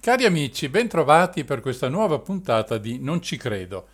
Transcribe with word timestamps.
Cari 0.00 0.24
amici, 0.24 0.68
bentrovati 0.68 1.44
per 1.44 1.60
questa 1.60 1.88
nuova 1.88 2.18
puntata 2.18 2.78
di 2.78 2.98
Non 2.98 3.22
ci 3.22 3.36
credo. 3.36 3.86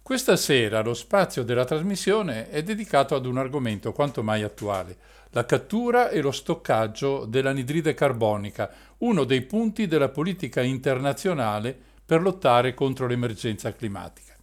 Questa 0.00 0.36
sera 0.36 0.80
lo 0.80 0.94
spazio 0.94 1.42
della 1.42 1.66
trasmissione 1.66 2.48
è 2.48 2.62
dedicato 2.62 3.14
ad 3.14 3.26
un 3.26 3.36
argomento 3.36 3.92
quanto 3.92 4.22
mai 4.22 4.42
attuale, 4.44 4.96
la 5.32 5.44
cattura 5.44 6.08
e 6.08 6.22
lo 6.22 6.30
stoccaggio 6.30 7.26
dell'anidride 7.26 7.92
carbonica, 7.92 8.70
uno 8.98 9.24
dei 9.24 9.42
punti 9.42 9.86
della 9.86 10.08
politica 10.08 10.62
internazionale 10.62 11.76
per 12.06 12.22
lottare 12.22 12.72
contro 12.72 13.06
l'emergenza 13.06 13.70
climatica. 13.74 14.34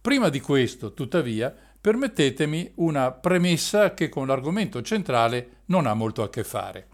Prima 0.00 0.30
di 0.30 0.40
questo, 0.40 0.94
tuttavia, 0.94 1.54
permettetemi 1.82 2.70
una 2.76 3.10
premessa 3.10 3.92
che 3.92 4.08
con 4.08 4.28
l'argomento 4.28 4.82
centrale 4.82 5.62
non 5.66 5.86
ha 5.86 5.94
molto 5.94 6.22
a 6.22 6.30
che 6.30 6.44
fare. 6.44 6.86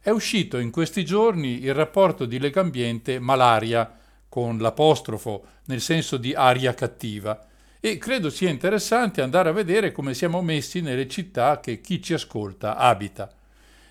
È 0.00 0.08
uscito 0.08 0.56
in 0.56 0.70
questi 0.70 1.04
giorni 1.04 1.62
il 1.62 1.74
rapporto 1.74 2.24
di 2.24 2.38
Legambiente 2.38 3.18
Malaria, 3.18 3.98
con 4.30 4.56
l'apostrofo 4.56 5.44
nel 5.66 5.82
senso 5.82 6.16
di 6.16 6.32
aria 6.32 6.72
cattiva, 6.72 7.46
e 7.80 7.98
credo 7.98 8.30
sia 8.30 8.48
interessante 8.48 9.20
andare 9.20 9.50
a 9.50 9.52
vedere 9.52 9.92
come 9.92 10.14
siamo 10.14 10.40
messi 10.40 10.80
nelle 10.80 11.06
città 11.06 11.60
che 11.60 11.82
chi 11.82 12.00
ci 12.00 12.14
ascolta 12.14 12.76
abita. 12.76 13.30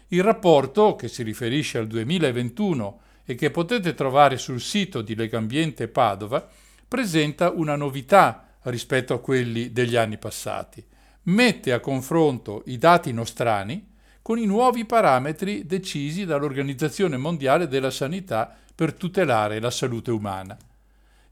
Il 0.08 0.24
rapporto, 0.24 0.96
che 0.96 1.10
si 1.10 1.22
riferisce 1.22 1.78
al 1.78 1.86
2021 1.86 3.02
e 3.24 3.36
che 3.36 3.52
potete 3.52 3.94
trovare 3.94 4.40
sul 4.40 4.62
sito 4.62 5.04
di 5.04 5.14
Legambiente 5.14 5.88
Padova, 5.88 6.48
presenta 6.88 7.52
una 7.52 7.76
novità 7.76 8.49
rispetto 8.70 9.14
a 9.14 9.20
quelli 9.20 9.72
degli 9.72 9.96
anni 9.96 10.18
passati. 10.18 10.86
Mette 11.24 11.74
a 11.74 11.80
confronto 11.80 12.64
i 12.68 12.78
dati 12.78 13.12
nostrani 13.12 13.96
con 14.22 14.38
i 14.38 14.46
nuovi 14.46 14.86
parametri 14.86 15.66
decisi 15.66 16.26
dall'Organizzazione 16.26 17.18
Mondiale 17.18 17.68
della 17.68 17.92
Sanità 17.92 18.56
per 18.74 18.94
tutelare 18.94 19.60
la 19.60 19.72
salute 19.72 20.12
umana. 20.12 20.58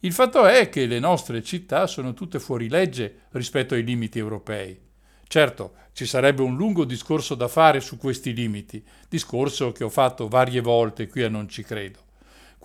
Il 0.02 0.14
fatto 0.14 0.46
è 0.46 0.70
che 0.70 0.86
le 0.86 1.00
nostre 1.00 1.42
città 1.42 1.88
sono 1.88 2.14
tutte 2.14 2.40
fuori 2.40 2.70
legge 2.70 3.22
rispetto 3.32 3.74
ai 3.74 3.84
limiti 3.84 4.20
europei. 4.20 4.80
Certo, 5.28 5.74
ci 5.94 6.06
sarebbe 6.06 6.42
un 6.42 6.56
lungo 6.56 6.86
discorso 6.86 7.36
da 7.36 7.48
fare 7.48 7.80
su 7.80 7.98
questi 7.98 8.34
limiti, 8.34 8.84
discorso 9.10 9.72
che 9.72 9.84
ho 9.84 9.90
fatto 9.90 10.28
varie 10.28 10.62
volte 10.62 11.08
qui 11.08 11.24
a 11.24 11.30
Non 11.30 11.50
ci 11.50 11.64
credo. 11.64 12.07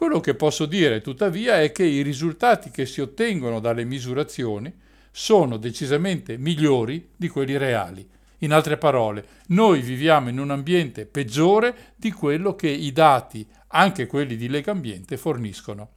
Quello 0.02 0.18
che 0.18 0.34
posso 0.34 0.66
dire, 0.66 1.00
tuttavia, 1.00 1.60
è 1.60 1.70
che 1.70 1.84
i 1.84 2.02
risultati 2.02 2.72
che 2.72 2.86
si 2.86 3.00
ottengono 3.00 3.60
dalle 3.60 3.84
misurazioni 3.84 4.74
sono 5.12 5.58
decisamente 5.58 6.36
migliori 6.38 7.10
di 7.14 7.28
quelli 7.28 7.56
reali. 7.56 8.04
In 8.38 8.52
altre 8.52 8.78
parole, 8.78 9.24
noi 9.50 9.80
viviamo 9.80 10.28
in 10.28 10.40
un 10.40 10.50
ambiente 10.50 11.06
peggiore 11.06 11.92
di 11.94 12.10
quello 12.10 12.56
che 12.56 12.68
i 12.68 12.90
dati, 12.90 13.46
anche 13.68 14.08
quelli 14.08 14.34
di 14.34 14.48
Legambiente, 14.48 15.16
forniscono. 15.16 15.90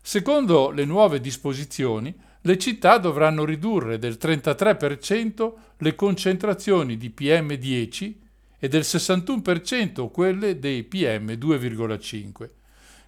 Secondo 0.00 0.70
le 0.70 0.84
nuove 0.84 1.20
disposizioni, 1.20 2.14
le 2.40 2.56
città 2.56 2.98
dovranno 2.98 3.44
ridurre 3.44 3.98
del 3.98 4.16
33% 4.16 5.52
le 5.78 5.94
concentrazioni 5.96 6.96
di 6.96 7.12
PM10 7.12 8.12
e 8.60 8.68
del 8.68 8.82
61% 8.82 10.08
quelle 10.12 10.60
dei 10.60 10.88
PM2,5. 10.88 12.48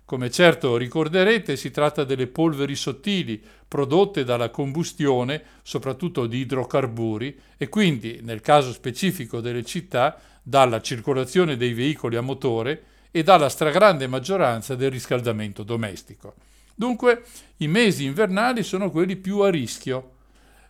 Come 0.06 0.30
certo 0.30 0.76
ricorderete, 0.76 1.56
si 1.56 1.72
tratta 1.72 2.04
delle 2.04 2.28
polveri 2.28 2.76
sottili 2.76 3.42
prodotte 3.66 4.22
dalla 4.22 4.50
combustione, 4.50 5.42
soprattutto 5.62 6.28
di 6.28 6.38
idrocarburi, 6.38 7.36
e 7.56 7.68
quindi, 7.68 8.20
nel 8.22 8.40
caso 8.40 8.70
specifico 8.70 9.40
delle 9.40 9.64
città, 9.64 10.16
dalla 10.44 10.80
circolazione 10.80 11.56
dei 11.56 11.72
veicoli 11.72 12.14
a 12.14 12.20
motore 12.20 12.84
e 13.10 13.24
dalla 13.24 13.48
stragrande 13.48 14.06
maggioranza 14.06 14.76
del 14.76 14.92
riscaldamento 14.92 15.64
domestico. 15.64 16.34
Dunque, 16.72 17.24
i 17.56 17.66
mesi 17.66 18.04
invernali 18.04 18.62
sono 18.62 18.92
quelli 18.92 19.16
più 19.16 19.40
a 19.40 19.50
rischio. 19.50 20.10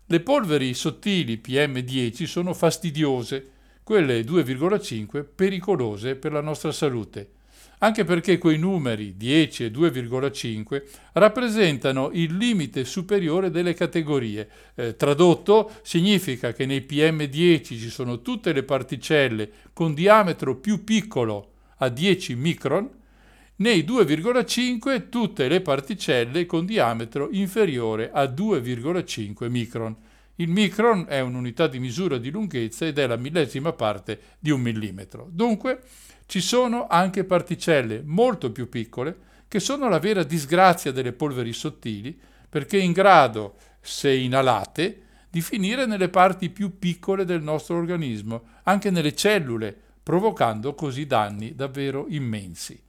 Le 0.06 0.20
polveri 0.20 0.72
sottili 0.72 1.42
PM10 1.46 2.24
sono 2.24 2.54
fastidiose, 2.54 3.50
quelle 3.82 4.22
2,5 4.22 5.26
pericolose 5.34 6.14
per 6.14 6.32
la 6.32 6.40
nostra 6.40 6.72
salute 6.72 7.32
anche 7.78 8.04
perché 8.04 8.38
quei 8.38 8.58
numeri 8.58 9.16
10 9.16 9.64
e 9.64 9.70
2,5 9.70 10.82
rappresentano 11.12 12.10
il 12.12 12.36
limite 12.36 12.84
superiore 12.84 13.50
delle 13.50 13.74
categorie. 13.74 14.48
Eh, 14.74 14.96
tradotto 14.96 15.72
significa 15.82 16.52
che 16.52 16.66
nei 16.66 16.86
PM10 16.88 17.62
ci 17.62 17.90
sono 17.90 18.22
tutte 18.22 18.52
le 18.52 18.62
particelle 18.62 19.50
con 19.72 19.94
diametro 19.94 20.56
più 20.56 20.84
piccolo 20.84 21.52
a 21.78 21.88
10 21.88 22.34
micron, 22.34 22.88
nei 23.56 23.84
2,5 23.84 25.08
tutte 25.08 25.48
le 25.48 25.60
particelle 25.60 26.44
con 26.44 26.66
diametro 26.66 27.28
inferiore 27.32 28.10
a 28.12 28.24
2,5 28.24 29.48
micron. 29.48 29.96
Il 30.38 30.50
micron 30.50 31.06
è 31.08 31.20
un'unità 31.20 31.66
di 31.66 31.78
misura 31.78 32.18
di 32.18 32.30
lunghezza 32.30 32.84
ed 32.84 32.98
è 32.98 33.06
la 33.06 33.16
millesima 33.16 33.72
parte 33.72 34.20
di 34.38 34.50
un 34.50 34.60
millimetro. 34.60 35.28
Dunque, 35.30 35.80
ci 36.26 36.40
sono 36.40 36.86
anche 36.88 37.24
particelle 37.24 38.02
molto 38.04 38.50
più 38.50 38.68
piccole 38.68 39.16
che 39.48 39.60
sono 39.60 39.88
la 39.88 39.98
vera 39.98 40.24
disgrazia 40.24 40.92
delle 40.92 41.12
polveri 41.12 41.52
sottili 41.52 42.18
perché 42.48 42.78
in 42.78 42.92
grado, 42.92 43.56
se 43.80 44.12
inalate, 44.12 45.02
di 45.30 45.40
finire 45.40 45.86
nelle 45.86 46.08
parti 46.08 46.50
più 46.50 46.78
piccole 46.78 47.24
del 47.24 47.42
nostro 47.42 47.76
organismo, 47.76 48.44
anche 48.64 48.90
nelle 48.90 49.14
cellule, 49.14 49.76
provocando 50.02 50.74
così 50.74 51.06
danni 51.06 51.54
davvero 51.54 52.06
immensi. 52.08 52.80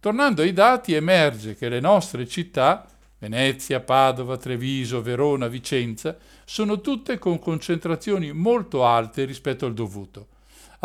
Tornando 0.00 0.42
ai 0.42 0.52
dati, 0.52 0.94
emerge 0.94 1.54
che 1.54 1.68
le 1.68 1.80
nostre 1.80 2.26
città, 2.26 2.88
Venezia, 3.18 3.80
Padova, 3.80 4.36
Treviso, 4.36 5.02
Verona, 5.02 5.46
Vicenza, 5.46 6.16
sono 6.44 6.80
tutte 6.80 7.18
con 7.18 7.38
concentrazioni 7.38 8.32
molto 8.32 8.84
alte 8.84 9.24
rispetto 9.24 9.66
al 9.66 9.74
dovuto. 9.74 10.28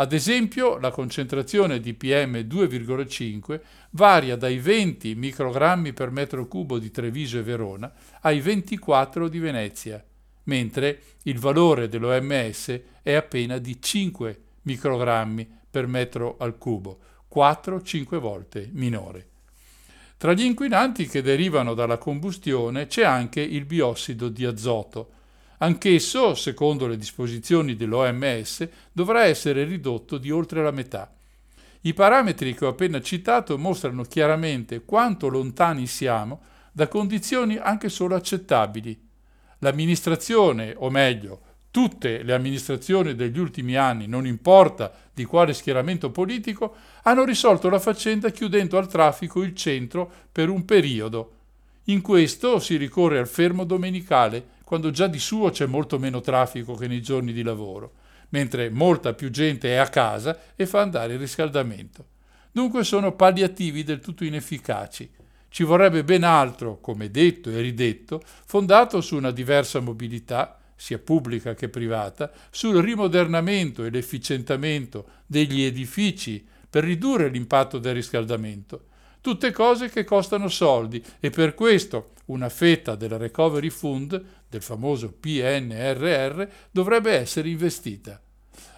Ad 0.00 0.12
esempio, 0.12 0.78
la 0.78 0.92
concentrazione 0.92 1.80
di 1.80 1.96
PM2,5 1.98 3.60
varia 3.90 4.36
dai 4.36 4.58
20 4.58 5.16
microgrammi 5.16 5.92
per 5.92 6.12
metro 6.12 6.46
cubo 6.46 6.78
di 6.78 6.92
Treviso 6.92 7.38
e 7.38 7.42
Verona 7.42 7.92
ai 8.20 8.40
24 8.40 9.28
di 9.28 9.40
Venezia, 9.40 10.04
mentre 10.44 11.02
il 11.24 11.40
valore 11.40 11.88
dell'OMS 11.88 12.80
è 13.02 13.14
appena 13.14 13.58
di 13.58 13.82
5 13.82 14.40
microgrammi 14.62 15.48
per 15.68 15.88
metro 15.88 16.36
al 16.38 16.58
cubo, 16.58 17.00
4-5 17.34 18.18
volte 18.18 18.70
minore. 18.72 19.26
Tra 20.16 20.32
gli 20.32 20.44
inquinanti 20.44 21.08
che 21.08 21.22
derivano 21.22 21.74
dalla 21.74 21.98
combustione 21.98 22.86
c'è 22.86 23.02
anche 23.02 23.40
il 23.40 23.64
biossido 23.64 24.28
di 24.28 24.44
azoto, 24.44 25.10
Anch'esso, 25.58 26.34
secondo 26.34 26.86
le 26.86 26.96
disposizioni 26.96 27.74
dell'OMS, 27.74 28.68
dovrà 28.92 29.24
essere 29.24 29.64
ridotto 29.64 30.18
di 30.18 30.30
oltre 30.30 30.62
la 30.62 30.70
metà. 30.70 31.12
I 31.82 31.94
parametri 31.94 32.54
che 32.54 32.64
ho 32.64 32.68
appena 32.68 33.00
citato 33.00 33.58
mostrano 33.58 34.02
chiaramente 34.02 34.84
quanto 34.84 35.28
lontani 35.28 35.86
siamo 35.86 36.42
da 36.70 36.86
condizioni 36.86 37.56
anche 37.56 37.88
solo 37.88 38.14
accettabili. 38.14 39.06
L'amministrazione, 39.58 40.74
o 40.76 40.90
meglio, 40.90 41.40
tutte 41.72 42.22
le 42.22 42.34
amministrazioni 42.34 43.14
degli 43.14 43.38
ultimi 43.38 43.76
anni, 43.76 44.06
non 44.06 44.26
importa 44.26 44.92
di 45.12 45.24
quale 45.24 45.54
schieramento 45.54 46.10
politico, 46.10 46.74
hanno 47.02 47.24
risolto 47.24 47.68
la 47.68 47.80
faccenda 47.80 48.30
chiudendo 48.30 48.78
al 48.78 48.86
traffico 48.86 49.42
il 49.42 49.54
centro 49.54 50.10
per 50.30 50.48
un 50.48 50.64
periodo. 50.64 51.32
In 51.84 52.00
questo 52.00 52.58
si 52.60 52.76
ricorre 52.76 53.18
al 53.18 53.26
fermo 53.26 53.64
domenicale 53.64 54.56
quando 54.68 54.90
già 54.90 55.06
di 55.06 55.18
suo 55.18 55.48
c'è 55.48 55.64
molto 55.64 55.98
meno 55.98 56.20
traffico 56.20 56.74
che 56.74 56.88
nei 56.88 57.00
giorni 57.00 57.32
di 57.32 57.42
lavoro, 57.42 57.92
mentre 58.28 58.68
molta 58.68 59.14
più 59.14 59.30
gente 59.30 59.70
è 59.70 59.76
a 59.76 59.88
casa 59.88 60.38
e 60.54 60.66
fa 60.66 60.82
andare 60.82 61.14
il 61.14 61.18
riscaldamento. 61.18 62.04
Dunque 62.52 62.84
sono 62.84 63.12
palliativi 63.12 63.82
del 63.82 64.00
tutto 64.00 64.24
inefficaci. 64.24 65.10
Ci 65.48 65.62
vorrebbe 65.62 66.04
ben 66.04 66.22
altro, 66.22 66.80
come 66.82 67.10
detto 67.10 67.48
e 67.48 67.62
ridetto, 67.62 68.20
fondato 68.44 69.00
su 69.00 69.16
una 69.16 69.30
diversa 69.30 69.80
mobilità, 69.80 70.60
sia 70.76 70.98
pubblica 70.98 71.54
che 71.54 71.70
privata, 71.70 72.30
sul 72.50 72.76
rimodernamento 72.82 73.86
e 73.86 73.90
l'efficientamento 73.90 75.06
degli 75.24 75.62
edifici 75.62 76.46
per 76.68 76.84
ridurre 76.84 77.30
l'impatto 77.30 77.78
del 77.78 77.94
riscaldamento. 77.94 78.88
Tutte 79.22 79.50
cose 79.50 79.88
che 79.88 80.04
costano 80.04 80.48
soldi 80.48 81.02
e 81.20 81.30
per 81.30 81.54
questo 81.54 82.10
una 82.28 82.48
fetta 82.48 82.94
del 82.94 83.10
Recovery 83.10 83.70
Fund, 83.70 84.22
del 84.48 84.62
famoso 84.62 85.12
PNRR, 85.12 86.42
dovrebbe 86.70 87.12
essere 87.12 87.48
investita. 87.48 88.20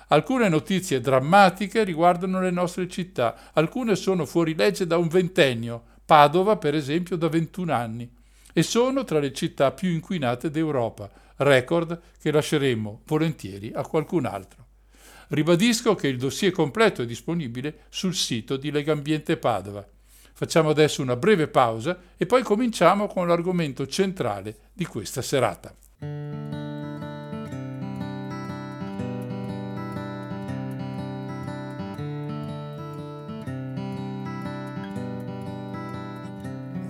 Alcune 0.09 0.49
notizie 0.49 1.01
drammatiche 1.01 1.85
riguardano 1.85 2.41
le 2.41 2.51
nostre 2.51 2.89
città, 2.89 3.53
alcune 3.53 3.95
sono 3.95 4.27
fuori 4.27 4.55
legge 4.57 4.87
da 4.87 4.97
un 4.97 5.09
ventennio, 5.09 5.85
Padova 6.05 6.57
per 6.57 6.75
esempio 6.75 7.17
da 7.17 7.29
21 7.29 7.73
anni, 7.73 8.13
e 8.53 8.63
sono 8.65 9.05
tra 9.05 9.21
le 9.21 9.33
città 9.33 9.71
più 9.71 9.91
inquinate 9.91 10.51
d'Europa, 10.51 11.09
record 11.37 12.01
che 12.21 12.33
lasceremo 12.33 13.03
volentieri 13.07 13.71
a 13.73 13.87
qualcun 13.87 14.27
altro. 14.27 14.67
Ribadisco 15.29 15.95
che 15.95 16.09
il 16.09 16.19
dossier 16.19 16.51
completo 16.51 17.03
è 17.03 17.07
disponibile 17.07 17.83
sul 17.89 18.15
sito 18.15 18.57
di 18.57 18.73
Legambiente 18.73 19.37
Padova. 19.37 19.87
Facciamo 20.33 20.71
adesso 20.71 21.03
una 21.03 21.17
breve 21.17 21.49
pausa 21.49 21.99
e 22.17 22.27
poi 22.27 22.43
cominciamo 22.43 23.07
con 23.07 23.27
l'argomento 23.27 23.87
centrale 23.87 24.57
di 24.73 24.87
questa 24.87 25.23
serata. 25.23 25.75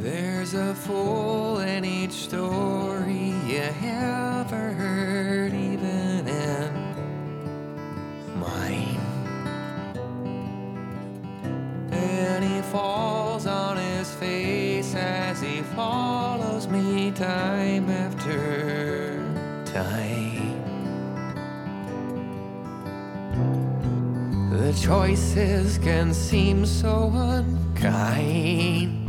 There's 0.02 0.54
a 0.54 0.74
fool 0.74 1.60
in 1.60 1.84
each 1.84 2.12
story 2.12 3.34
you 3.46 3.60
ever 3.82 4.72
heard, 4.72 5.52
even 5.52 6.26
in 6.26 6.72
mine. 8.40 8.98
And 11.92 12.42
he 12.42 12.62
falls 12.62 13.29
follows 15.80 16.66
me 16.68 17.10
time 17.12 17.88
after 17.88 18.38
time. 19.64 20.58
The 24.50 24.72
choices 24.88 25.78
can 25.78 26.12
seem 26.12 26.66
so 26.66 26.94
unkind. 27.32 29.08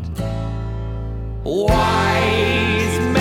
Wise 1.44 3.00
men 3.16 3.21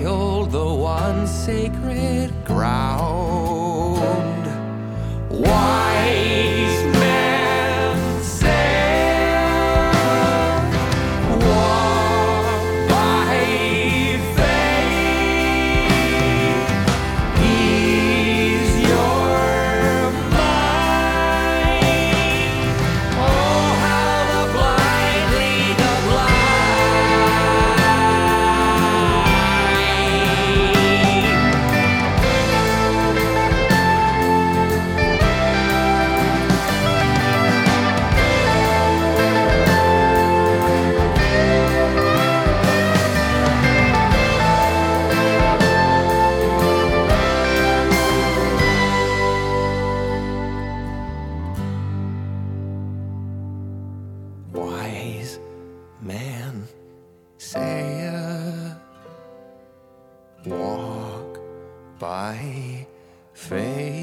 spoiled 0.00 0.50
the 0.50 0.64
one 0.64 1.26
sacred 1.26 1.79
by 62.00 62.86
faith 63.34 63.99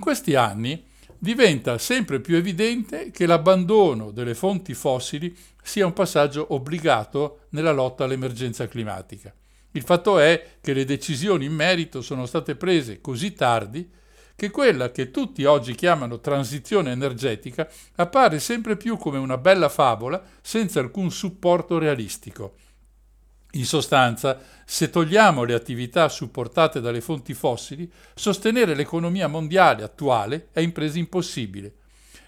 In 0.00 0.06
questi 0.06 0.34
anni 0.34 0.82
diventa 1.18 1.76
sempre 1.76 2.20
più 2.20 2.34
evidente 2.34 3.10
che 3.10 3.26
l'abbandono 3.26 4.12
delle 4.12 4.34
fonti 4.34 4.72
fossili 4.72 5.36
sia 5.62 5.84
un 5.84 5.92
passaggio 5.92 6.54
obbligato 6.54 7.40
nella 7.50 7.72
lotta 7.72 8.04
all'emergenza 8.04 8.66
climatica. 8.66 9.30
Il 9.72 9.82
fatto 9.82 10.18
è 10.18 10.56
che 10.62 10.72
le 10.72 10.86
decisioni 10.86 11.44
in 11.44 11.52
merito 11.52 12.00
sono 12.00 12.24
state 12.24 12.56
prese 12.56 13.02
così 13.02 13.34
tardi 13.34 13.90
che 14.34 14.48
quella 14.48 14.90
che 14.90 15.10
tutti 15.10 15.44
oggi 15.44 15.74
chiamano 15.74 16.18
transizione 16.18 16.92
energetica 16.92 17.68
appare 17.96 18.40
sempre 18.40 18.78
più 18.78 18.96
come 18.96 19.18
una 19.18 19.36
bella 19.36 19.68
favola 19.68 20.24
senza 20.40 20.80
alcun 20.80 21.10
supporto 21.10 21.76
realistico. 21.76 22.54
In 23.54 23.64
sostanza, 23.64 24.38
se 24.64 24.90
togliamo 24.90 25.42
le 25.42 25.54
attività 25.54 26.08
supportate 26.08 26.80
dalle 26.80 27.00
fonti 27.00 27.34
fossili, 27.34 27.90
sostenere 28.14 28.74
l'economia 28.74 29.26
mondiale 29.26 29.82
attuale 29.82 30.48
è 30.52 30.60
impresa 30.60 30.98
impossibile. 30.98 31.74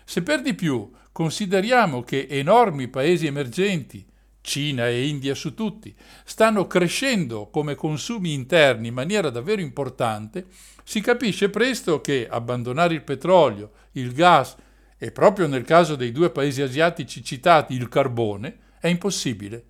Se 0.05 0.23
per 0.23 0.43
di 0.43 0.55
più 0.55 0.91
consideriamo 1.13 2.03
che 2.03 2.27
enormi 2.29 2.89
paesi 2.89 3.27
emergenti, 3.27 4.05
Cina 4.41 4.89
e 4.89 5.07
India 5.07 5.37
su 5.37 5.55
tutti, 5.55 5.95
stanno 6.25 6.67
crescendo 6.67 7.49
come 7.49 7.77
consumi 7.77 8.33
interni 8.33 8.89
in 8.89 8.95
maniera 8.95 9.31
davvero 9.31 9.61
importante, 9.61 10.47
si 10.83 11.01
capisce 11.01 11.49
presto 11.49 12.01
che 12.01 12.27
abbandonare 12.29 12.95
il 12.95 13.03
petrolio, 13.03 13.71
il 13.93 14.13
gas 14.13 14.57
e 14.99 15.13
proprio 15.13 15.47
nel 15.47 15.65
caso 15.65 15.95
dei 15.95 16.11
due 16.11 16.31
paesi 16.31 16.61
asiatici 16.61 17.23
citati 17.23 17.75
il 17.75 17.89
carbone 17.89 18.59
è 18.81 18.89
impossibile. 18.89 19.67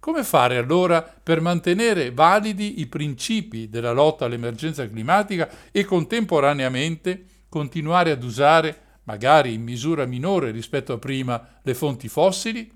Come 0.00 0.22
fare 0.22 0.56
allora 0.56 1.02
per 1.02 1.40
mantenere 1.40 2.12
validi 2.12 2.80
i 2.80 2.86
principi 2.86 3.68
della 3.68 3.90
lotta 3.90 4.26
all'emergenza 4.26 4.88
climatica 4.88 5.48
e 5.72 5.84
contemporaneamente 5.84 7.24
continuare 7.48 8.12
ad 8.12 8.22
usare, 8.22 8.80
magari 9.04 9.54
in 9.54 9.62
misura 9.62 10.06
minore 10.06 10.52
rispetto 10.52 10.92
a 10.92 10.98
prima, 10.98 11.60
le 11.62 11.74
fonti 11.74 12.08
fossili? 12.08 12.70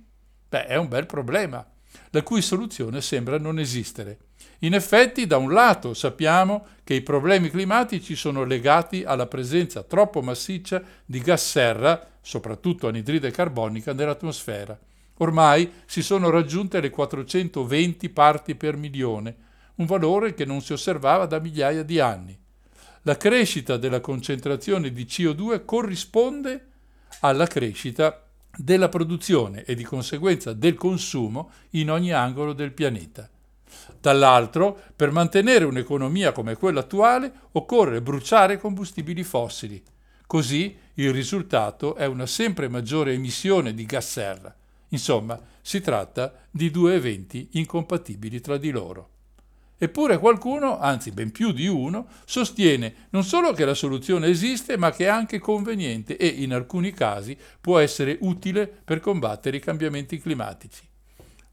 Beh, 0.48 0.66
è 0.66 0.76
un 0.76 0.88
bel 0.88 1.06
problema, 1.06 1.64
la 2.10 2.22
cui 2.22 2.42
soluzione 2.42 3.00
sembra 3.00 3.38
non 3.38 3.60
esistere. 3.60 4.18
In 4.60 4.74
effetti, 4.74 5.26
da 5.26 5.36
un 5.36 5.52
lato 5.52 5.94
sappiamo 5.94 6.66
che 6.82 6.94
i 6.94 7.02
problemi 7.02 7.50
climatici 7.50 8.16
sono 8.16 8.42
legati 8.42 9.04
alla 9.04 9.26
presenza 9.26 9.82
troppo 9.84 10.22
massiccia 10.22 10.82
di 11.04 11.20
gas 11.20 11.48
serra, 11.48 12.04
soprattutto 12.20 12.88
anidride 12.88 13.30
carbonica, 13.30 13.92
nell'atmosfera. 13.92 14.78
Ormai 15.18 15.70
si 15.86 16.02
sono 16.02 16.30
raggiunte 16.30 16.80
le 16.80 16.90
420 16.90 18.08
parti 18.10 18.54
per 18.54 18.76
milione, 18.76 19.36
un 19.76 19.86
valore 19.86 20.34
che 20.34 20.44
non 20.44 20.60
si 20.60 20.72
osservava 20.72 21.26
da 21.26 21.38
migliaia 21.38 21.82
di 21.82 22.00
anni. 22.00 22.38
La 23.02 23.16
crescita 23.16 23.76
della 23.76 24.00
concentrazione 24.00 24.92
di 24.92 25.04
CO2 25.04 25.64
corrisponde 25.64 26.66
alla 27.20 27.46
crescita 27.46 28.24
della 28.56 28.88
produzione 28.88 29.64
e 29.64 29.74
di 29.74 29.82
conseguenza 29.82 30.52
del 30.52 30.74
consumo 30.74 31.50
in 31.70 31.90
ogni 31.90 32.12
angolo 32.12 32.52
del 32.52 32.72
pianeta. 32.72 33.28
Dall'altro, 34.00 34.78
per 34.94 35.10
mantenere 35.10 35.64
un'economia 35.64 36.32
come 36.32 36.56
quella 36.56 36.80
attuale, 36.80 37.32
occorre 37.52 38.02
bruciare 38.02 38.58
combustibili 38.58 39.22
fossili. 39.22 39.82
Così 40.26 40.76
il 40.94 41.12
risultato 41.12 41.94
è 41.94 42.06
una 42.06 42.26
sempre 42.26 42.68
maggiore 42.68 43.12
emissione 43.12 43.74
di 43.74 43.84
gas 43.86 44.10
serra. 44.10 44.54
Insomma, 44.92 45.40
si 45.60 45.80
tratta 45.80 46.46
di 46.50 46.70
due 46.70 46.94
eventi 46.94 47.48
incompatibili 47.52 48.40
tra 48.40 48.56
di 48.56 48.70
loro. 48.70 49.08
Eppure 49.82 50.18
qualcuno, 50.18 50.78
anzi 50.78 51.10
ben 51.10 51.32
più 51.32 51.50
di 51.50 51.66
uno, 51.66 52.06
sostiene 52.24 53.08
non 53.10 53.24
solo 53.24 53.52
che 53.52 53.64
la 53.64 53.74
soluzione 53.74 54.28
esiste, 54.28 54.76
ma 54.76 54.92
che 54.92 55.06
è 55.06 55.08
anche 55.08 55.40
conveniente 55.40 56.16
e 56.16 56.26
in 56.26 56.52
alcuni 56.52 56.92
casi 56.92 57.36
può 57.60 57.78
essere 57.78 58.16
utile 58.20 58.68
per 58.68 59.00
combattere 59.00 59.56
i 59.56 59.60
cambiamenti 59.60 60.20
climatici. 60.20 60.88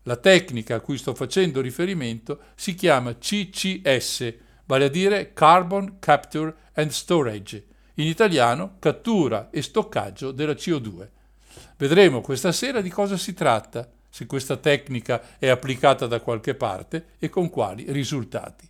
La 0.03 0.17
tecnica 0.17 0.75
a 0.75 0.79
cui 0.79 0.97
sto 0.97 1.15
facendo 1.15 1.59
riferimento 1.59 2.39
si 2.55 2.75
chiama 2.75 3.17
CCS, 3.17 4.33
vale 4.65 4.85
a 4.85 4.89
dire 4.89 5.33
Carbon 5.33 5.97
Capture 5.97 6.55
and 6.73 6.91
Storage, 6.91 7.65
in 7.95 8.05
italiano 8.05 8.75
cattura 8.77 9.49
e 9.49 9.63
stoccaggio 9.63 10.31
della 10.31 10.53
CO2. 10.53 11.07
Vedremo 11.77 12.21
questa 12.21 12.51
sera 12.51 12.81
di 12.81 12.89
cosa 12.89 13.17
si 13.17 13.33
tratta, 13.33 13.89
se 14.09 14.25
questa 14.25 14.57
tecnica 14.57 15.37
è 15.37 15.47
applicata 15.47 16.07
da 16.07 16.19
qualche 16.19 16.55
parte 16.55 17.09
e 17.19 17.29
con 17.29 17.49
quali 17.49 17.85
risultati. 17.89 18.67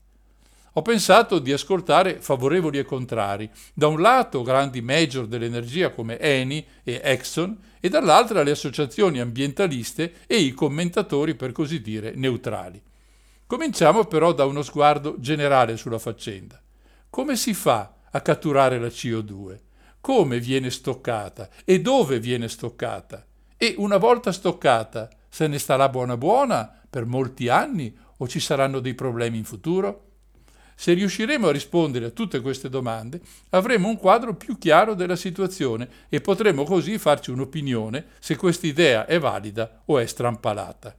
Ho 0.74 0.82
pensato 0.82 1.40
di 1.40 1.52
ascoltare 1.52 2.22
favorevoli 2.22 2.78
e 2.78 2.86
contrari, 2.86 3.50
da 3.74 3.88
un 3.88 4.00
lato 4.00 4.44
grandi 4.44 4.82
major 4.82 5.26
dell'energia 5.26 5.90
come 5.90 6.20
Eni 6.20 6.66
e 6.84 7.02
Exxon 7.04 7.58
e 7.80 7.90
dall'altra 7.90 8.44
le 8.44 8.52
associazioni 8.52 9.20
ambientaliste 9.20 10.14
e 10.28 10.38
i 10.38 10.52
commentatori 10.52 11.36
per 11.36 11.52
così 11.52 11.82
dire 11.82 12.14
neutrali. 12.16 12.82
Cominciamo 13.48 14.06
però 14.06 14.32
da 14.32 14.46
uno 14.46 14.62
sguardo 14.62 15.16
generale 15.20 15.76
sulla 15.76 15.98
faccenda. 15.98 16.62
Come 17.10 17.36
si 17.36 17.56
fa 17.56 17.96
a 18.12 18.22
catturare 18.22 18.78
la 18.78 18.88
CO2? 18.88 19.58
Come 20.02 20.40
viene 20.40 20.70
stoccata 20.70 21.50
e 21.66 21.82
dove 21.82 22.20
viene 22.20 22.48
stoccata? 22.48 23.26
E 23.58 23.76
una 23.78 23.98
volta 23.98 24.32
stoccata, 24.32 25.10
se 25.28 25.48
ne 25.48 25.60
starà 25.60 25.90
buona 25.90 26.16
buona 26.16 26.74
per 26.90 27.06
molti 27.06 27.50
anni 27.50 27.96
o 28.18 28.28
ci 28.28 28.40
saranno 28.40 28.80
dei 28.80 28.94
problemi 28.94 29.38
in 29.38 29.44
futuro? 29.44 30.06
Se 30.76 30.94
riusciremo 30.94 31.50
a 31.50 31.52
rispondere 31.52 32.06
a 32.06 32.12
tutte 32.12 32.40
queste 32.40 32.70
domande, 32.70 33.20
avremo 33.50 33.90
un 33.90 33.98
quadro 33.98 34.34
più 34.36 34.58
chiaro 34.58 34.94
della 34.94 35.18
situazione 35.18 35.90
e 36.08 36.22
potremo 36.22 36.64
così 36.64 36.98
farci 36.98 37.32
un'opinione 37.32 38.06
se 38.20 38.38
questa 38.38 38.68
idea 38.68 39.06
è 39.06 39.20
valida 39.20 39.82
o 39.86 40.00
è 40.00 40.06
strampalata. 40.06 40.96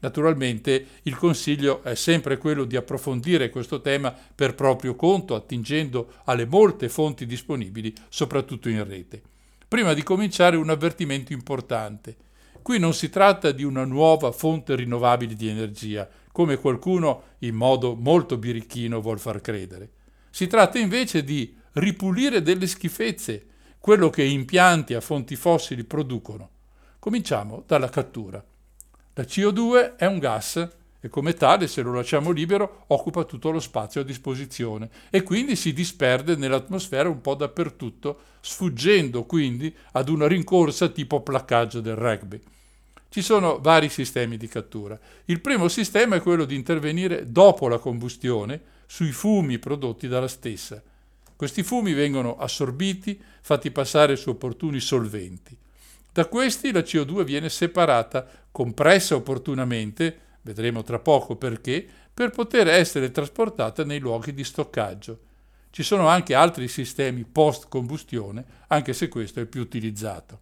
Naturalmente 0.00 0.86
il 1.02 1.16
consiglio 1.16 1.82
è 1.82 1.94
sempre 1.94 2.38
quello 2.38 2.64
di 2.64 2.76
approfondire 2.76 3.50
questo 3.50 3.80
tema 3.80 4.14
per 4.34 4.54
proprio 4.54 4.94
conto, 4.94 5.34
attingendo 5.34 6.12
alle 6.24 6.46
molte 6.46 6.88
fonti 6.88 7.26
disponibili, 7.26 7.92
soprattutto 8.08 8.68
in 8.68 8.86
rete. 8.86 9.22
Prima 9.66 9.92
di 9.94 10.02
cominciare 10.02 10.56
un 10.56 10.70
avvertimento 10.70 11.32
importante. 11.32 12.16
Qui 12.62 12.78
non 12.78 12.94
si 12.94 13.10
tratta 13.10 13.50
di 13.50 13.64
una 13.64 13.84
nuova 13.84 14.30
fonte 14.30 14.76
rinnovabile 14.76 15.34
di 15.34 15.48
energia, 15.48 16.08
come 16.30 16.56
qualcuno 16.56 17.22
in 17.38 17.54
modo 17.54 17.94
molto 17.94 18.36
birichino 18.36 19.00
vuol 19.00 19.18
far 19.18 19.40
credere. 19.40 19.90
Si 20.30 20.46
tratta 20.46 20.78
invece 20.78 21.24
di 21.24 21.56
ripulire 21.72 22.42
delle 22.42 22.66
schifezze, 22.66 23.46
quello 23.78 24.10
che 24.10 24.22
impianti 24.22 24.94
a 24.94 25.00
fonti 25.00 25.34
fossili 25.34 25.84
producono. 25.84 26.50
Cominciamo 26.98 27.64
dalla 27.66 27.88
cattura. 27.88 28.44
La 29.18 29.24
CO2 29.24 29.96
è 29.96 30.06
un 30.06 30.20
gas 30.20 30.68
e 31.00 31.08
come 31.08 31.34
tale, 31.34 31.66
se 31.66 31.82
lo 31.82 31.92
lasciamo 31.92 32.30
libero, 32.30 32.84
occupa 32.86 33.24
tutto 33.24 33.50
lo 33.50 33.58
spazio 33.58 34.02
a 34.02 34.04
disposizione 34.04 34.88
e 35.10 35.24
quindi 35.24 35.56
si 35.56 35.72
disperde 35.72 36.36
nell'atmosfera 36.36 37.08
un 37.08 37.20
po' 37.20 37.34
dappertutto, 37.34 38.20
sfuggendo 38.38 39.24
quindi 39.24 39.74
ad 39.94 40.08
una 40.08 40.28
rincorsa 40.28 40.86
tipo 40.90 41.20
placcaggio 41.20 41.80
del 41.80 41.96
rugby. 41.96 42.40
Ci 43.08 43.20
sono 43.20 43.58
vari 43.58 43.88
sistemi 43.88 44.36
di 44.36 44.46
cattura. 44.46 44.96
Il 45.24 45.40
primo 45.40 45.66
sistema 45.66 46.14
è 46.14 46.22
quello 46.22 46.44
di 46.44 46.54
intervenire 46.54 47.28
dopo 47.28 47.66
la 47.66 47.78
combustione 47.78 48.60
sui 48.86 49.10
fumi 49.10 49.58
prodotti 49.58 50.06
dalla 50.06 50.28
stessa. 50.28 50.80
Questi 51.34 51.64
fumi 51.64 51.92
vengono 51.92 52.36
assorbiti, 52.36 53.20
fatti 53.40 53.72
passare 53.72 54.14
su 54.14 54.30
opportuni 54.30 54.78
solventi. 54.78 55.57
Da 56.18 56.26
questi 56.26 56.72
la 56.72 56.80
CO2 56.80 57.22
viene 57.22 57.48
separata, 57.48 58.26
compressa 58.50 59.14
opportunamente, 59.14 60.18
vedremo 60.42 60.82
tra 60.82 60.98
poco 60.98 61.36
perché, 61.36 61.86
per 62.12 62.30
poter 62.30 62.66
essere 62.66 63.12
trasportata 63.12 63.84
nei 63.84 64.00
luoghi 64.00 64.34
di 64.34 64.42
stoccaggio. 64.42 65.20
Ci 65.70 65.84
sono 65.84 66.08
anche 66.08 66.34
altri 66.34 66.66
sistemi 66.66 67.22
post 67.22 67.68
combustione, 67.68 68.44
anche 68.66 68.94
se 68.94 69.06
questo 69.06 69.38
è 69.38 69.46
più 69.46 69.60
utilizzato. 69.60 70.40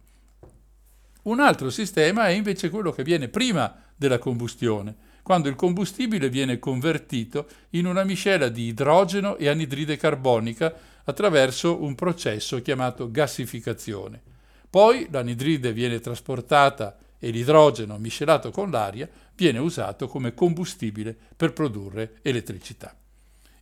Un 1.25 1.39
altro 1.41 1.69
sistema 1.69 2.25
è 2.27 2.31
invece 2.31 2.71
quello 2.71 2.91
che 2.91 3.03
viene 3.03 3.27
prima 3.27 3.71
della 3.95 4.17
combustione, 4.17 4.95
quando 5.21 5.47
il 5.47 5.53
combustibile 5.53 6.27
viene 6.27 6.57
convertito 6.57 7.47
in 7.71 7.85
una 7.85 8.03
miscela 8.03 8.49
di 8.49 8.63
idrogeno 8.63 9.37
e 9.37 9.47
anidride 9.47 9.95
carbonica 9.95 10.73
attraverso 11.03 11.83
un 11.83 11.93
processo 11.93 12.63
chiamato 12.63 13.11
gassificazione. 13.11 14.36
Poi 14.77 15.07
l'anidride 15.09 15.73
viene 15.73 15.99
trasportata 15.99 16.99
e 17.17 17.31
l'idrogeno 17.31 17.97
miscelato 17.97 18.51
con 18.51 18.69
l'aria 18.69 19.09
viene 19.33 19.57
usato 19.57 20.07
come 20.07 20.35
combustibile 20.35 21.17
per 21.35 21.51
produrre 21.51 22.19
elettricità. 22.21 22.95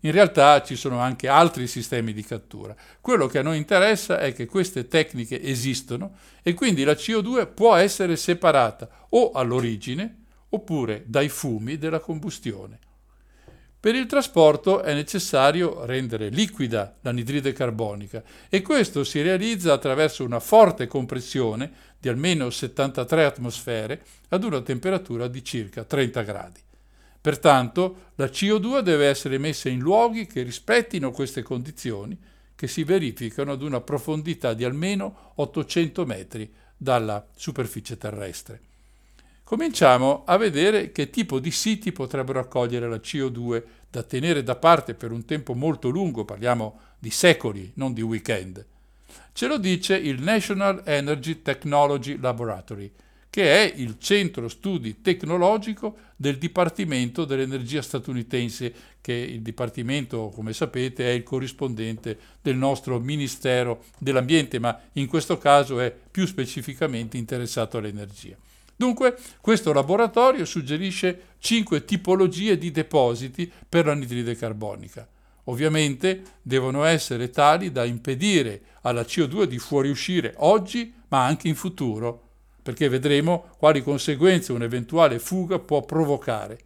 In 0.02 0.12
realtà 0.12 0.62
ci 0.62 0.76
sono 0.76 1.00
anche 1.00 1.30
altri 1.30 1.68
sistemi 1.68 2.12
di 2.12 2.22
cattura. 2.22 2.76
Quello 3.00 3.28
che 3.28 3.40
a 3.40 3.44
noi 3.44 3.56
interessa 3.56 4.20
è 4.20 4.34
che 4.34 4.46
queste 4.46 4.90
tecniche 4.90 5.42
esistono 5.42 6.18
e 6.44 6.54
quindi 6.54 6.84
la 6.84 6.92
CO2 6.92 7.54
può 7.54 7.76
essere 7.76 8.18
separata 8.18 9.08
o 9.12 9.32
all'origine 9.32 10.24
oppure 10.50 11.06
dai 11.08 11.30
fumi 11.30 11.78
della 11.78 12.02
combustione. 12.02 12.80
Per 13.86 13.94
il 13.94 14.08
trasporto 14.08 14.82
è 14.82 14.96
necessario 14.96 15.86
rendere 15.86 16.30
liquida 16.30 16.98
l'anidride 17.02 17.54
carbonica 17.54 18.24
e 18.50 18.64
questo 18.64 19.04
si 19.04 19.22
realizza 19.22 19.74
attraverso 19.74 20.24
una 20.24 20.40
forte 20.40 20.88
compressione 20.88 21.72
di 22.00 22.10
almeno 22.10 22.50
73 22.50 23.26
atmosfere 23.26 24.04
ad 24.30 24.44
una 24.44 24.62
temperatura 24.62 25.28
di 25.28 25.44
circa 25.44 25.84
30 25.84 26.22
gradi. 26.24 26.60
Pertanto 27.22 28.14
la 28.16 28.26
CO2 28.26 28.80
deve 28.80 29.06
essere 29.06 29.38
messa 29.38 29.70
in 29.70 29.82
luoghi 29.82 30.26
che 30.26 30.42
rispettino 30.42 31.12
queste 31.12 31.44
condizioni 31.44 32.18
che 32.56 32.68
si 32.68 32.84
verificano 32.84 33.52
ad 33.52 33.62
una 33.62 33.82
profondità 33.82 34.56
di 34.56 34.64
almeno 34.64 35.34
800 35.36 36.06
metri 36.08 36.52
dalla 36.76 37.24
superficie 37.36 38.00
terrestre. 38.00 38.62
Cominciamo 39.46 40.24
a 40.26 40.38
vedere 40.38 40.92
che 40.92 41.12
tipo 41.12 41.40
di 41.40 41.52
siti 41.52 41.92
potrebbero 41.92 42.40
accogliere 42.40 42.90
la 42.90 42.96
CO2 42.96 43.64
da 43.92 44.02
tenere 44.02 44.42
da 44.42 44.56
parte 44.56 44.96
per 44.96 45.12
un 45.12 45.24
tempo 45.24 45.54
molto 45.54 45.90
lungo, 45.90 46.26
parliamo 46.26 46.80
di 46.98 47.12
secoli, 47.12 47.72
non 47.76 47.94
di 47.94 48.02
weekend. 48.02 48.66
Ce 49.34 49.46
lo 49.46 49.60
dice 49.60 49.98
il 49.98 50.20
National 50.20 50.82
Energy 50.84 51.44
Technology 51.44 52.18
Laboratory, 52.20 52.92
che 53.30 53.70
è 53.70 53.72
il 53.76 53.98
centro 54.00 54.48
studi 54.48 55.02
tecnologico 55.02 55.96
del 56.16 56.40
Dipartimento 56.40 57.24
dell'Energia 57.24 57.84
statunitense, 57.84 58.74
che 59.00 59.14
il 59.14 59.44
Dipartimento, 59.44 60.32
come 60.34 60.54
sapete, 60.54 61.06
è 61.06 61.12
il 61.12 61.22
corrispondente 61.22 62.18
del 62.42 62.56
nostro 62.56 63.00
Ministero 63.00 63.84
dell'Ambiente, 64.00 64.58
ma 64.58 64.76
in 64.94 65.06
questo 65.06 65.38
caso 65.38 65.80
è 65.80 65.96
più 66.10 66.26
specificamente 66.26 67.18
interessato 67.18 67.78
all'energia. 67.78 68.36
Dunque, 68.76 69.18
questo 69.40 69.72
laboratorio 69.72 70.44
suggerisce 70.44 71.36
cinque 71.40 71.86
tipologie 71.86 72.58
di 72.58 72.72
depositi 72.72 73.50
per 73.68 73.86
l'anidride 73.86 74.36
carbonica. 74.36 75.08
Ovviamente 75.46 76.24
devono 76.42 76.84
essere 76.84 77.30
tali 77.30 77.72
da 77.72 77.86
impedire 77.86 78.62
alla 78.82 79.02
CO2 79.02 79.44
di 79.44 79.60
fuoriuscire 79.60 80.34
oggi, 80.38 80.94
ma 81.10 81.26
anche 81.26 81.48
in 81.48 81.56
futuro, 81.56 82.22
perché 82.62 82.90
vedremo 82.90 83.50
quali 83.58 83.82
conseguenze 83.82 84.52
un'eventuale 84.52 85.20
fuga 85.20 85.60
può 85.60 85.84
provocare. 85.84 86.60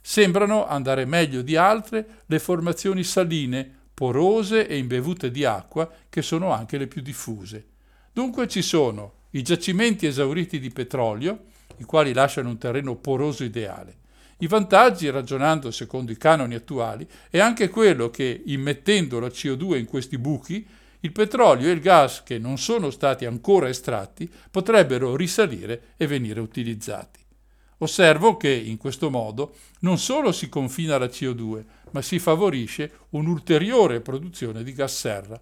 Sembrano 0.00 0.66
andare 0.66 1.04
meglio 1.04 1.40
di 1.40 1.56
altre 1.56 2.22
le 2.26 2.38
formazioni 2.38 3.02
saline, 3.02 3.70
porose 3.94 4.66
e 4.66 4.76
imbevute 4.76 5.30
di 5.30 5.44
acqua, 5.44 5.90
che 6.10 6.20
sono 6.20 6.52
anche 6.52 6.78
le 6.78 6.86
più 6.86 7.00
diffuse. 7.00 7.64
Dunque 8.12 8.48
ci 8.48 8.60
sono 8.60 9.15
i 9.36 9.42
giacimenti 9.42 10.06
esauriti 10.06 10.58
di 10.58 10.70
petrolio, 10.70 11.44
i 11.76 11.84
quali 11.84 12.14
lasciano 12.14 12.48
un 12.48 12.56
terreno 12.56 12.96
poroso 12.96 13.44
ideale. 13.44 14.04
I 14.38 14.46
vantaggi, 14.46 15.10
ragionando 15.10 15.70
secondo 15.70 16.10
i 16.10 16.16
canoni 16.16 16.54
attuali, 16.54 17.06
è 17.28 17.38
anche 17.38 17.68
quello 17.68 18.08
che, 18.08 18.42
immettendo 18.46 19.20
la 19.20 19.28
CO2 19.28 19.76
in 19.76 19.84
questi 19.84 20.16
buchi, 20.16 20.66
il 21.00 21.12
petrolio 21.12 21.68
e 21.68 21.72
il 21.72 21.80
gas 21.80 22.22
che 22.22 22.38
non 22.38 22.56
sono 22.56 22.90
stati 22.90 23.26
ancora 23.26 23.68
estratti 23.68 24.28
potrebbero 24.50 25.14
risalire 25.16 25.92
e 25.98 26.06
venire 26.06 26.40
utilizzati. 26.40 27.20
Osservo 27.78 28.38
che 28.38 28.50
in 28.50 28.78
questo 28.78 29.10
modo 29.10 29.54
non 29.80 29.98
solo 29.98 30.32
si 30.32 30.48
confina 30.48 30.96
la 30.96 31.06
CO2, 31.06 31.62
ma 31.90 32.00
si 32.00 32.18
favorisce 32.18 32.90
un'ulteriore 33.10 34.00
produzione 34.00 34.62
di 34.62 34.72
gas 34.72 34.98
serra. 34.98 35.38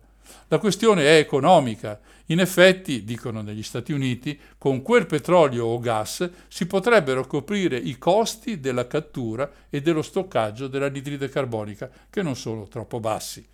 La 0.49 0.59
questione 0.59 1.03
è 1.05 1.19
economica. 1.19 2.01
In 2.27 2.41
effetti, 2.41 3.05
dicono 3.05 3.43
negli 3.43 3.63
Stati 3.63 3.93
Uniti, 3.93 4.39
con 4.57 4.83
quel 4.83 5.07
petrolio 5.07 5.67
o 5.67 5.79
gas 5.79 6.29
si 6.49 6.67
potrebbero 6.67 7.27
coprire 7.27 7.77
i 7.77 7.99
costi 7.99 8.61
della 8.61 8.87
cattura 8.87 9.51
e 9.69 9.83
dello 9.83 10.03
stoccaggio 10.03 10.69
dell'anidride 10.69 11.29
carbonica, 11.29 11.91
che 12.09 12.23
non 12.23 12.37
sono 12.37 12.67
troppo 12.69 13.01
bassi. 13.01 13.47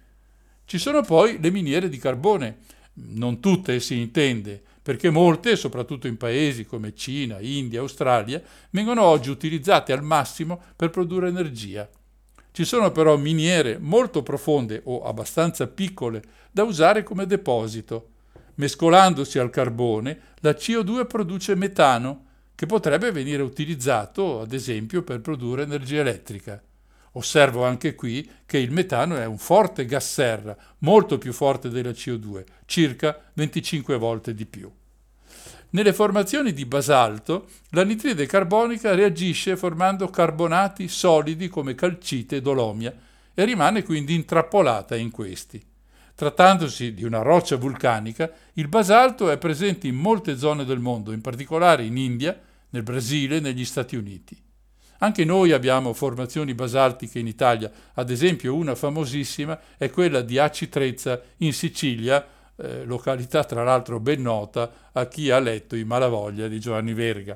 Ci 0.64 0.78
sono 0.78 1.02
poi 1.02 1.40
le 1.40 1.50
miniere 1.50 1.88
di 1.88 1.98
carbone, 1.98 2.58
non 2.92 3.40
tutte 3.40 3.80
si 3.80 3.98
intende, 3.98 4.62
perché 4.82 5.10
molte, 5.10 5.56
soprattutto 5.56 6.06
in 6.06 6.16
paesi 6.16 6.64
come 6.64 6.94
Cina, 6.94 7.38
India, 7.40 7.80
Australia, 7.80 8.42
vengono 8.70 9.02
oggi 9.02 9.30
utilizzate 9.30 9.92
al 9.92 10.02
massimo 10.02 10.60
per 10.76 10.90
produrre 10.90 11.28
energia. 11.28 11.88
Ci 12.52 12.64
sono 12.64 12.90
però 12.90 13.16
miniere 13.16 13.78
molto 13.78 14.22
profonde 14.22 14.80
o 14.84 15.02
abbastanza 15.04 15.68
piccole 15.68 16.22
da 16.50 16.64
usare 16.64 17.02
come 17.02 17.26
deposito. 17.26 18.08
Mescolandosi 18.54 19.38
al 19.38 19.50
carbone, 19.50 20.20
la 20.40 20.50
CO2 20.50 21.06
produce 21.06 21.54
metano, 21.54 22.26
che 22.54 22.66
potrebbe 22.66 23.10
venire 23.10 23.42
utilizzato, 23.42 24.42
ad 24.42 24.52
esempio, 24.52 25.02
per 25.02 25.20
produrre 25.20 25.62
energia 25.62 26.00
elettrica. 26.00 26.62
Osservo 27.12 27.64
anche 27.64 27.94
qui 27.94 28.30
che 28.46 28.58
il 28.58 28.70
metano 28.70 29.16
è 29.16 29.24
un 29.24 29.38
forte 29.38 29.84
gas 29.84 30.12
serra, 30.12 30.56
molto 30.78 31.18
più 31.18 31.32
forte 31.32 31.68
della 31.68 31.90
CO2, 31.90 32.44
circa 32.66 33.18
25 33.32 33.96
volte 33.96 34.34
di 34.34 34.46
più. 34.46 34.70
Nelle 35.70 35.92
formazioni 35.92 36.52
di 36.52 36.66
basalto, 36.66 37.48
l'anitride 37.70 38.26
carbonica 38.26 38.94
reagisce 38.94 39.56
formando 39.56 40.08
carbonati 40.08 40.88
solidi 40.88 41.48
come 41.48 41.74
calcite 41.74 42.36
e 42.36 42.42
dolomia 42.42 42.92
e 43.32 43.44
rimane 43.44 43.84
quindi 43.84 44.14
intrappolata 44.14 44.96
in 44.96 45.10
questi. 45.10 45.62
Trattandosi 46.20 46.92
di 46.92 47.04
una 47.04 47.22
roccia 47.22 47.56
vulcanica, 47.56 48.30
il 48.52 48.68
basalto 48.68 49.30
è 49.30 49.38
presente 49.38 49.86
in 49.86 49.94
molte 49.94 50.36
zone 50.36 50.66
del 50.66 50.78
mondo, 50.78 51.12
in 51.12 51.22
particolare 51.22 51.82
in 51.82 51.96
India, 51.96 52.38
nel 52.68 52.82
Brasile 52.82 53.38
e 53.38 53.40
negli 53.40 53.64
Stati 53.64 53.96
Uniti. 53.96 54.36
Anche 54.98 55.24
noi 55.24 55.52
abbiamo 55.52 55.94
formazioni 55.94 56.52
basaltiche 56.52 57.20
in 57.20 57.26
Italia, 57.26 57.72
ad 57.94 58.10
esempio 58.10 58.54
una 58.54 58.74
famosissima 58.74 59.58
è 59.78 59.88
quella 59.88 60.20
di 60.20 60.36
Aci 60.36 60.68
Trezza 60.68 61.18
in 61.38 61.54
Sicilia, 61.54 62.22
eh, 62.54 62.84
località 62.84 63.42
tra 63.44 63.64
l'altro 63.64 63.98
ben 63.98 64.20
nota 64.20 64.90
a 64.92 65.06
chi 65.06 65.30
ha 65.30 65.38
letto 65.38 65.74
I 65.74 65.84
Malavoglia 65.84 66.48
di 66.48 66.60
Giovanni 66.60 66.92
Verga. 66.92 67.34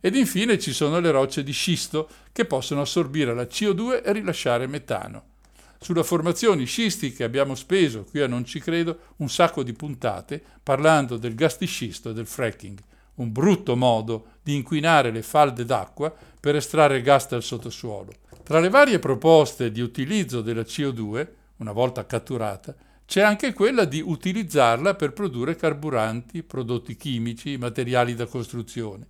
Ed 0.00 0.16
infine 0.16 0.58
ci 0.58 0.72
sono 0.72 1.00
le 1.00 1.10
rocce 1.10 1.42
di 1.42 1.52
scisto 1.52 2.08
che 2.32 2.46
possono 2.46 2.80
assorbire 2.80 3.34
la 3.34 3.42
CO2 3.42 4.02
e 4.02 4.12
rilasciare 4.12 4.66
metano. 4.66 5.34
Sulla 5.78 6.02
formazioni 6.02 6.64
scistiche 6.64 7.24
abbiamo 7.24 7.54
speso, 7.54 8.04
qui 8.04 8.20
a 8.20 8.26
Non 8.26 8.44
ci 8.44 8.60
credo, 8.60 8.98
un 9.16 9.28
sacco 9.28 9.62
di 9.62 9.72
puntate 9.72 10.42
parlando 10.62 11.16
del 11.16 11.34
gas 11.34 11.58
di 11.58 11.66
scisto 11.66 12.10
e 12.10 12.14
del 12.14 12.26
fracking, 12.26 12.78
un 13.16 13.32
brutto 13.32 13.76
modo 13.76 14.26
di 14.42 14.54
inquinare 14.54 15.10
le 15.10 15.22
falde 15.22 15.64
d'acqua 15.64 16.14
per 16.40 16.56
estrarre 16.56 17.02
gas 17.02 17.28
dal 17.28 17.42
sottosuolo. 17.42 18.12
Tra 18.42 18.60
le 18.60 18.68
varie 18.68 18.98
proposte 18.98 19.70
di 19.70 19.80
utilizzo 19.80 20.40
della 20.40 20.62
CO2, 20.62 21.26
una 21.56 21.72
volta 21.72 22.06
catturata, 22.06 22.74
c'è 23.06 23.20
anche 23.20 23.52
quella 23.52 23.84
di 23.84 24.02
utilizzarla 24.04 24.94
per 24.94 25.12
produrre 25.12 25.56
carburanti, 25.56 26.42
prodotti 26.42 26.96
chimici, 26.96 27.56
materiali 27.56 28.14
da 28.14 28.26
costruzione. 28.26 29.06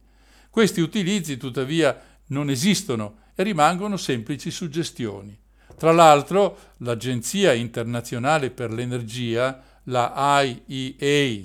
Questi 0.50 0.80
utilizzi 0.80 1.36
tuttavia 1.36 1.98
non 2.26 2.50
esistono 2.50 3.24
e 3.34 3.42
rimangono 3.42 3.96
semplici 3.96 4.50
suggestioni. 4.50 5.38
Tra 5.76 5.92
l'altro 5.92 6.58
l'Agenzia 6.78 7.52
internazionale 7.52 8.50
per 8.50 8.72
l'energia, 8.72 9.62
la 9.84 10.42
IEA 10.42 11.44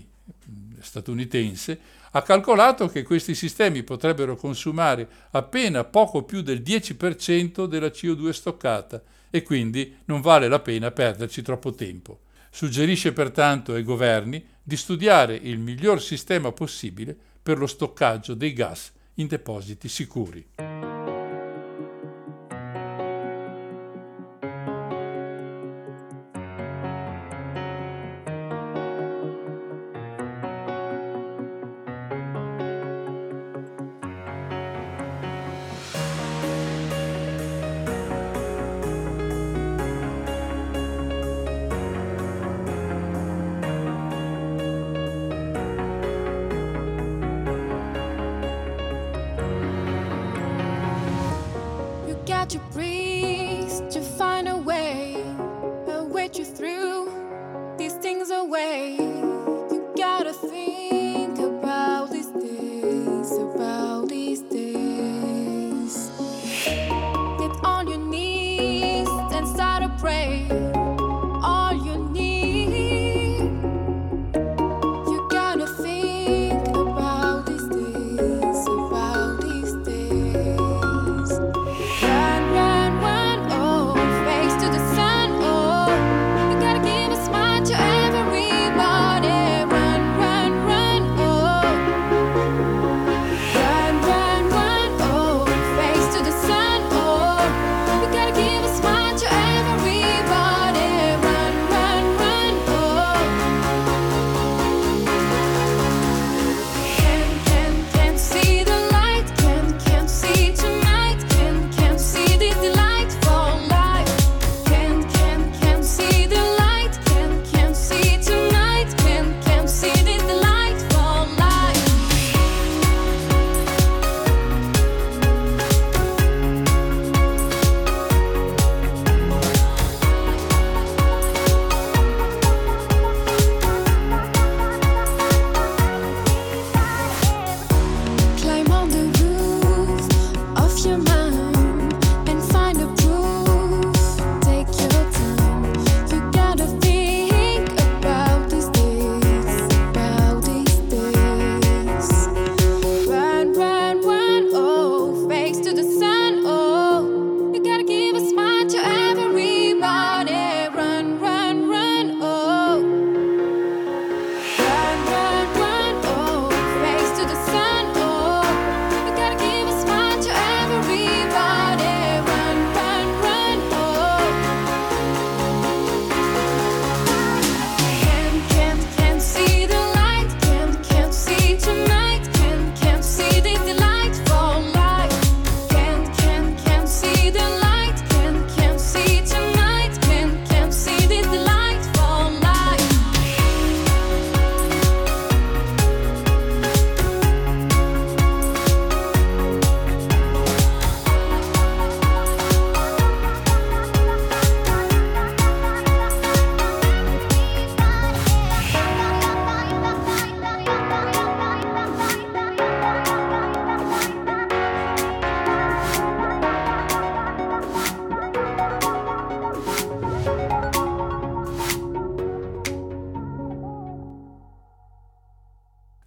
statunitense, 0.80 1.80
ha 2.12 2.22
calcolato 2.24 2.88
che 2.88 3.04
questi 3.04 3.36
sistemi 3.36 3.84
potrebbero 3.84 4.36
consumare 4.36 5.08
appena 5.32 5.84
poco 5.84 6.24
più 6.24 6.42
del 6.42 6.62
10% 6.62 7.66
della 7.66 7.88
CO2 7.88 8.30
stoccata 8.30 9.02
e 9.30 9.44
quindi 9.44 9.98
non 10.06 10.20
vale 10.20 10.48
la 10.48 10.60
pena 10.60 10.92
perderci 10.92 11.42
troppo 11.42 11.74
tempo. 11.74 12.20
Suggerisce 12.50 13.14
pertanto 13.14 13.74
ai 13.74 13.84
governi 13.84 14.46
di 14.62 14.76
studiare 14.76 15.36
il 15.36 15.58
miglior 15.58 16.02
sistema 16.02 16.52
possibile 16.52 17.16
per 17.42 17.58
lo 17.58 17.68
stoccaggio 17.68 18.34
dei 18.34 18.52
gas 18.52 18.92
in 19.16 19.28
depositi 19.28 19.88
sicuri. 19.88 20.91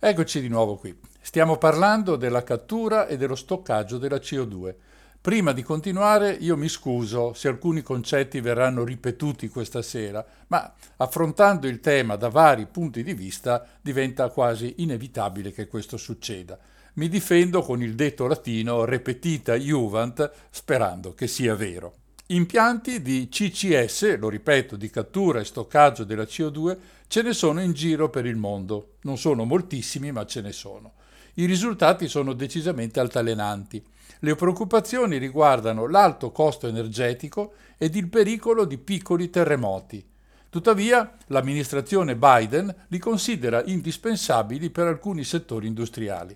Eccoci 0.06 0.42
di 0.42 0.48
nuovo 0.48 0.76
qui. 0.76 0.94
Stiamo 1.18 1.56
parlando 1.56 2.16
della 2.16 2.42
cattura 2.42 3.06
e 3.06 3.16
dello 3.16 3.34
stoccaggio 3.34 3.96
della 3.96 4.18
CO2. 4.18 4.74
Prima 5.18 5.52
di 5.52 5.62
continuare 5.62 6.32
io 6.32 6.58
mi 6.58 6.68
scuso 6.68 7.32
se 7.32 7.48
alcuni 7.48 7.80
concetti 7.80 8.42
verranno 8.42 8.84
ripetuti 8.84 9.48
questa 9.48 9.80
sera, 9.80 10.22
ma 10.48 10.74
affrontando 10.98 11.66
il 11.66 11.80
tema 11.80 12.16
da 12.16 12.28
vari 12.28 12.66
punti 12.66 13.02
di 13.02 13.14
vista 13.14 13.66
diventa 13.80 14.28
quasi 14.28 14.74
inevitabile 14.82 15.52
che 15.52 15.68
questo 15.68 15.96
succeda. 15.96 16.58
Mi 16.96 17.08
difendo 17.08 17.62
con 17.62 17.80
il 17.80 17.94
detto 17.94 18.26
latino 18.26 18.84
repetita 18.84 19.54
juvent 19.54 20.30
sperando 20.50 21.14
che 21.14 21.26
sia 21.26 21.54
vero. 21.54 22.03
Impianti 22.28 23.02
di 23.02 23.28
CCS, 23.28 24.16
lo 24.16 24.30
ripeto, 24.30 24.76
di 24.76 24.88
cattura 24.88 25.40
e 25.40 25.44
stoccaggio 25.44 26.04
della 26.04 26.22
CO2, 26.22 26.78
ce 27.06 27.20
ne 27.20 27.34
sono 27.34 27.60
in 27.60 27.74
giro 27.74 28.08
per 28.08 28.24
il 28.24 28.36
mondo. 28.36 28.94
Non 29.02 29.18
sono 29.18 29.44
moltissimi, 29.44 30.10
ma 30.10 30.24
ce 30.24 30.40
ne 30.40 30.52
sono. 30.52 30.94
I 31.34 31.44
risultati 31.44 32.08
sono 32.08 32.32
decisamente 32.32 32.98
altalenanti. 32.98 33.84
Le 34.20 34.34
preoccupazioni 34.36 35.18
riguardano 35.18 35.86
l'alto 35.86 36.32
costo 36.32 36.66
energetico 36.66 37.56
ed 37.76 37.94
il 37.94 38.08
pericolo 38.08 38.64
di 38.64 38.78
piccoli 38.78 39.28
terremoti. 39.28 40.02
Tuttavia, 40.48 41.16
l'amministrazione 41.26 42.16
Biden 42.16 42.74
li 42.88 42.98
considera 42.98 43.62
indispensabili 43.66 44.70
per 44.70 44.86
alcuni 44.86 45.24
settori 45.24 45.66
industriali. 45.66 46.34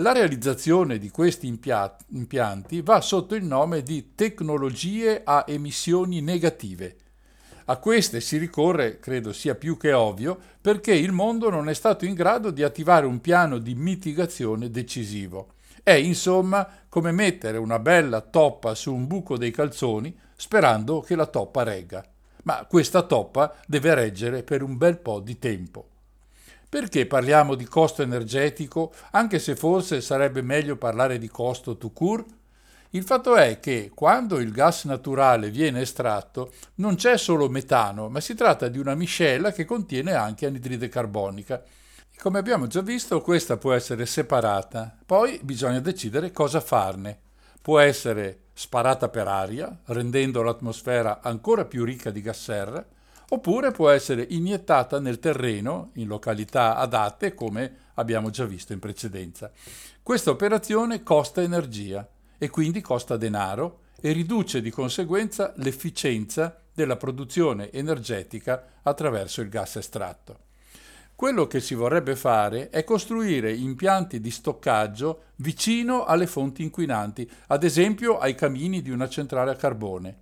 La 0.00 0.12
realizzazione 0.12 0.96
di 0.96 1.10
questi 1.10 1.48
impianti 1.48 2.82
va 2.82 3.00
sotto 3.00 3.34
il 3.34 3.42
nome 3.42 3.82
di 3.82 4.12
tecnologie 4.14 5.22
a 5.24 5.44
emissioni 5.48 6.20
negative. 6.20 6.96
A 7.64 7.78
queste 7.78 8.20
si 8.20 8.36
ricorre, 8.36 9.00
credo 9.00 9.32
sia 9.32 9.56
più 9.56 9.76
che 9.76 9.92
ovvio, 9.92 10.38
perché 10.60 10.94
il 10.94 11.10
mondo 11.10 11.50
non 11.50 11.68
è 11.68 11.74
stato 11.74 12.04
in 12.04 12.14
grado 12.14 12.52
di 12.52 12.62
attivare 12.62 13.06
un 13.06 13.20
piano 13.20 13.58
di 13.58 13.74
mitigazione 13.74 14.70
decisivo. 14.70 15.54
È 15.82 15.94
insomma 15.94 16.68
come 16.88 17.10
mettere 17.10 17.58
una 17.58 17.80
bella 17.80 18.20
toppa 18.20 18.76
su 18.76 18.94
un 18.94 19.08
buco 19.08 19.36
dei 19.36 19.50
calzoni 19.50 20.16
sperando 20.36 21.00
che 21.00 21.16
la 21.16 21.26
toppa 21.26 21.64
regga. 21.64 22.06
Ma 22.44 22.64
questa 22.66 23.02
toppa 23.02 23.52
deve 23.66 23.94
reggere 23.94 24.44
per 24.44 24.62
un 24.62 24.76
bel 24.76 24.96
po' 24.96 25.18
di 25.18 25.40
tempo. 25.40 25.88
Perché 26.70 27.06
parliamo 27.06 27.54
di 27.54 27.64
costo 27.64 28.02
energetico, 28.02 28.92
anche 29.12 29.38
se 29.38 29.56
forse 29.56 30.02
sarebbe 30.02 30.42
meglio 30.42 30.76
parlare 30.76 31.16
di 31.16 31.28
costo 31.28 31.78
to 31.78 31.90
cure? 31.90 32.24
Il 32.90 33.04
fatto 33.04 33.36
è 33.36 33.58
che 33.58 33.90
quando 33.94 34.38
il 34.38 34.52
gas 34.52 34.84
naturale 34.84 35.50
viene 35.50 35.80
estratto 35.80 36.52
non 36.76 36.96
c'è 36.96 37.16
solo 37.16 37.48
metano, 37.48 38.10
ma 38.10 38.20
si 38.20 38.34
tratta 38.34 38.68
di 38.68 38.78
una 38.78 38.94
miscela 38.94 39.50
che 39.50 39.64
contiene 39.64 40.12
anche 40.12 40.44
anidride 40.44 40.88
carbonica. 40.88 41.62
Come 42.18 42.38
abbiamo 42.38 42.66
già 42.66 42.82
visto, 42.82 43.22
questa 43.22 43.56
può 43.56 43.72
essere 43.72 44.04
separata, 44.04 44.94
poi 45.06 45.40
bisogna 45.42 45.80
decidere 45.80 46.32
cosa 46.32 46.60
farne. 46.60 47.18
Può 47.62 47.78
essere 47.78 48.40
sparata 48.52 49.08
per 49.08 49.26
aria, 49.26 49.74
rendendo 49.86 50.42
l'atmosfera 50.42 51.20
ancora 51.22 51.64
più 51.64 51.84
ricca 51.84 52.10
di 52.10 52.20
gas 52.20 52.42
serra, 52.42 52.84
oppure 53.30 53.70
può 53.72 53.90
essere 53.90 54.26
iniettata 54.30 55.00
nel 55.00 55.18
terreno 55.18 55.90
in 55.94 56.06
località 56.06 56.76
adatte 56.76 57.34
come 57.34 57.86
abbiamo 57.94 58.30
già 58.30 58.44
visto 58.44 58.72
in 58.72 58.78
precedenza. 58.78 59.50
Questa 60.02 60.30
operazione 60.30 61.02
costa 61.02 61.42
energia 61.42 62.08
e 62.38 62.48
quindi 62.48 62.80
costa 62.80 63.16
denaro 63.16 63.80
e 64.00 64.12
riduce 64.12 64.62
di 64.62 64.70
conseguenza 64.70 65.52
l'efficienza 65.56 66.56
della 66.72 66.96
produzione 66.96 67.70
energetica 67.72 68.80
attraverso 68.82 69.40
il 69.40 69.48
gas 69.48 69.76
estratto. 69.76 70.46
Quello 71.16 71.48
che 71.48 71.58
si 71.58 71.74
vorrebbe 71.74 72.14
fare 72.14 72.70
è 72.70 72.84
costruire 72.84 73.52
impianti 73.52 74.20
di 74.20 74.30
stoccaggio 74.30 75.24
vicino 75.36 76.04
alle 76.04 76.28
fonti 76.28 76.62
inquinanti, 76.62 77.28
ad 77.48 77.64
esempio 77.64 78.18
ai 78.18 78.36
camini 78.36 78.82
di 78.82 78.90
una 78.90 79.08
centrale 79.08 79.50
a 79.50 79.56
carbone. 79.56 80.16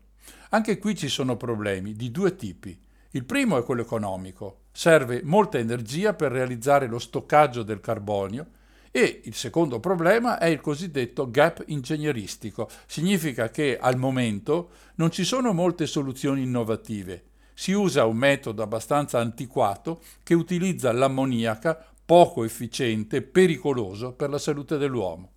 Anche 0.51 0.79
qui 0.79 0.97
ci 0.97 1.09
sono 1.09 1.37
problemi 1.37 1.93
di 1.93 2.11
due 2.11 2.35
tipi. 2.35 2.86
Il 3.17 3.25
primo 3.25 3.57
è 3.57 3.65
quello 3.65 3.81
economico. 3.81 4.65
Serve 4.73 5.23
molta 5.25 5.57
energia 5.57 6.13
per 6.13 6.33
realizzare 6.33 6.87
lo 6.87 6.99
stoccaggio 6.99 7.63
del 7.63 7.81
carbonio 7.81 8.49
e 8.91 9.23
il 9.25 9.35
secondo 9.35 9.81
problema 9.81 10.37
è 10.37 10.45
il 10.49 10.61
cosiddetto 10.61 11.31
gap 11.31 11.63
ingegneristico. 11.69 12.69
Significa 12.85 13.49
che 13.49 13.79
al 13.81 13.97
momento 13.97 14.69
non 14.97 15.11
ci 15.11 15.25
sono 15.25 15.55
molte 15.55 15.87
soluzioni 15.87 16.43
innovative. 16.43 17.25
Si 17.55 17.73
usa 17.73 18.05
un 18.05 18.19
metodo 18.19 18.63
abbastanza 18.63 19.19
antiquato 19.19 20.03
che 20.23 20.35
utilizza 20.35 20.93
l'ammoniaca 20.93 21.87
poco 22.05 22.45
efficiente 22.45 23.23
pericoloso 23.23 24.13
per 24.13 24.29
la 24.29 24.39
salute 24.39 24.77
dell'uomo. 24.77 25.31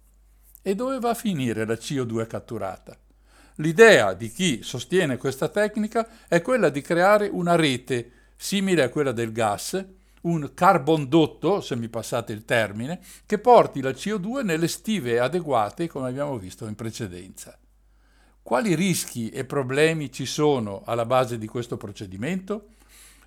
E 0.61 0.75
dove 0.75 0.99
va 0.99 1.11
a 1.11 1.13
finire 1.13 1.65
la 1.65 1.75
CO2 1.75 2.27
catturata? 2.27 2.99
L'idea 3.59 4.13
di 4.13 4.31
chi 4.31 4.61
sostiene 4.63 5.17
questa 5.17 5.49
tecnica 5.49 6.07
è 6.29 6.41
quella 6.41 6.69
di 6.69 6.79
creare 6.79 7.27
una 7.27 7.55
rete 7.55 8.11
simile 8.37 8.83
a 8.83 8.89
quella 8.89 9.11
del 9.11 9.33
gas, 9.33 9.85
un 10.21 10.51
carbondotto, 10.53 11.59
se 11.59 11.75
mi 11.75 11.89
passate 11.89 12.31
il 12.31 12.45
termine, 12.45 13.01
che 13.25 13.37
porti 13.37 13.81
la 13.81 13.89
CO2 13.89 14.45
nelle 14.45 14.69
stive 14.69 15.19
adeguate 15.19 15.87
come 15.87 16.07
abbiamo 16.07 16.37
visto 16.37 16.67
in 16.67 16.75
precedenza. 16.75 17.57
Quali 18.41 18.75
rischi 18.75 19.29
e 19.29 19.43
problemi 19.43 20.09
ci 20.09 20.25
sono 20.25 20.81
alla 20.85 21.05
base 21.05 21.37
di 21.37 21.47
questo 21.47 21.75
procedimento? 21.75 22.69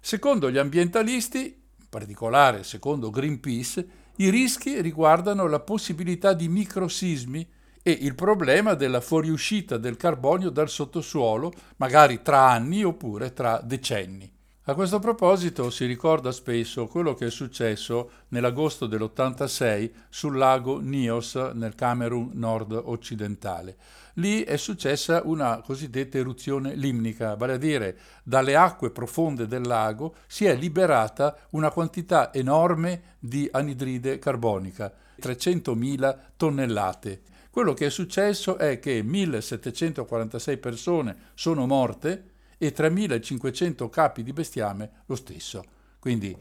Secondo 0.01 0.51
gli 0.51 0.59
ambientalisti, 0.59 1.41
in 1.79 1.87
particolare 1.91 2.65
secondo 2.65 3.11
Greenpeace, 3.11 3.87
i 4.17 4.31
rischi 4.31 4.81
riguardano 4.81 5.47
la 5.47 5.61
possibilità 5.61 6.33
di 6.33 6.49
microsismi 6.49 7.47
e 7.83 7.91
il 7.91 8.15
problema 8.15 8.75
della 8.75 9.01
fuoriuscita 9.01 9.77
del 9.77 9.97
carbonio 9.97 10.51
dal 10.51 10.69
sottosuolo, 10.69 11.53
magari 11.77 12.23
tra 12.23 12.49
anni 12.49 12.85
oppure 12.85 13.33
tra 13.33 13.61
decenni. 13.63 14.31
A 14.67 14.75
questo 14.75 15.01
proposito 15.01 15.71
si 15.71 15.87
ricorda 15.87 16.31
spesso 16.31 16.87
quello 16.87 17.15
che 17.15 17.27
è 17.27 17.31
successo 17.31 18.11
nell'agosto 18.29 18.87
dell'86 18.87 19.91
sul 20.09 20.37
lago 20.37 20.79
Nios 20.79 21.35
nel 21.35 21.75
Camerun 21.75 22.31
nord-occidentale. 22.35 23.77
Lì 24.15 24.45
è 24.45 24.57
successa 24.57 25.23
una 25.25 25.61
cosiddetta 25.63 26.19
eruzione 26.19 26.77
limnica, 26.77 27.35
vale 27.35 27.55
a 27.55 27.57
dire 27.57 27.99
dalle 28.23 28.55
acque 28.55 28.93
profonde 28.93 29.49
del 29.49 29.67
lago 29.67 30.15
si 30.29 30.45
è 30.45 30.55
liberata 30.55 31.37
una 31.51 31.73
quantità 31.73 32.33
enorme 32.33 33.17
di 33.19 33.49
anidride 33.51 34.21
carbonica, 34.21 34.93
300.000 35.21 36.17
tonnellate. 36.37 37.32
Quello 37.53 37.75
che 37.75 37.85
è 37.85 37.91
successo 37.91 38.57
è 38.57 38.79
che 38.79 39.03
1746 39.03 40.57
persone 40.57 41.17
sono 41.35 41.67
morte 41.67 42.31
e 42.57 42.73
3500 42.73 43.91
capi 43.91 44.23
di 44.23 44.33
bestiame 44.33 45.03
lo 45.05 45.15
stesso. 45.17 45.63
Quindi 45.99 46.35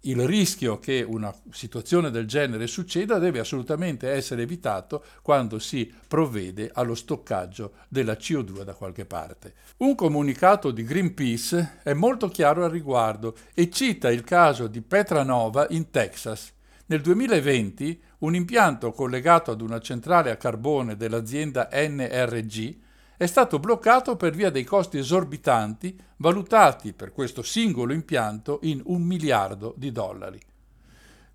il 0.00 0.26
rischio 0.26 0.78
che 0.78 1.04
una 1.06 1.30
situazione 1.50 2.10
del 2.10 2.24
genere 2.24 2.66
succeda 2.68 3.18
deve 3.18 3.40
assolutamente 3.40 4.08
essere 4.08 4.40
evitato 4.40 5.04
quando 5.20 5.58
si 5.58 5.92
provvede 6.08 6.70
allo 6.72 6.94
stoccaggio 6.94 7.72
della 7.88 8.14
CO2 8.14 8.62
da 8.62 8.72
qualche 8.72 9.04
parte. 9.04 9.52
Un 9.78 9.94
comunicato 9.94 10.70
di 10.70 10.84
Greenpeace 10.84 11.80
è 11.82 11.92
molto 11.92 12.28
chiaro 12.28 12.64
al 12.64 12.70
riguardo 12.70 13.36
e 13.52 13.68
cita 13.68 14.10
il 14.10 14.24
caso 14.24 14.68
di 14.68 14.80
Petranova 14.80 15.66
in 15.68 15.90
Texas. 15.90 16.54
Nel 16.86 17.02
2020 17.02 18.00
un 18.26 18.34
impianto 18.34 18.90
collegato 18.90 19.52
ad 19.52 19.60
una 19.60 19.78
centrale 19.78 20.32
a 20.32 20.36
carbone 20.36 20.96
dell'azienda 20.96 21.68
NRG 21.72 22.76
è 23.16 23.26
stato 23.26 23.60
bloccato 23.60 24.16
per 24.16 24.34
via 24.34 24.50
dei 24.50 24.64
costi 24.64 24.98
esorbitanti 24.98 25.96
valutati 26.16 26.92
per 26.92 27.12
questo 27.12 27.42
singolo 27.42 27.92
impianto 27.92 28.58
in 28.62 28.82
un 28.86 29.02
miliardo 29.02 29.74
di 29.76 29.92
dollari. 29.92 30.40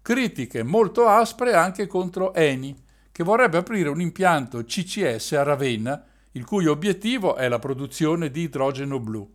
Critiche 0.02 0.64
molto 0.64 1.08
aspre 1.08 1.54
anche 1.54 1.88
contro 1.88 2.34
Eni, 2.34 2.76
che 3.12 3.24
vorrebbe 3.24 3.58
aprire 3.58 3.88
un 3.88 4.02
impianto 4.02 4.62
CCS 4.62 5.32
a 5.34 5.44
Ravenna, 5.44 6.04
il 6.34 6.44
cui 6.44 6.66
obiettivo 6.66 7.36
è 7.36 7.48
la 7.48 7.60
produzione 7.60 8.30
di 8.30 8.42
idrogeno 8.42 9.00
blu. 9.00 9.34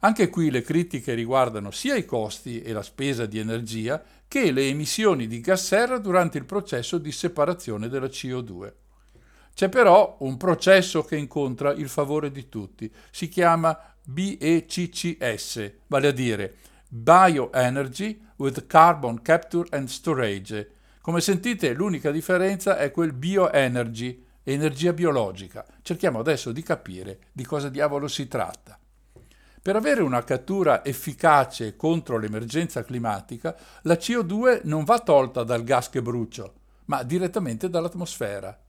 Anche 0.00 0.30
qui 0.30 0.50
le 0.50 0.62
critiche 0.62 1.12
riguardano 1.14 1.70
sia 1.70 1.96
i 1.96 2.06
costi 2.06 2.62
e 2.62 2.72
la 2.72 2.82
spesa 2.82 3.26
di 3.26 3.38
energia 3.38 4.02
che 4.28 4.50
le 4.50 4.68
emissioni 4.68 5.26
di 5.26 5.40
gas 5.40 5.64
serra 5.64 5.98
durante 5.98 6.38
il 6.38 6.44
processo 6.44 6.98
di 6.98 7.12
separazione 7.12 7.88
della 7.88 8.06
CO2. 8.06 8.72
C'è 9.54 9.68
però 9.68 10.16
un 10.20 10.36
processo 10.36 11.04
che 11.04 11.16
incontra 11.16 11.72
il 11.72 11.88
favore 11.88 12.32
di 12.32 12.48
tutti, 12.48 12.92
si 13.10 13.28
chiama 13.28 13.78
BECCS, 14.02 15.72
vale 15.86 16.08
a 16.08 16.12
dire 16.12 16.56
Bioenergy 16.88 18.20
with 18.36 18.66
Carbon 18.66 19.22
Capture 19.22 19.68
and 19.70 19.88
Storage. 19.88 20.70
Come 21.00 21.20
sentite 21.20 21.72
l'unica 21.72 22.10
differenza 22.10 22.76
è 22.76 22.90
quel 22.90 23.12
bioenergy, 23.12 24.24
energia 24.42 24.92
biologica. 24.92 25.64
Cerchiamo 25.82 26.18
adesso 26.18 26.50
di 26.50 26.62
capire 26.62 27.18
di 27.32 27.44
cosa 27.44 27.68
diavolo 27.68 28.08
si 28.08 28.26
tratta. 28.26 28.78
Per 29.64 29.74
avere 29.74 30.02
una 30.02 30.22
cattura 30.24 30.84
efficace 30.84 31.74
contro 31.74 32.18
l'emergenza 32.18 32.84
climatica, 32.84 33.56
la 33.84 33.94
CO2 33.94 34.60
non 34.64 34.84
va 34.84 34.98
tolta 34.98 35.42
dal 35.42 35.64
gas 35.64 35.88
che 35.88 36.02
brucio, 36.02 36.52
ma 36.84 37.02
direttamente 37.02 37.70
dall'atmosfera. 37.70 38.60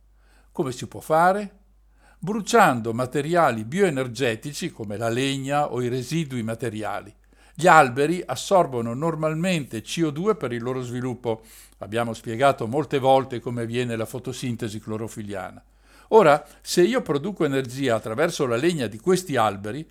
Come 0.53 0.71
si 0.71 0.87
può 0.87 1.01
fare? 1.01 1.57
Bruciando 2.17 2.93
materiali 2.93 3.65
bioenergetici 3.65 4.71
come 4.71 4.95
la 4.95 5.09
legna 5.09 5.69
o 5.69 5.81
i 5.81 5.89
residui 5.89 6.43
materiali. 6.43 7.13
Gli 7.53 7.67
alberi 7.67 8.23
assorbono 8.25 8.93
normalmente 8.93 9.83
CO2 9.83 10.37
per 10.37 10.53
il 10.53 10.63
loro 10.63 10.81
sviluppo. 10.81 11.41
Abbiamo 11.79 12.13
spiegato 12.13 12.67
molte 12.67 12.99
volte 12.99 13.41
come 13.41 13.63
avviene 13.63 13.97
la 13.97 14.05
fotosintesi 14.05 14.79
clorofiliana. 14.79 15.61
Ora, 16.09 16.41
se 16.61 16.83
io 16.83 17.01
produco 17.01 17.43
energia 17.43 17.95
attraverso 17.95 18.45
la 18.45 18.55
legna 18.55 18.87
di 18.87 18.97
questi 18.97 19.35
alberi, 19.35 19.85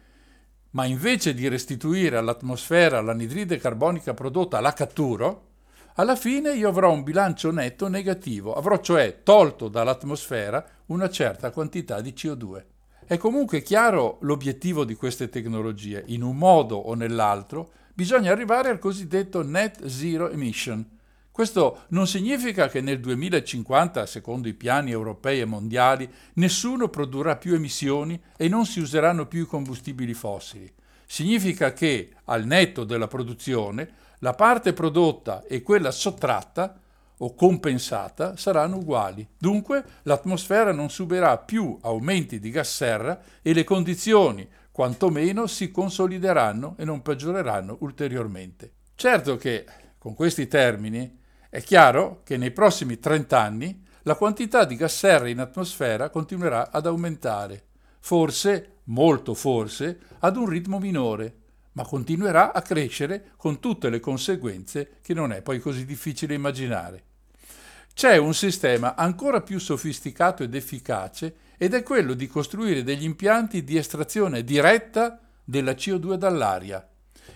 ma 0.74 0.84
invece 0.86 1.34
di 1.34 1.48
restituire 1.48 2.16
all'atmosfera 2.16 3.00
l'anidride 3.00 3.58
carbonica 3.58 4.12
prodotta 4.12 4.60
la 4.60 4.72
catturo, 4.72 5.52
alla 5.94 6.16
fine 6.16 6.52
io 6.54 6.68
avrò 6.68 6.90
un 6.90 7.04
bilancio 7.04 7.52
netto 7.52 7.88
negativo, 7.88 8.54
avrò 8.54 8.78
cioè 8.78 9.22
tolto 9.22 9.68
dall'atmosfera 9.68 10.64
una 10.86 11.08
certa 11.08 11.50
quantità 11.50 12.00
di 12.00 12.12
CO2. 12.16 12.64
È 13.06 13.16
comunque 13.16 13.62
chiaro 13.62 14.18
l'obiettivo 14.22 14.84
di 14.84 14.94
queste 14.94 15.28
tecnologie, 15.28 16.02
in 16.06 16.22
un 16.22 16.36
modo 16.36 16.76
o 16.76 16.94
nell'altro 16.94 17.70
bisogna 17.94 18.32
arrivare 18.32 18.70
al 18.70 18.80
cosiddetto 18.80 19.44
net 19.44 19.86
zero 19.86 20.28
emission. 20.30 20.84
Questo 21.34 21.86
non 21.88 22.06
significa 22.06 22.68
che 22.68 22.80
nel 22.80 23.00
2050, 23.00 24.06
secondo 24.06 24.46
i 24.46 24.54
piani 24.54 24.92
europei 24.92 25.40
e 25.40 25.44
mondiali, 25.44 26.08
nessuno 26.34 26.88
produrrà 26.88 27.34
più 27.34 27.54
emissioni 27.54 28.22
e 28.36 28.46
non 28.46 28.66
si 28.66 28.78
useranno 28.78 29.26
più 29.26 29.42
i 29.42 29.46
combustibili 29.46 30.14
fossili. 30.14 30.72
Significa 31.04 31.72
che, 31.72 32.10
al 32.26 32.46
netto 32.46 32.84
della 32.84 33.08
produzione, 33.08 33.90
la 34.20 34.34
parte 34.34 34.72
prodotta 34.74 35.42
e 35.42 35.62
quella 35.62 35.90
sottratta 35.90 36.78
o 37.16 37.34
compensata 37.34 38.36
saranno 38.36 38.76
uguali. 38.76 39.26
Dunque 39.36 39.84
l'atmosfera 40.02 40.70
non 40.70 40.88
subirà 40.88 41.36
più 41.38 41.76
aumenti 41.82 42.38
di 42.38 42.50
gas 42.50 42.72
serra 42.72 43.20
e 43.42 43.52
le 43.52 43.64
condizioni 43.64 44.48
quantomeno 44.70 45.48
si 45.48 45.72
consolideranno 45.72 46.76
e 46.78 46.84
non 46.84 47.02
peggioreranno 47.02 47.78
ulteriormente. 47.80 48.70
Certo 48.94 49.36
che, 49.36 49.64
con 49.98 50.14
questi 50.14 50.46
termini, 50.46 51.22
è 51.54 51.62
chiaro 51.62 52.22
che 52.24 52.36
nei 52.36 52.50
prossimi 52.50 52.98
30 52.98 53.40
anni 53.40 53.84
la 54.02 54.16
quantità 54.16 54.64
di 54.64 54.74
gas 54.74 54.96
serra 54.96 55.28
in 55.28 55.38
atmosfera 55.38 56.10
continuerà 56.10 56.72
ad 56.72 56.84
aumentare, 56.84 57.66
forse, 58.00 58.78
molto 58.86 59.34
forse, 59.34 60.00
ad 60.18 60.36
un 60.36 60.48
ritmo 60.48 60.80
minore, 60.80 61.36
ma 61.74 61.84
continuerà 61.84 62.52
a 62.52 62.60
crescere 62.60 63.34
con 63.36 63.60
tutte 63.60 63.88
le 63.88 64.00
conseguenze 64.00 64.96
che 65.00 65.14
non 65.14 65.30
è 65.30 65.42
poi 65.42 65.60
così 65.60 65.84
difficile 65.84 66.34
immaginare. 66.34 67.04
C'è 67.94 68.16
un 68.16 68.34
sistema 68.34 68.96
ancora 68.96 69.40
più 69.40 69.60
sofisticato 69.60 70.42
ed 70.42 70.56
efficace 70.56 71.36
ed 71.56 71.72
è 71.72 71.84
quello 71.84 72.14
di 72.14 72.26
costruire 72.26 72.82
degli 72.82 73.04
impianti 73.04 73.62
di 73.62 73.76
estrazione 73.76 74.42
diretta 74.42 75.20
della 75.44 75.70
CO2 75.70 76.14
dall'aria. 76.14 76.84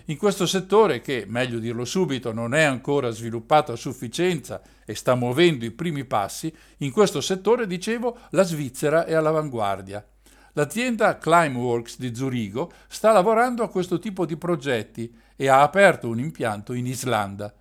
In 0.09 0.17
questo 0.17 0.47
settore, 0.47 1.01
che, 1.01 1.25
meglio 1.27 1.59
dirlo 1.59 1.85
subito, 1.85 2.33
non 2.33 2.55
è 2.55 2.63
ancora 2.63 3.11
sviluppato 3.11 3.73
a 3.73 3.75
sufficienza 3.75 4.59
e 4.83 4.95
sta 4.95 5.13
muovendo 5.13 5.65
i 5.65 5.71
primi 5.71 6.03
passi, 6.03 6.51
in 6.77 6.91
questo 6.91 7.21
settore, 7.21 7.67
dicevo, 7.67 8.17
la 8.31 8.41
Svizzera 8.41 9.05
è 9.05 9.13
all'avanguardia. 9.13 10.03
L'azienda 10.53 11.19
Climeworks 11.19 11.99
di 11.99 12.15
Zurigo 12.15 12.71
sta 12.87 13.11
lavorando 13.11 13.61
a 13.61 13.69
questo 13.69 13.99
tipo 13.99 14.25
di 14.25 14.35
progetti 14.35 15.15
e 15.35 15.47
ha 15.47 15.61
aperto 15.61 16.07
un 16.07 16.17
impianto 16.17 16.73
in 16.73 16.87
Islanda. 16.87 17.53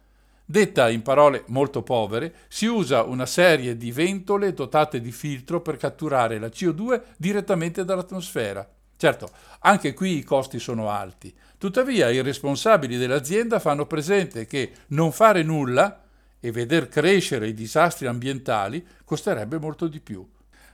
Detta 0.43 0.89
in 0.89 1.03
parole 1.03 1.45
molto 1.49 1.83
povere, 1.83 2.35
si 2.49 2.65
usa 2.65 3.03
una 3.03 3.27
serie 3.27 3.77
di 3.77 3.93
ventole 3.93 4.55
dotate 4.55 5.03
di 5.03 5.13
filtro 5.13 5.61
per 5.61 5.77
catturare 5.77 6.39
la 6.39 6.47
CO2 6.47 7.03
direttamente 7.19 7.85
dall'atmosfera. 7.85 8.67
Certo, 8.97 9.31
anche 9.61 9.95
qui 9.95 10.17
i 10.17 10.25
costi 10.25 10.59
sono 10.59 10.91
alti. 10.91 11.33
Tuttavia 11.59 12.09
i 12.09 12.23
responsabili 12.23 12.97
dell'azienda 12.97 13.59
fanno 13.59 13.85
presente 13.85 14.47
che 14.47 14.73
non 14.89 15.11
fare 15.11 15.43
nulla 15.43 16.05
e 16.39 16.53
veder 16.53 16.89
crescere 16.89 17.49
i 17.49 17.55
disastri 17.55 18.07
ambientali 18.07 18.87
costerebbe 19.05 19.59
molto 19.59 19.89
di 19.89 19.99
più. 19.99 20.25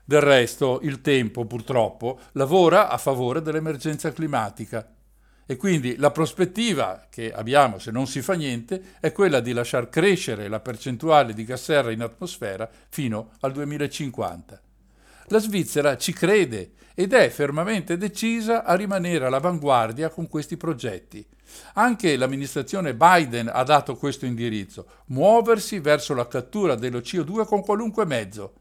Del 0.04 0.20
resto, 0.20 0.80
il 0.82 1.00
tempo, 1.00 1.46
purtroppo, 1.46 2.20
lavora 2.32 2.90
a 2.90 2.98
favore 2.98 3.40
dell'emergenza 3.40 4.12
climatica. 4.12 4.86
E 5.46 5.56
quindi 5.56 5.96
la 5.96 6.10
prospettiva 6.10 7.06
che 7.08 7.32
abbiamo, 7.32 7.78
se 7.78 7.90
non 7.90 8.06
si 8.06 8.20
fa 8.20 8.34
niente, 8.34 8.96
è 9.00 9.10
quella 9.10 9.40
di 9.40 9.52
lasciar 9.52 9.88
crescere 9.88 10.48
la 10.48 10.60
percentuale 10.60 11.32
di 11.32 11.44
gas 11.44 11.62
serra 11.62 11.92
in 11.92 12.02
atmosfera 12.02 12.68
fino 12.90 13.30
al 13.40 13.52
2050. 13.52 14.60
La 15.28 15.38
Svizzera 15.38 15.96
ci 15.96 16.12
crede 16.12 16.72
ed 16.94 17.12
è 17.12 17.28
fermamente 17.30 17.96
decisa 17.96 18.64
a 18.64 18.74
rimanere 18.74 19.26
all'avanguardia 19.26 20.10
con 20.10 20.28
questi 20.28 20.56
progetti. 20.56 21.26
Anche 21.74 22.16
l'amministrazione 22.16 22.94
Biden 22.94 23.50
ha 23.52 23.62
dato 23.62 23.96
questo 23.96 24.26
indirizzo, 24.26 24.86
muoversi 25.06 25.78
verso 25.80 26.14
la 26.14 26.26
cattura 26.26 26.74
dello 26.74 26.98
CO2 26.98 27.46
con 27.46 27.62
qualunque 27.62 28.04
mezzo. 28.04 28.52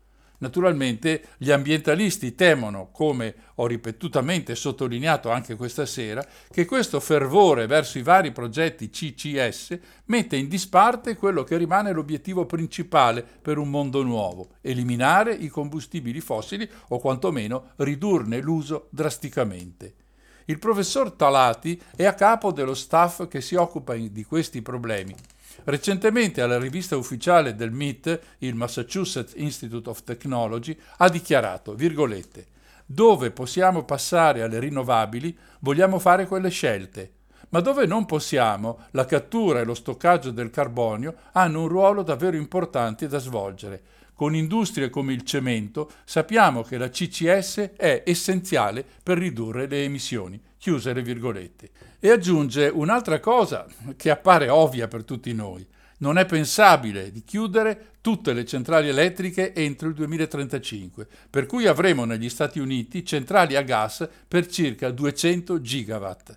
Naturalmente 0.43 1.23
gli 1.37 1.51
ambientalisti 1.51 2.35
temono, 2.35 2.89
come 2.91 3.33
ho 3.55 3.65
ripetutamente 3.65 4.55
sottolineato 4.55 5.31
anche 5.31 5.55
questa 5.55 5.85
sera, 5.85 6.21
che 6.51 6.65
questo 6.65 6.99
fervore 6.99 7.65
verso 7.65 7.97
i 7.97 8.01
vari 8.01 8.33
progetti 8.33 8.89
CCS 8.89 9.79
mette 10.07 10.35
in 10.35 10.49
disparte 10.49 11.15
quello 11.15 11.45
che 11.45 11.55
rimane 11.55 11.93
l'obiettivo 11.93 12.45
principale 12.45 13.23
per 13.23 13.57
un 13.57 13.69
mondo 13.69 14.03
nuovo, 14.03 14.55
eliminare 14.59 15.33
i 15.33 15.47
combustibili 15.47 16.19
fossili 16.19 16.69
o 16.89 16.99
quantomeno 16.99 17.71
ridurne 17.77 18.41
l'uso 18.41 18.87
drasticamente. 18.89 19.93
Il 20.43 20.59
professor 20.59 21.13
Talati 21.13 21.81
è 21.95 22.03
a 22.03 22.15
capo 22.15 22.51
dello 22.51 22.73
staff 22.73 23.29
che 23.29 23.39
si 23.39 23.55
occupa 23.55 23.95
di 23.95 24.25
questi 24.25 24.61
problemi 24.61 25.15
Recentemente 25.63 26.41
alla 26.41 26.57
rivista 26.57 26.97
ufficiale 26.97 27.55
del 27.55 27.71
MIT, 27.71 28.19
il 28.39 28.55
Massachusetts 28.55 29.33
Institute 29.35 29.89
of 29.89 30.03
Technology, 30.03 30.77
ha 30.97 31.09
dichiarato, 31.09 31.73
virgolette, 31.75 32.47
dove 32.85 33.31
possiamo 33.31 33.83
passare 33.83 34.41
alle 34.41 34.59
rinnovabili 34.59 35.37
vogliamo 35.59 35.99
fare 35.99 36.27
quelle 36.27 36.49
scelte, 36.49 37.13
ma 37.49 37.59
dove 37.59 37.85
non 37.85 38.05
possiamo, 38.05 38.87
la 38.91 39.05
cattura 39.05 39.59
e 39.59 39.63
lo 39.63 39.73
stoccaggio 39.73 40.31
del 40.31 40.49
carbonio 40.49 41.15
hanno 41.33 41.61
un 41.61 41.67
ruolo 41.67 42.03
davvero 42.03 42.35
importante 42.35 43.07
da 43.07 43.19
svolgere. 43.19 43.81
Con 44.15 44.35
industrie 44.35 44.89
come 44.89 45.13
il 45.13 45.23
cemento 45.23 45.89
sappiamo 46.03 46.61
che 46.61 46.77
la 46.77 46.89
CCS 46.89 47.73
è 47.75 48.03
essenziale 48.05 48.85
per 49.03 49.17
ridurre 49.17 49.67
le 49.67 49.83
emissioni. 49.83 50.41
Chiuse 50.57 50.93
le 50.93 51.01
virgolette. 51.01 51.69
E 52.05 52.09
aggiunge 52.09 52.67
un'altra 52.67 53.21
cosa 53.21 53.65
che 53.95 54.09
appare 54.09 54.49
ovvia 54.49 54.89
per 54.89 55.05
tutti 55.05 55.31
noi. 55.31 55.65
Non 55.99 56.17
è 56.17 56.25
pensabile 56.25 57.13
di 57.13 57.23
chiudere 57.23 57.91
tutte 58.01 58.33
le 58.33 58.43
centrali 58.43 58.89
elettriche 58.89 59.53
entro 59.53 59.87
il 59.87 59.93
2035, 59.93 61.07
per 61.29 61.45
cui 61.45 61.65
avremo 61.65 62.03
negli 62.03 62.27
Stati 62.27 62.59
Uniti 62.59 63.05
centrali 63.05 63.55
a 63.55 63.61
gas 63.61 64.05
per 64.27 64.47
circa 64.47 64.91
200 64.91 65.61
gigawatt. 65.61 66.35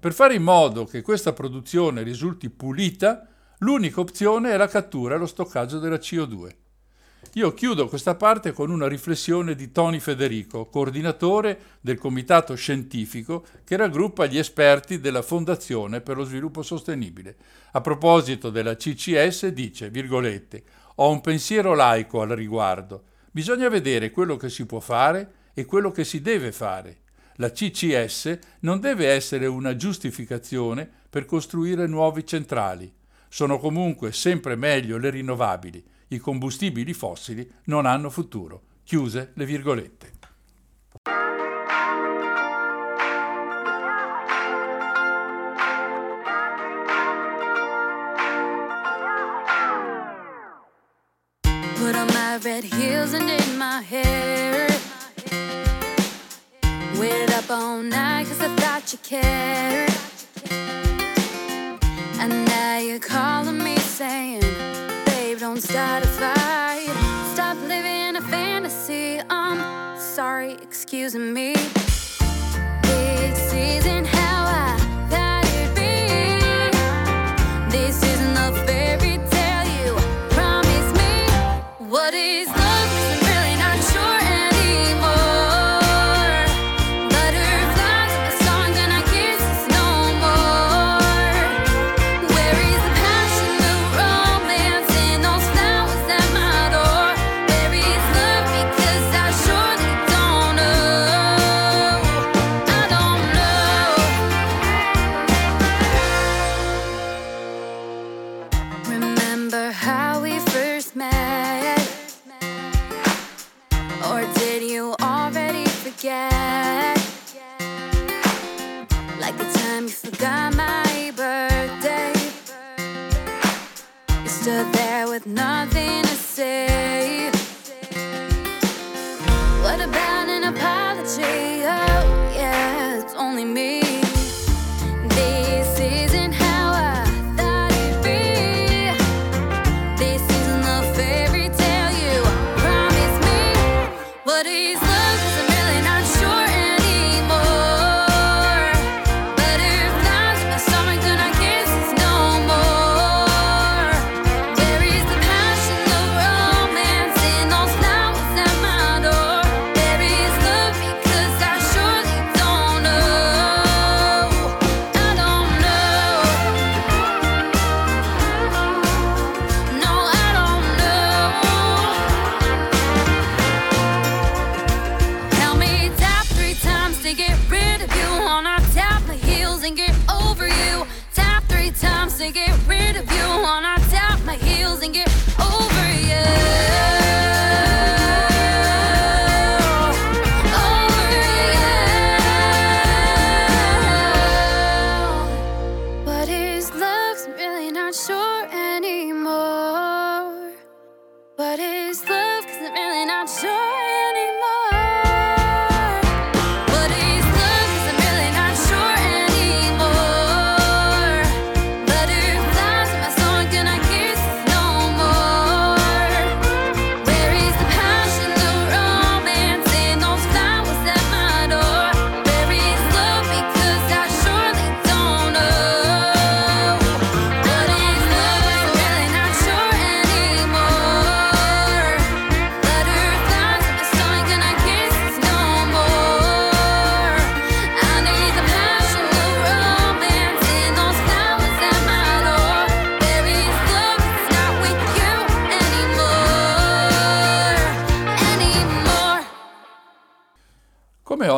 Per 0.00 0.12
fare 0.12 0.34
in 0.34 0.42
modo 0.42 0.84
che 0.84 1.00
questa 1.00 1.32
produzione 1.32 2.02
risulti 2.02 2.50
pulita, 2.50 3.24
l'unica 3.58 4.00
opzione 4.00 4.50
è 4.50 4.56
la 4.56 4.66
cattura 4.66 5.14
e 5.14 5.18
lo 5.18 5.26
stoccaggio 5.26 5.78
della 5.78 5.94
CO2. 5.94 6.63
Io 7.32 7.52
chiudo 7.52 7.88
questa 7.88 8.14
parte 8.14 8.52
con 8.52 8.70
una 8.70 8.86
riflessione 8.86 9.56
di 9.56 9.72
Tony 9.72 9.98
Federico, 9.98 10.66
coordinatore 10.66 11.58
del 11.80 11.98
comitato 11.98 12.54
scientifico 12.54 13.44
che 13.64 13.76
raggruppa 13.76 14.26
gli 14.26 14.38
esperti 14.38 15.00
della 15.00 15.22
Fondazione 15.22 16.00
per 16.00 16.16
lo 16.16 16.24
sviluppo 16.24 16.62
sostenibile. 16.62 17.36
A 17.72 17.80
proposito 17.80 18.50
della 18.50 18.76
CCS 18.76 19.48
dice, 19.48 19.90
virgolette, 19.90 20.62
ho 20.96 21.10
un 21.10 21.20
pensiero 21.20 21.74
laico 21.74 22.20
al 22.20 22.28
riguardo. 22.28 23.02
Bisogna 23.32 23.68
vedere 23.68 24.12
quello 24.12 24.36
che 24.36 24.48
si 24.48 24.64
può 24.64 24.78
fare 24.78 25.32
e 25.54 25.64
quello 25.64 25.90
che 25.90 26.04
si 26.04 26.20
deve 26.20 26.52
fare. 26.52 26.98
La 27.36 27.50
CCS 27.50 28.38
non 28.60 28.78
deve 28.78 29.08
essere 29.08 29.46
una 29.46 29.74
giustificazione 29.74 30.88
per 31.10 31.24
costruire 31.24 31.88
nuovi 31.88 32.24
centrali. 32.24 32.92
Sono 33.28 33.58
comunque 33.58 34.12
sempre 34.12 34.54
meglio 34.54 34.98
le 34.98 35.10
rinnovabili 35.10 35.84
i 36.08 36.18
combustibili 36.18 36.92
fossili 36.92 37.50
non 37.64 37.86
hanno 37.86 38.10
futuro. 38.10 38.62
Chiuse 38.84 39.32
le 39.34 39.46
virgolette. 39.46 40.12
Put 51.76 51.94
on 51.96 52.06
my 52.08 52.38
red 52.42 52.64
heels 52.64 53.14
and 53.14 53.28
in 53.28 53.58
my 53.58 53.80
hair. 53.82 54.68
Waited 56.98 57.30
up 57.30 57.50
all 57.50 57.82
night 57.82 58.26
cause 58.28 58.40
I 58.40 58.48
thought 58.56 58.92
you 58.92 58.98
cared. 59.02 59.92
And 62.20 62.44
now 62.46 62.78
you're 62.78 62.98
calling 62.98 63.58
me 63.58 63.76
saying, 63.78 64.43
don't 65.54 65.62
start 65.62 66.02
a 66.02 66.06
fight. 66.08 66.88
Stop 67.32 67.56
living 67.68 68.16
a 68.16 68.20
fantasy. 68.22 69.20
I'm 69.30 70.00
sorry, 70.00 70.54
excuse 70.54 71.14
me. 71.14 71.54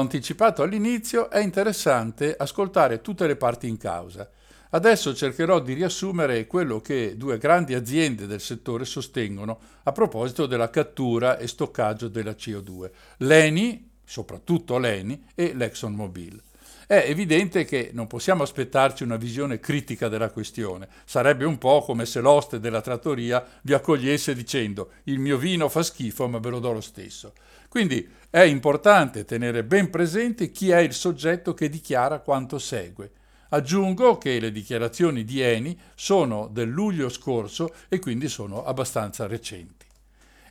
Anticipato 0.06 0.62
all'inizio, 0.62 1.28
è 1.30 1.40
interessante 1.40 2.36
ascoltare 2.36 3.00
tutte 3.00 3.26
le 3.26 3.36
parti 3.36 3.68
in 3.68 3.76
causa. 3.76 4.30
Adesso 4.70 5.14
cercherò 5.14 5.60
di 5.60 5.74
riassumere 5.74 6.46
quello 6.46 6.80
che 6.80 7.16
due 7.16 7.38
grandi 7.38 7.74
aziende 7.74 8.26
del 8.26 8.40
settore 8.40 8.84
sostengono 8.84 9.58
a 9.82 9.92
proposito 9.92 10.46
della 10.46 10.70
cattura 10.70 11.38
e 11.38 11.46
stoccaggio 11.48 12.08
della 12.08 12.32
CO2, 12.32 12.90
l'ENI, 13.18 13.90
soprattutto 14.04 14.78
l'ENI, 14.78 15.24
e 15.34 15.52
l'ExxonMobil. 15.54 16.42
È 16.86 17.04
evidente 17.08 17.64
che 17.64 17.90
non 17.92 18.06
possiamo 18.06 18.44
aspettarci 18.44 19.02
una 19.02 19.16
visione 19.16 19.58
critica 19.58 20.08
della 20.08 20.30
questione. 20.30 20.86
Sarebbe 21.04 21.44
un 21.44 21.58
po' 21.58 21.82
come 21.82 22.06
se 22.06 22.20
l'oste 22.20 22.60
della 22.60 22.80
trattoria 22.80 23.44
vi 23.62 23.72
accogliesse 23.72 24.34
dicendo 24.36 24.90
il 25.04 25.18
mio 25.18 25.36
vino 25.36 25.68
fa 25.68 25.82
schifo 25.82 26.28
ma 26.28 26.38
ve 26.38 26.50
lo 26.50 26.60
do 26.60 26.70
lo 26.70 26.80
stesso. 26.80 27.32
Quindi 27.76 28.08
è 28.30 28.40
importante 28.40 29.26
tenere 29.26 29.62
ben 29.62 29.90
presente 29.90 30.50
chi 30.50 30.70
è 30.70 30.78
il 30.78 30.94
soggetto 30.94 31.52
che 31.52 31.68
dichiara 31.68 32.20
quanto 32.20 32.58
segue. 32.58 33.10
Aggiungo 33.50 34.16
che 34.16 34.40
le 34.40 34.50
dichiarazioni 34.50 35.24
di 35.24 35.42
Eni 35.42 35.78
sono 35.94 36.48
del 36.50 36.70
luglio 36.70 37.10
scorso 37.10 37.74
e 37.90 37.98
quindi 37.98 38.30
sono 38.30 38.64
abbastanza 38.64 39.26
recenti. 39.26 39.84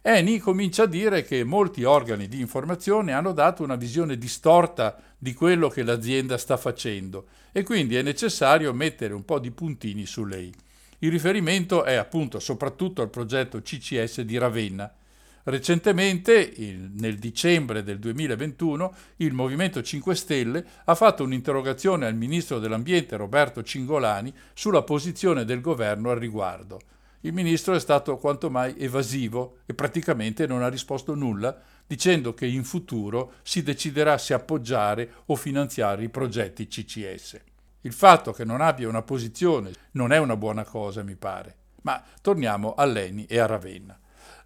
Eni 0.04 0.38
comincia 0.38 0.84
a 0.84 0.86
dire 0.86 1.24
che 1.24 1.44
molti 1.44 1.84
organi 1.84 2.28
di 2.28 2.40
informazione 2.40 3.12
hanno 3.12 3.32
dato 3.32 3.64
una 3.64 3.76
visione 3.76 4.20
distorta 4.20 4.96
di 5.18 5.34
quello 5.34 5.68
che 5.68 5.82
l'azienda 5.82 6.38
sta 6.38 6.58
facendo 6.58 7.26
e 7.52 7.64
quindi 7.64 7.96
è 7.96 8.04
necessario 8.04 8.72
mettere 8.72 9.16
un 9.16 9.26
po' 9.26 9.40
di 9.40 9.50
puntini 9.50 10.06
sulle 10.06 10.42
i. 10.42 10.54
Il 11.00 11.10
riferimento 11.10 11.86
è 11.86 11.96
appunto 11.96 12.40
soprattutto 12.40 13.02
al 13.02 13.10
progetto 13.10 13.64
CCS 13.64 14.22
di 14.22 14.38
Ravenna. 14.38 14.94
Recentemente, 15.48 16.34
il- 16.56 16.90
nel 16.96 17.20
dicembre 17.20 17.84
del 17.84 18.00
2021, 18.00 18.96
il 19.18 19.32
Movimento 19.32 19.84
5 19.84 20.16
Stelle 20.16 20.66
ha 20.86 20.96
fatto 20.96 21.24
un'interrogazione 21.24 22.08
al 22.08 22.16
ministro 22.16 22.58
dell'Ambiente 22.58 23.16
Roberto 23.16 23.62
Cingolani 23.62 24.34
sulla 24.56 24.82
posizione 24.82 25.46
del 25.46 25.62
governo 25.62 26.10
al 26.10 26.18
riguardo. 26.18 26.80
Il 27.22 27.34
ministro 27.34 27.76
è 27.76 27.80
stato 27.80 28.18
quanto 28.18 28.50
mai 28.50 28.74
evasivo 28.80 29.58
e 29.68 29.76
praticamente 29.76 30.48
non 30.48 30.64
ha 30.64 30.68
risposto 30.68 31.14
nulla, 31.14 31.56
dicendo 31.86 32.34
che 32.34 32.48
in 32.48 32.64
futuro 32.64 33.34
si 33.44 33.62
deciderà 33.62 34.18
se 34.18 34.34
appoggiare 34.34 35.12
o 35.28 35.36
finanziare 35.36 36.04
i 36.04 36.10
progetti 36.10 36.68
CCS. 36.68 37.40
Il 37.82 37.94
fatto 37.94 38.32
che 38.32 38.46
non 38.46 38.62
abbia 38.62 38.90
una 38.90 39.04
posizione 39.04 39.72
non 39.92 40.12
è 40.12 40.18
una 40.18 40.38
buona 40.38 40.64
cosa, 40.64 41.04
mi 41.04 41.16
pare. 41.16 41.56
Ma 41.84 42.04
torniamo 42.20 42.74
a 42.74 42.84
Leni 42.86 43.26
e 43.26 43.38
a 43.38 43.46
Ravenna. 43.46 44.00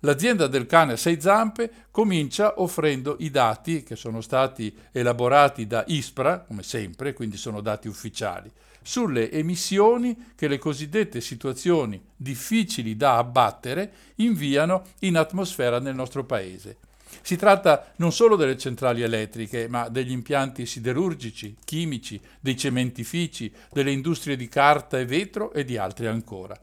L'azienda 0.03 0.47
del 0.47 0.65
cane 0.65 0.93
a 0.93 0.97
sei 0.97 1.19
zampe 1.19 1.69
comincia 1.91 2.61
offrendo 2.61 3.17
i 3.19 3.29
dati 3.29 3.83
che 3.83 3.97
sono 3.97 4.21
stati 4.21 4.73
elaborati 4.93 5.67
da 5.67 5.83
ISPRA, 5.85 6.39
come 6.39 6.63
sempre, 6.63 7.11
quindi 7.11 7.35
sono 7.35 7.59
dati 7.59 7.89
ufficiali, 7.89 8.49
sulle 8.81 9.29
emissioni 9.29 10.31
che 10.35 10.47
le 10.47 10.57
cosiddette 10.57 11.19
situazioni 11.19 12.01
difficili 12.15 12.95
da 12.95 13.17
abbattere 13.17 13.91
inviano 14.15 14.83
in 14.99 15.17
atmosfera 15.17 15.79
nel 15.79 15.95
nostro 15.95 16.23
paese. 16.23 16.77
Si 17.21 17.35
tratta 17.35 17.91
non 17.97 18.13
solo 18.13 18.37
delle 18.37 18.57
centrali 18.57 19.01
elettriche, 19.01 19.67
ma 19.67 19.89
degli 19.89 20.11
impianti 20.11 20.65
siderurgici, 20.65 21.57
chimici, 21.65 22.21
dei 22.39 22.55
cementifici, 22.55 23.51
delle 23.69 23.91
industrie 23.91 24.37
di 24.37 24.47
carta 24.47 24.97
e 24.97 25.05
vetro 25.05 25.51
e 25.51 25.65
di 25.65 25.75
altri 25.75 26.07
ancora. 26.07 26.57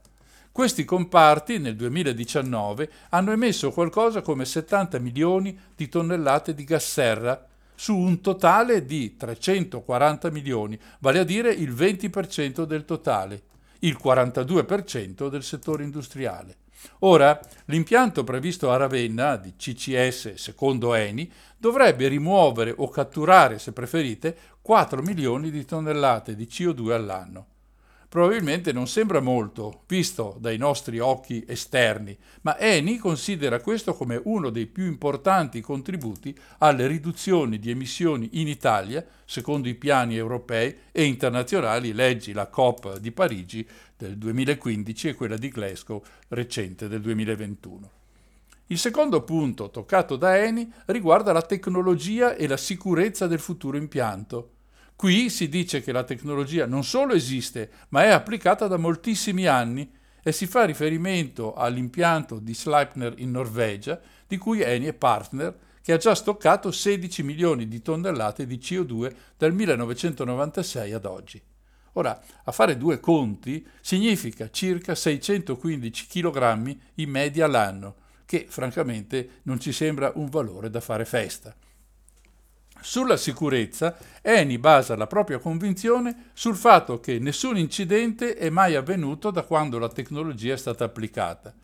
Questi 0.57 0.87
comparti 0.87 1.59
nel 1.59 1.77
2019 1.77 2.91
hanno 3.11 3.31
emesso 3.31 3.71
qualcosa 3.73 4.23
come 4.23 4.47
70 4.47 4.99
milioni 5.01 5.55
di 5.77 5.87
tonnellate 5.87 6.55
di 6.55 6.65
gas 6.65 6.93
serra 6.93 7.47
su 7.75 7.95
un 7.95 8.23
totale 8.23 8.87
di 8.87 9.19
340 9.19 10.31
milioni, 10.31 10.81
vale 11.01 11.19
a 11.19 11.25
dire 11.25 11.53
il 11.53 11.75
20% 11.75 12.63
del 12.65 12.87
totale, 12.87 13.43
il 13.81 13.99
42% 14.03 15.29
del 15.29 15.43
settore 15.43 15.85
industriale. 15.85 16.57
Ora, 17.01 17.39
l'impianto 17.67 18.25
previsto 18.25 18.71
a 18.71 18.79
Ravenna 18.79 19.37
di 19.37 19.57
CCS 19.57 20.37
secondo 20.37 20.95
Eni 20.95 21.31
dovrebbe 21.59 22.09
rimuovere 22.09 22.73
o 22.75 22.89
catturare, 22.89 23.59
se 23.59 23.73
preferite, 23.73 24.35
4 24.63 25.03
milioni 25.03 25.51
di 25.51 25.67
tonnellate 25.67 26.35
di 26.35 26.47
CO2 26.47 26.93
all'anno. 26.93 27.47
Probabilmente 28.17 28.73
non 28.73 28.89
sembra 28.89 29.21
molto, 29.21 29.83
visto 29.87 30.39
dai 30.41 30.57
nostri 30.57 30.99
occhi 30.99 31.45
esterni, 31.47 32.17
ma 32.41 32.59
Eni 32.59 32.97
considera 32.97 33.61
questo 33.61 33.93
come 33.93 34.19
uno 34.25 34.49
dei 34.49 34.65
più 34.65 34.87
importanti 34.87 35.61
contributi 35.61 36.35
alle 36.61 36.87
riduzioni 36.87 37.59
di 37.59 37.69
emissioni 37.69 38.41
in 38.41 38.49
Italia, 38.49 39.05
secondo 39.27 39.69
i 39.69 39.75
piani 39.75 40.17
europei 40.17 40.75
e 40.93 41.05
internazionali, 41.05 41.93
leggi 41.93 42.33
la 42.33 42.47
COP 42.47 42.97
di 42.97 43.13
Parigi 43.13 43.69
del 43.95 44.17
2015 44.17 45.09
e 45.09 45.15
quella 45.15 45.37
di 45.37 45.51
Glasgow 45.51 46.03
recente 46.29 46.89
del 46.89 47.03
2021. 47.03 47.91
Il 48.69 48.79
secondo 48.79 49.25
punto 49.25 49.69
toccato 49.69 50.17
da 50.17 50.39
Eni 50.39 50.73
riguarda 50.87 51.33
la 51.33 51.43
tecnologia 51.43 52.35
e 52.35 52.49
la 52.49 52.57
sicurezza 52.57 53.27
del 53.27 53.41
futuro 53.41 53.77
impianto. 53.77 54.53
Qui 54.97 55.29
si 55.29 55.51
dice 55.51 55.83
che 55.83 55.93
la 55.93 56.05
tecnologia 56.05 56.65
non 56.65 56.83
solo 56.83 57.13
esiste, 57.13 57.71
ma 57.91 58.05
è 58.05 58.09
applicata 58.09 58.67
da 58.67 58.79
moltissimi 58.79 59.45
anni 59.45 59.93
e 60.23 60.33
si 60.33 60.47
fa 60.47 60.65
riferimento 60.65 61.53
all'impianto 61.53 62.39
di 62.39 62.55
Sleipner 62.55 63.13
in 63.19 63.31
Norvegia, 63.31 64.01
di 64.27 64.39
cui 64.39 64.63
Eni 64.63 64.87
è 64.87 64.95
partner, 64.95 65.55
che 65.83 65.93
ha 65.93 65.99
già 65.99 66.15
stoccato 66.15 66.73
16 66.73 67.23
milioni 67.23 67.69
di 67.69 67.83
tonnellate 67.83 68.47
di 68.47 68.57
CO2 68.57 69.15
dal 69.37 69.53
1996 69.53 70.93
ad 70.95 71.05
oggi. 71.05 71.43
Ora, 71.93 72.19
a 72.45 72.51
fare 72.51 72.79
due 72.79 72.99
conti 72.99 73.67
significa 73.83 74.51
circa 74.51 74.95
615 74.95 76.07
kg 76.07 76.77
in 76.95 77.11
media 77.11 77.47
l'anno, 77.47 77.97
che 78.25 78.47
francamente 78.49 79.41
non 79.43 79.61
ci 79.61 79.73
sembra 79.73 80.11
un 80.15 80.29
valore 80.29 80.71
da 80.71 80.81
fare 80.81 81.05
festa. 81.05 81.55
Sulla 82.81 83.17
sicurezza, 83.17 83.97
Eni 84.23 84.59
basa 84.59 84.97
la 84.97 85.07
propria 85.07 85.39
convinzione 85.39 86.31
sul 86.35 86.55
fatto 86.55 87.01
che 87.01 87.19
nessun 87.19 87.59
incidente 87.59 88.35
è 88.35 88.49
mai 88.49 88.75
avvenuto 88.75 89.31
da 89.31 89.43
quando 89.43 89.79
la 89.79 89.89
tecnologia 89.89 90.55
è 90.55 90.57
stata 90.57 90.85
applicata. 90.85 91.55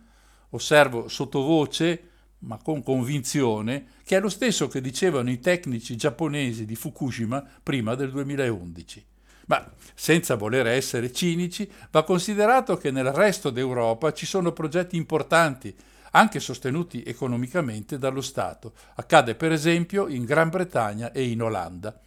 Osservo 0.51 1.09
sottovoce, 1.09 2.09
ma 2.41 2.59
con 2.63 2.83
convinzione, 2.83 3.87
che 4.05 4.17
è 4.17 4.21
lo 4.21 4.29
stesso 4.29 4.69
che 4.69 4.81
dicevano 4.81 5.31
i 5.31 5.39
tecnici 5.39 5.97
giapponesi 5.97 6.65
di 6.65 6.75
Fukushima 6.75 7.45
prima 7.63 7.95
del 7.95 8.11
2011. 8.11 9.07
Ma 9.47 9.71
senza 9.95 10.35
voler 10.35 10.67
essere 10.67 11.13
cinici, 11.13 11.71
va 11.91 12.05
considerato 12.05 12.77
che 12.77 12.91
nel 12.91 13.13
resto 13.13 13.51
d'Europa 13.51 14.13
ci 14.13 14.27
sono 14.27 14.53
progetti 14.53 14.97
importanti 14.97 15.75
anche 16.13 16.41
sostenuti 16.41 17.03
economicamente 17.05 17.99
dallo 17.99 18.21
Stato. 18.21 18.73
Accade 18.95 19.35
per 19.35 19.53
esempio 19.53 20.09
in 20.09 20.25
Gran 20.25 20.49
Bretagna 20.49 21.13
e 21.13 21.25
in 21.25 21.43
Olanda. 21.43 21.99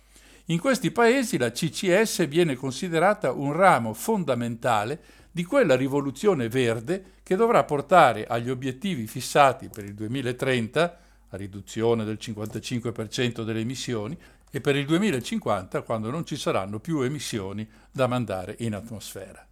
In 0.46 0.60
questi 0.60 0.92
paesi 0.92 1.38
la 1.38 1.52
CCS 1.52 2.28
viene 2.28 2.56
considerata 2.56 3.32
un 3.32 3.52
ramo 3.54 3.94
fondamentale 3.94 5.00
di 5.32 5.44
quella 5.44 5.76
rivoluzione 5.76 6.48
verde 6.50 7.14
che 7.24 7.36
dovrà 7.36 7.64
portare 7.64 8.26
agli 8.28 8.50
obiettivi 8.50 9.08
fissati 9.08 9.70
per 9.70 9.84
il 9.84 9.96
2030, 9.96 11.00
a 11.30 11.38
riduzione 11.38 12.06
del 12.06 12.20
55% 12.22 13.44
delle 13.44 13.60
emissioni, 13.60 14.18
e 14.52 14.62
per 14.62 14.76
il 14.76 14.86
2050 14.86 15.82
quando 15.82 16.10
non 16.10 16.26
ci 16.26 16.38
saranno 16.38 16.80
più 16.80 17.02
emissioni 17.02 17.68
da 17.92 18.08
mandare 18.08 18.56
in 18.60 18.76
atmosfera. 18.76 19.46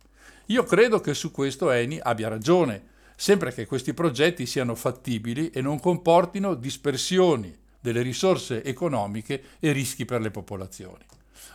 Io 0.45 0.63
credo 0.63 1.01
che 1.01 1.13
su 1.13 1.31
questo 1.31 1.71
Eni 1.71 1.99
abbia 2.01 2.29
ragione, 2.29 2.91
sempre 3.15 3.53
che 3.53 3.65
questi 3.65 3.93
progetti 3.93 4.45
siano 4.45 4.75
fattibili 4.75 5.49
e 5.49 5.61
non 5.61 5.79
comportino 5.79 6.53
dispersioni 6.53 7.55
delle 7.79 8.01
risorse 8.01 8.63
economiche 8.63 9.43
e 9.59 9.71
rischi 9.71 10.05
per 10.05 10.21
le 10.21 10.31
popolazioni. 10.31 11.03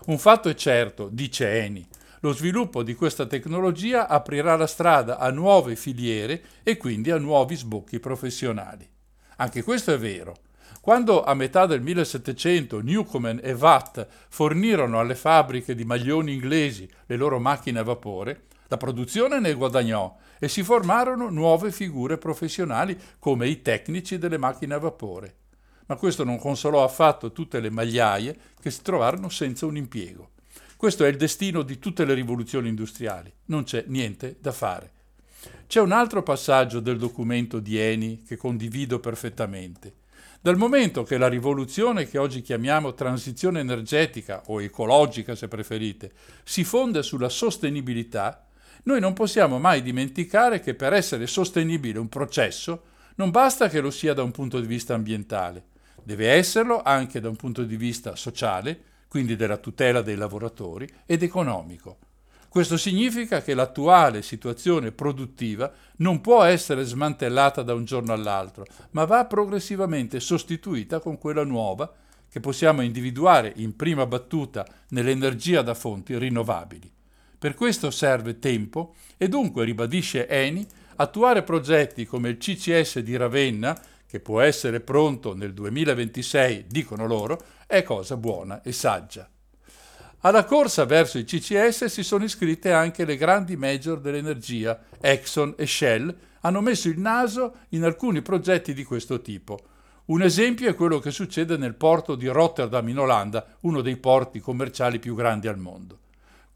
Un 0.07 0.19
fatto 0.19 0.49
è 0.49 0.55
certo, 0.55 1.09
dice 1.11 1.63
Eni, 1.63 1.87
lo 2.21 2.33
sviluppo 2.33 2.83
di 2.83 2.95
questa 2.95 3.27
tecnologia 3.27 4.09
aprirà 4.09 4.57
la 4.57 4.67
strada 4.67 5.19
a 5.19 5.31
nuove 5.31 5.77
filiere 5.77 6.43
e 6.63 6.77
quindi 6.77 7.11
a 7.11 7.19
nuovi 7.19 7.55
sbocchi 7.55 8.01
professionali. 8.01 8.89
Anche 9.37 9.63
questo 9.63 9.93
è 9.93 9.99
vero. 9.99 10.37
Quando 10.81 11.23
a 11.23 11.35
metà 11.35 11.67
del 11.67 11.81
1700 11.81 12.81
Newcomen 12.81 13.41
e 13.43 13.53
Watt 13.53 14.07
fornirono 14.29 14.99
alle 14.99 15.15
fabbriche 15.15 15.75
di 15.75 15.85
maglioni 15.85 16.33
inglesi 16.33 16.89
le 17.07 17.17
loro 17.17 17.39
macchine 17.39 17.79
a 17.79 17.85
vapore, 17.85 18.47
la 18.69 18.77
produzione 18.77 19.41
ne 19.41 19.55
guadagnò 19.55 20.17
e 20.39 20.49
si 20.49 20.63
formarono 20.63 21.31
nuove 21.31 21.73
figure 21.73 22.19
professionali 22.19 22.99
come 23.19 23.49
i 23.49 23.63
tecnici 23.63 24.19
delle 24.19 24.39
macchine 24.39 24.75
a 24.75 24.79
vapore. 24.79 25.37
Ma 25.87 25.97
questo 25.97 26.23
non 26.23 26.39
consolò 26.39 26.85
affatto 26.85 27.33
tutte 27.33 27.61
le 27.61 27.71
magliaie 27.71 28.37
che 28.61 28.71
si 28.71 28.83
trovarono 28.83 29.31
senza 29.31 29.65
un 29.65 29.77
impiego. 29.77 30.33
Questo 30.77 31.05
è 31.05 31.09
il 31.09 31.17
destino 31.17 31.63
di 31.63 31.79
tutte 31.79 32.05
le 32.05 32.15
rivoluzioni 32.15 32.69
industriali, 32.69 33.33
non 33.47 33.65
c'è 33.65 33.85
niente 33.89 34.37
da 34.39 34.53
fare. 34.53 34.93
C'è 35.67 35.81
un 35.81 35.93
altro 35.93 36.23
passaggio 36.23 36.81
del 36.81 36.99
documento 36.99 37.61
di 37.61 37.79
Eni 37.79 38.23
che 38.23 38.37
condivido 38.37 39.01
perfettamente. 39.01 39.95
Dal 40.41 40.57
momento 40.57 41.03
che 41.03 41.19
la 41.19 41.29
rivoluzione 41.29 42.07
che 42.07 42.17
oggi 42.17 42.43
chiamiamo 42.43 42.95
transizione 42.95 43.61
energetica 43.61 44.43
o 44.47 44.63
ecologica, 44.63 45.35
se 45.35 45.49
preferite, 45.49 46.13
si 46.45 46.63
fonda 46.65 47.03
sulla 47.03 47.29
sostenibilità, 47.29 48.47
noi 48.89 49.01
non 49.01 49.13
possiamo 49.13 49.59
mai 49.59 49.83
dimenticare 49.83 50.61
che 50.61 50.73
per 50.73 50.95
essere 50.95 51.27
sostenibile 51.27 51.99
un 51.99 52.09
processo 52.09 52.85
non 53.17 53.31
basta 53.31 53.69
che 53.69 53.81
lo 53.83 53.91
sia 53.91 54.15
da 54.15 54.23
un 54.23 54.31
punto 54.31 54.59
di 54.59 54.67
vista 54.67 54.95
ambientale, 54.95 55.65
deve 56.03 56.31
esserlo 56.31 56.81
anche 56.83 57.21
da 57.21 57.29
un 57.29 57.37
punto 57.37 57.65
di 57.65 57.77
vista 57.77 58.17
sociale, 58.17 58.81
quindi 59.07 59.37
della 59.37 59.59
tutela 59.59 60.01
dei 60.01 60.15
lavoratori, 60.17 60.89
ed 61.05 61.23
economico. 61.23 61.99
Questo 62.49 62.79
significa 62.79 63.43
che 63.43 63.53
l'attuale 63.53 64.23
situazione 64.23 64.91
produttiva 64.91 65.71
non 65.97 66.23
può 66.23 66.43
essere 66.45 66.83
smantellata 66.85 67.63
da 67.63 67.75
un 67.75 67.85
giorno 67.85 68.15
all'altro, 68.15 68.65
ma 68.93 69.05
va 69.05 69.27
progressivamente 69.27 70.19
sostituita 70.19 71.01
con 71.01 71.19
quella 71.19 71.45
nuova 71.45 71.93
che 72.27 72.41
possiamo 72.41 72.81
individuare 72.81 73.53
in 73.57 73.77
prima 73.77 74.07
battuta 74.07 74.67
nell'energia 74.89 75.61
da 75.61 75.75
fonti 75.75 76.17
rinnovabili. 76.17 76.97
Per 77.39 77.55
questo 77.55 77.93
serve 77.93 78.41
tempo 78.41 78.97
e 79.17 79.29
dunque, 79.29 79.65
ribadisce 79.65 80.27
Eni, 80.27 80.67
attuare 80.97 81.45
progetti 81.45 82.05
come 82.05 82.31
il 82.31 82.37
CCS 82.37 82.99
di 82.99 83.17
Ravenna, 83.17 83.81
che 84.07 84.19
può 84.19 84.41
essere 84.41 84.81
pronto 84.81 85.35
nel 85.35 85.55
2026, 85.55 86.67
dicono 86.67 87.07
loro, 87.07 87.41
è 87.67 87.85
cosa 87.85 88.17
buona 88.17 88.61
e 88.63 88.73
saggia. 88.73 89.29
Alla 90.23 90.45
corsa 90.45 90.85
verso 90.85 91.19
i 91.19 91.25
CCS 91.25 91.85
si 91.85 92.03
sono 92.03 92.25
iscritte 92.25 92.73
anche 92.73 93.05
le 93.05 93.17
grandi 93.17 93.57
major 93.57 94.01
dell'energia, 94.01 94.87
Exxon 95.01 95.55
e 95.57 95.65
Shell, 95.65 96.13
hanno 96.41 96.61
messo 96.61 96.89
il 96.89 96.99
naso 96.99 97.59
in 97.69 97.85
alcuni 97.85 98.21
progetti 98.21 98.75
di 98.75 98.83
questo 98.83 99.21
tipo. 99.21 99.61
Un 100.07 100.23
esempio 100.23 100.69
è 100.69 100.75
quello 100.75 100.99
che 100.99 101.13
succede 101.13 101.57
nel 101.57 101.75
porto 101.75 102.17
di 102.17 102.27
Rotterdam 102.27 102.89
in 102.89 102.99
Olanda, 102.99 103.47
uno 103.61 103.81
dei 103.81 103.97
porti 103.97 104.41
commerciali 104.41 104.99
più 104.99 105.15
grandi 105.15 105.47
al 105.47 105.59
mondo. 105.59 105.99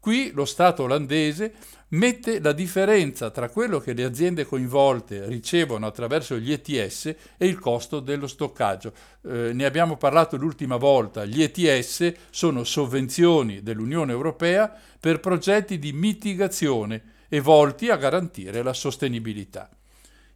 Qui 0.03 0.31
lo 0.33 0.43
Stato 0.43 0.83
olandese 0.83 1.53
mette 1.91 2.41
la 2.41 2.51
differenza 2.51 3.29
tra 3.29 3.47
quello 3.47 3.79
che 3.79 3.93
le 3.93 4.03
aziende 4.03 4.45
coinvolte 4.45 5.25
ricevono 5.27 5.87
attraverso 5.87 6.35
gli 6.35 6.51
ETS 6.51 7.05
e 7.37 7.47
il 7.47 7.57
costo 7.57 8.01
dello 8.01 8.27
stoccaggio. 8.27 8.91
Eh, 9.25 9.53
ne 9.53 9.63
abbiamo 9.63 9.95
parlato 9.95 10.35
l'ultima 10.35 10.75
volta, 10.75 11.23
gli 11.23 11.41
ETS 11.41 12.11
sono 12.31 12.65
sovvenzioni 12.65 13.63
dell'Unione 13.63 14.11
Europea 14.11 14.77
per 14.99 15.21
progetti 15.21 15.79
di 15.79 15.93
mitigazione 15.93 17.03
e 17.29 17.39
volti 17.39 17.87
a 17.87 17.95
garantire 17.95 18.61
la 18.61 18.73
sostenibilità. 18.73 19.69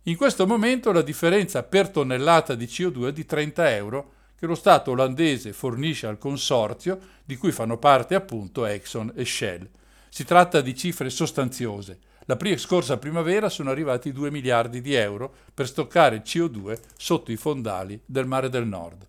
In 0.03 0.15
questo 0.15 0.47
momento 0.47 0.93
la 0.93 1.01
differenza 1.01 1.63
per 1.63 1.89
tonnellata 1.89 2.55
di 2.55 2.67
CO2 2.67 3.09
è 3.09 3.11
di 3.11 3.25
30 3.25 3.75
euro 3.75 4.11
che 4.37 4.45
lo 4.45 4.55
Stato 4.55 4.91
olandese 4.91 5.51
fornisce 5.51 6.05
al 6.05 6.19
consorzio 6.19 6.99
di 7.25 7.35
cui 7.35 7.51
fanno 7.51 7.77
parte 7.77 8.13
appunto 8.13 8.65
Exxon 8.65 9.11
e 9.15 9.25
Shell. 9.25 9.67
Si 10.09 10.23
tratta 10.23 10.61
di 10.61 10.75
cifre 10.75 11.09
sostanziose. 11.09 11.99
La 12.25 12.35
pri- 12.35 12.57
scorsa 12.57 12.97
primavera 12.97 13.49
sono 13.49 13.71
arrivati 13.71 14.11
2 14.11 14.29
miliardi 14.29 14.81
di 14.81 14.93
euro 14.93 15.33
per 15.53 15.65
stoccare 15.65 16.21
CO2 16.21 16.77
sotto 16.95 17.31
i 17.31 17.37
fondali 17.37 17.99
del 18.05 18.27
Mare 18.27 18.49
del 18.49 18.67
Nord. 18.67 19.07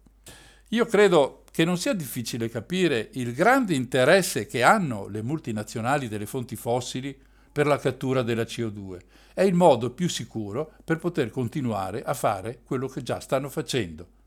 Io 0.68 0.86
credo 0.86 1.44
che 1.50 1.64
non 1.64 1.76
sia 1.76 1.92
difficile 1.92 2.48
capire 2.48 3.10
il 3.14 3.34
grande 3.34 3.74
interesse 3.74 4.46
che 4.46 4.62
hanno 4.62 5.08
le 5.08 5.22
multinazionali 5.22 6.08
delle 6.08 6.26
fonti 6.26 6.56
fossili 6.56 7.16
per 7.50 7.66
la 7.66 7.78
cattura 7.78 8.22
della 8.22 8.42
CO2. 8.42 8.98
È 9.34 9.42
il 9.42 9.54
modo 9.54 9.90
più 9.90 10.08
sicuro 10.08 10.72
per 10.84 10.98
poter 10.98 11.30
continuare 11.30 12.02
a 12.02 12.14
fare 12.14 12.60
quello 12.64 12.86
che 12.86 13.02
già 13.02 13.18
stanno 13.20 13.48
facendo. 13.48 14.17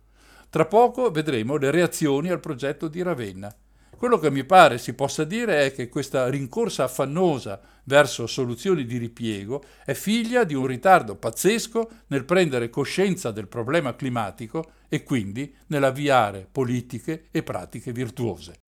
Tra 0.51 0.65
poco 0.65 1.11
vedremo 1.11 1.55
le 1.55 1.71
reazioni 1.71 2.29
al 2.29 2.41
progetto 2.41 2.89
di 2.89 3.01
Ravenna. 3.01 3.55
Quello 3.95 4.17
che 4.17 4.29
mi 4.29 4.43
pare 4.43 4.79
si 4.79 4.93
possa 4.93 5.23
dire 5.23 5.65
è 5.65 5.73
che 5.73 5.87
questa 5.87 6.27
rincorsa 6.27 6.83
affannosa 6.83 7.61
verso 7.85 8.27
soluzioni 8.27 8.83
di 8.83 8.97
ripiego 8.97 9.63
è 9.85 9.93
figlia 9.93 10.43
di 10.43 10.53
un 10.53 10.65
ritardo 10.65 11.15
pazzesco 11.15 11.89
nel 12.07 12.25
prendere 12.25 12.69
coscienza 12.69 13.31
del 13.31 13.47
problema 13.47 13.95
climatico 13.95 14.71
e 14.89 15.03
quindi 15.03 15.55
nell'avviare 15.67 16.45
politiche 16.51 17.27
e 17.31 17.43
pratiche 17.43 17.93
virtuose. 17.93 18.60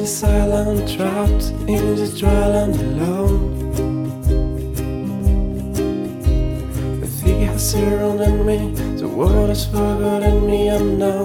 On 0.00 0.06
this 0.06 0.24
island, 0.24 0.88
trapped 0.88 1.50
in 1.68 1.94
this 1.94 2.18
dry 2.18 2.46
land 2.48 2.74
alone. 2.76 3.70
The 7.00 7.06
sea 7.06 7.42
has 7.42 7.70
surrounded 7.70 8.46
me, 8.46 8.72
the 8.98 9.08
world 9.08 9.50
has 9.50 9.66
forgotten 9.66 10.46
me, 10.46 10.70
I'm 10.70 10.98
now 10.98 11.24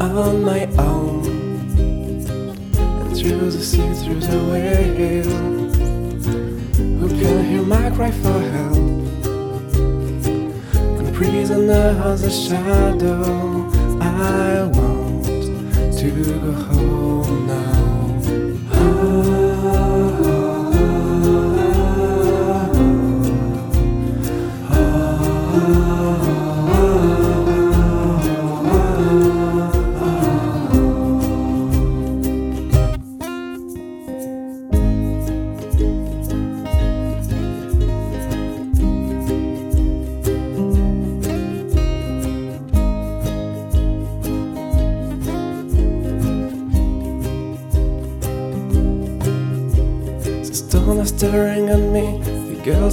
on 0.00 0.42
my 0.42 0.66
own. 0.76 1.24
And 2.68 3.16
through 3.16 3.50
the 3.50 3.62
sea, 3.62 3.94
through 3.94 4.20
the 4.20 4.38
whale, 4.50 5.32
who 6.98 7.08
can 7.08 7.44
hear 7.46 7.62
my 7.62 7.90
cry 7.96 8.10
for 8.10 8.40
help? 8.56 8.76
And 10.98 11.14
prisoner 11.14 11.96
of 12.04 12.20
the 12.20 12.30
shadow, 12.30 13.70
I 14.02 14.64
want 14.74 15.07
to 15.98 16.10
go 16.12 16.52
home 16.52 17.46
now. 17.48 17.77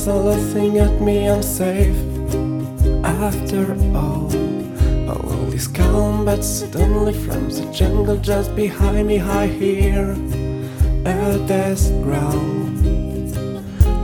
Are 0.07 0.17
laughing 0.17 0.77
at 0.77 1.01
me, 1.01 1.27
I'm 1.27 1.41
safe. 1.41 1.95
After 3.03 3.73
all, 3.95 4.29
all 5.09 5.45
these 5.49 5.67
combats 5.67 6.47
suddenly 6.59 7.13
from 7.13 7.49
the 7.49 7.65
jungle 7.73 8.17
just 8.17 8.55
behind 8.55 9.07
me, 9.07 9.19
I 9.19 9.47
hear 9.47 10.11
a 11.05 11.39
death 11.47 11.89
growl. 12.03 12.33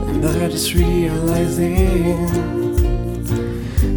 And 0.08 0.24
I 0.24 0.48
just 0.48 0.74
realizing 0.74 2.26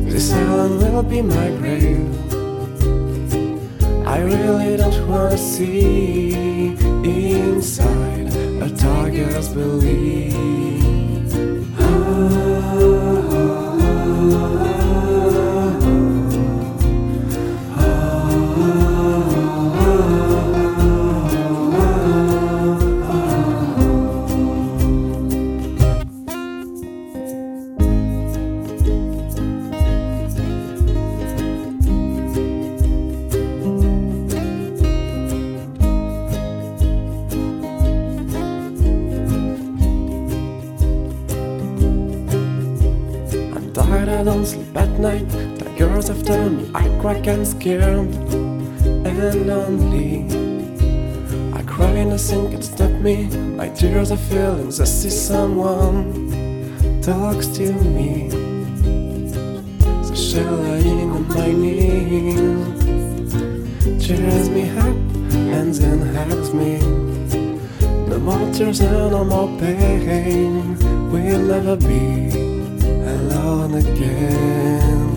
this 0.08 0.32
island 0.32 0.80
will 0.80 1.02
be 1.02 1.22
my 1.22 1.50
grave. 1.58 2.08
I 4.06 4.20
really 4.20 4.78
don't 4.78 5.08
wanna 5.08 5.38
see 5.38 6.76
inside 7.04 8.28
a 8.62 8.70
tiger's 8.76 9.50
belief. 9.50 10.95
Ooh, 12.18 12.22
ooh, 12.80 13.82
ooh. 14.70 14.75
Scared. 47.66 48.08
And 49.08 49.48
lonely. 49.48 50.26
I 51.52 51.64
cry 51.64 51.90
and 52.02 52.12
nothing 52.12 52.52
can 52.52 52.62
stop 52.62 52.92
me. 52.92 53.26
My 53.58 53.70
tears 53.70 54.12
are 54.12 54.18
feelings. 54.18 54.80
I 54.80 54.86
see 54.86 55.10
someone 55.10 56.06
talks 57.02 57.48
to 57.58 57.74
me. 57.96 58.30
So 60.14 60.42
lying 60.44 61.10
on 61.10 61.28
my 61.28 61.52
knees. 61.62 63.34
Cheers 64.06 64.50
me 64.50 64.70
up 64.70 64.98
hands 65.50 65.80
and 65.80 66.04
hugs 66.16 66.54
me. 66.54 66.78
No 68.10 68.20
more 68.20 68.54
tears 68.54 68.80
and 68.82 69.12
no 69.12 69.24
more 69.24 69.50
pain. 69.60 70.78
We'll 71.12 71.40
never 71.40 71.76
be 71.78 72.30
alone 73.10 73.74
again. 73.74 75.15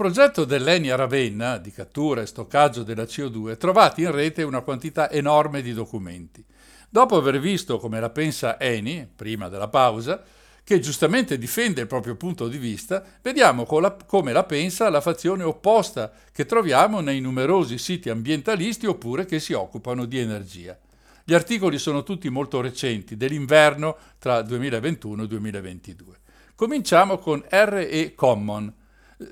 Progetto 0.00 0.46
dell'Enia 0.46 0.96
Ravenna 0.96 1.58
di 1.58 1.70
cattura 1.70 2.22
e 2.22 2.26
stoccaggio 2.26 2.82
della 2.82 3.02
CO2 3.02 3.58
trovate 3.58 4.00
in 4.00 4.10
rete 4.10 4.42
una 4.42 4.62
quantità 4.62 5.10
enorme 5.10 5.60
di 5.60 5.74
documenti. 5.74 6.42
Dopo 6.88 7.18
aver 7.18 7.38
visto 7.38 7.76
come 7.76 8.00
la 8.00 8.08
pensa 8.08 8.58
Eni, 8.58 9.06
prima 9.14 9.50
della 9.50 9.68
pausa, 9.68 10.22
che 10.64 10.80
giustamente 10.80 11.36
difende 11.36 11.82
il 11.82 11.86
proprio 11.86 12.16
punto 12.16 12.48
di 12.48 12.56
vista, 12.56 13.04
vediamo 13.20 13.66
come 13.66 14.32
la 14.32 14.44
pensa 14.44 14.88
la 14.88 15.02
fazione 15.02 15.42
opposta 15.42 16.10
che 16.32 16.46
troviamo 16.46 17.00
nei 17.00 17.20
numerosi 17.20 17.76
siti 17.76 18.08
ambientalisti 18.08 18.86
oppure 18.86 19.26
che 19.26 19.38
si 19.38 19.52
occupano 19.52 20.06
di 20.06 20.18
energia. 20.18 20.78
Gli 21.22 21.34
articoli 21.34 21.76
sono 21.76 22.04
tutti 22.04 22.30
molto 22.30 22.62
recenti, 22.62 23.18
dell'inverno 23.18 23.98
tra 24.18 24.40
2021 24.40 25.24
e 25.24 25.26
2022. 25.26 26.14
Cominciamo 26.54 27.18
con 27.18 27.44
RE 27.46 28.14
Common. 28.14 28.78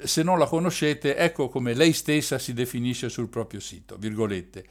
Se 0.02 0.22
non 0.22 0.38
la 0.38 0.46
conoscete, 0.46 1.16
ecco 1.16 1.48
come 1.48 1.72
lei 1.72 1.92
stessa 1.92 2.38
si 2.38 2.52
definisce 2.52 3.08
sul 3.08 3.28
proprio 3.28 3.60
sito, 3.60 3.96
virgolette. 3.96 4.66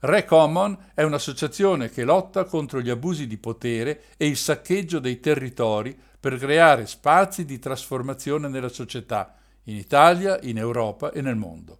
Re 0.00 0.24
Common 0.24 0.76
è 0.94 1.02
un'associazione 1.02 1.90
che 1.90 2.04
lotta 2.04 2.44
contro 2.44 2.80
gli 2.80 2.90
abusi 2.90 3.26
di 3.26 3.36
potere 3.36 4.04
e 4.16 4.26
il 4.26 4.36
saccheggio 4.36 4.98
dei 4.98 5.20
territori 5.20 5.96
per 6.18 6.38
creare 6.38 6.86
spazi 6.86 7.44
di 7.44 7.58
trasformazione 7.58 8.48
nella 8.48 8.68
società, 8.68 9.36
in 9.64 9.76
Italia, 9.76 10.38
in 10.42 10.58
Europa 10.58 11.12
e 11.12 11.20
nel 11.20 11.36
mondo. 11.36 11.78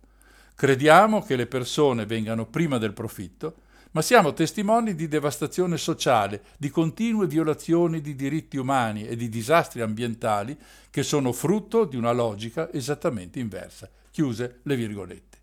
Crediamo 0.55 1.23
che 1.23 1.35
le 1.35 1.47
persone 1.47 2.07
vengano 2.07 2.47
prima 2.47 2.79
del 2.79 2.93
profitto, 2.93 3.55
ma 3.93 4.03
siamo 4.03 4.33
testimoni 4.33 4.95
di 4.95 5.07
devastazione 5.07 5.77
sociale, 5.77 6.43
di 6.57 6.71
continue 6.71 7.27
violazioni 7.27 8.01
di 8.01 8.15
diritti 8.15 8.57
umani 8.57 9.07
e 9.07 9.17
di 9.17 9.29
disastri 9.29 9.83
ambientali 9.83 10.57
che 10.91 11.03
sono 11.03 11.33
frutto 11.33 11.85
di 11.85 11.97
una 11.97 12.13
logica 12.13 12.73
esattamente 12.73 13.39
inversa. 13.39 13.89
Chiuse 14.11 14.61
le 14.63 14.77
virgolette. 14.77 15.39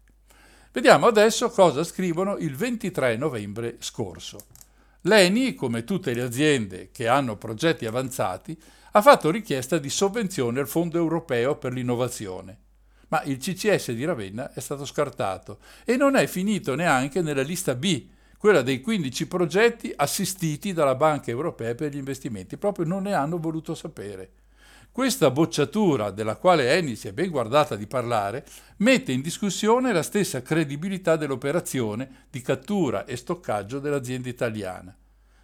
Vediamo 0.71 1.07
adesso 1.07 1.49
cosa 1.49 1.83
scrivono 1.83 2.37
il 2.37 2.55
23 2.55 3.17
novembre 3.17 3.77
scorso. 3.79 4.37
L'ENI, 5.01 5.53
come 5.53 5.83
tutte 5.83 6.13
le 6.13 6.21
aziende 6.21 6.89
che 6.91 7.07
hanno 7.07 7.37
progetti 7.37 7.85
avanzati, 7.85 8.59
ha 8.91 9.01
fatto 9.01 9.29
richiesta 9.29 9.77
di 9.77 9.89
sovvenzione 9.89 10.59
al 10.59 10.67
Fondo 10.67 10.97
europeo 10.97 11.55
per 11.55 11.73
l'innovazione. 11.73 12.57
Ma 13.09 13.21
il 13.23 13.37
CCS 13.37 13.91
di 13.91 14.05
Ravenna 14.05 14.51
è 14.53 14.59
stato 14.59 14.85
scartato 14.85 15.59
e 15.83 15.95
non 15.95 16.15
è 16.15 16.27
finito 16.27 16.75
neanche 16.75 17.21
nella 17.21 17.41
lista 17.41 17.73
B, 17.75 18.07
quella 18.39 18.61
dei 18.61 18.79
15 18.79 19.27
progetti 19.27 19.91
assistiti 19.93 20.71
dalla 20.71 20.95
Banca 20.95 21.29
Europea 21.29 21.75
per 21.75 21.91
gli 21.91 21.97
investimenti. 21.97 22.55
Proprio 22.55 22.85
non 22.85 23.03
ne 23.03 23.13
hanno 23.13 23.37
voluto 23.37 23.75
sapere. 23.75 24.31
Questa 24.93 25.29
bocciatura, 25.29 26.09
della 26.09 26.37
quale 26.37 26.71
Eni 26.71 26.95
si 26.95 27.09
è 27.09 27.11
ben 27.11 27.29
guardata 27.29 27.75
di 27.75 27.85
parlare, 27.85 28.45
mette 28.77 29.11
in 29.11 29.19
discussione 29.21 29.91
la 29.91 30.03
stessa 30.03 30.41
credibilità 30.41 31.17
dell'operazione 31.17 32.27
di 32.29 32.41
cattura 32.41 33.03
e 33.03 33.17
stoccaggio 33.17 33.79
dell'azienda 33.79 34.29
italiana. 34.29 34.95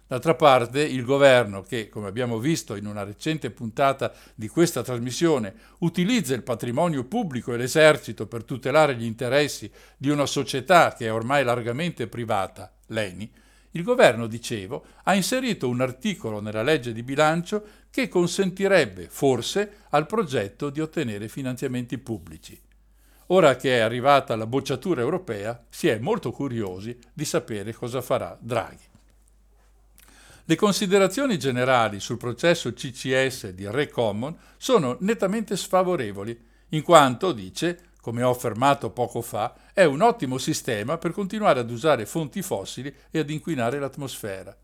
D'altra 0.08 0.34
parte, 0.34 0.82
il 0.82 1.04
governo, 1.04 1.60
che, 1.60 1.90
come 1.90 2.08
abbiamo 2.08 2.38
visto 2.38 2.76
in 2.76 2.86
una 2.86 3.02
recente 3.02 3.50
puntata 3.50 4.10
di 4.34 4.48
questa 4.48 4.82
trasmissione, 4.82 5.54
utilizza 5.80 6.32
il 6.32 6.42
patrimonio 6.42 7.04
pubblico 7.04 7.52
e 7.52 7.58
l'esercito 7.58 8.26
per 8.26 8.44
tutelare 8.44 8.96
gli 8.96 9.04
interessi 9.04 9.70
di 9.98 10.08
una 10.08 10.24
società 10.24 10.94
che 10.94 11.06
è 11.06 11.12
ormai 11.12 11.44
largamente 11.44 12.06
privata, 12.06 12.72
l'ENI, 12.86 13.30
il 13.72 13.82
governo, 13.82 14.26
dicevo, 14.26 14.86
ha 15.04 15.14
inserito 15.14 15.68
un 15.68 15.82
articolo 15.82 16.40
nella 16.40 16.62
legge 16.62 16.92
di 16.92 17.02
bilancio 17.02 17.62
che 17.90 18.08
consentirebbe, 18.08 19.08
forse, 19.08 19.80
al 19.90 20.06
progetto 20.06 20.70
di 20.70 20.80
ottenere 20.80 21.28
finanziamenti 21.28 21.98
pubblici. 21.98 22.58
Ora 23.30 23.56
che 23.56 23.76
è 23.76 23.80
arrivata 23.80 24.36
la 24.36 24.46
bocciatura 24.46 25.02
europea, 25.02 25.64
si 25.68 25.88
è 25.88 25.98
molto 25.98 26.30
curiosi 26.30 26.96
di 27.12 27.24
sapere 27.24 27.74
cosa 27.74 28.00
farà 28.00 28.36
Draghi. 28.40 28.84
Le 30.48 30.54
considerazioni 30.54 31.38
generali 31.38 31.98
sul 31.98 32.18
processo 32.18 32.72
CCS 32.72 33.50
di 33.50 33.68
Re 33.68 33.88
Common 33.88 34.36
sono 34.56 34.96
nettamente 35.00 35.56
sfavorevoli, 35.56 36.40
in 36.70 36.82
quanto, 36.82 37.32
dice, 37.32 37.85
come 38.06 38.22
ho 38.22 38.30
affermato 38.30 38.90
poco 38.90 39.20
fa, 39.20 39.52
è 39.72 39.82
un 39.82 40.00
ottimo 40.00 40.38
sistema 40.38 40.96
per 40.96 41.10
continuare 41.10 41.58
ad 41.58 41.68
usare 41.72 42.06
fonti 42.06 42.40
fossili 42.40 42.94
e 43.10 43.18
ad 43.18 43.30
inquinare 43.30 43.80
l'atmosfera. 43.80 44.56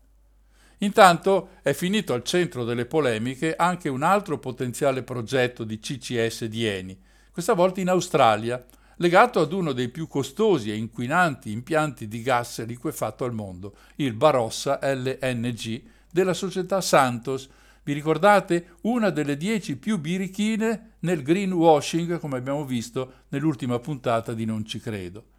Intanto 0.77 1.49
è 1.61 1.73
finito 1.73 2.13
al 2.13 2.23
centro 2.23 2.63
delle 2.63 2.85
polemiche 2.85 3.57
anche 3.57 3.89
un 3.89 4.01
altro 4.01 4.39
potenziale 4.39 5.03
progetto 5.03 5.65
di 5.65 5.77
CCS 5.77 6.45
di 6.45 6.65
Eni, 6.65 6.97
questa 7.33 7.51
volta 7.51 7.81
in 7.81 7.89
Australia, 7.89 8.65
legato 8.95 9.41
ad 9.41 9.51
uno 9.51 9.73
dei 9.73 9.89
più 9.89 10.07
costosi 10.07 10.71
e 10.71 10.77
inquinanti 10.77 11.51
impianti 11.51 12.07
di 12.07 12.21
gas 12.21 12.65
liquefatto 12.65 13.25
al 13.25 13.33
mondo, 13.33 13.75
il 13.97 14.13
Barossa 14.13 14.79
LNG 14.81 15.81
della 16.09 16.33
società 16.33 16.79
Santos. 16.79 17.49
Vi 17.83 17.91
ricordate? 17.91 18.77
Una 18.83 19.09
delle 19.09 19.35
dieci 19.35 19.75
più 19.75 19.99
birichine 19.99 20.91
nel 21.03 21.21
greenwashing, 21.21 22.19
come 22.19 22.37
abbiamo 22.37 22.65
visto 22.65 23.13
nell'ultima 23.29 23.79
puntata 23.79 24.33
di 24.33 24.45
Non 24.45 24.65
ci 24.65 24.79
credo. 24.79 25.31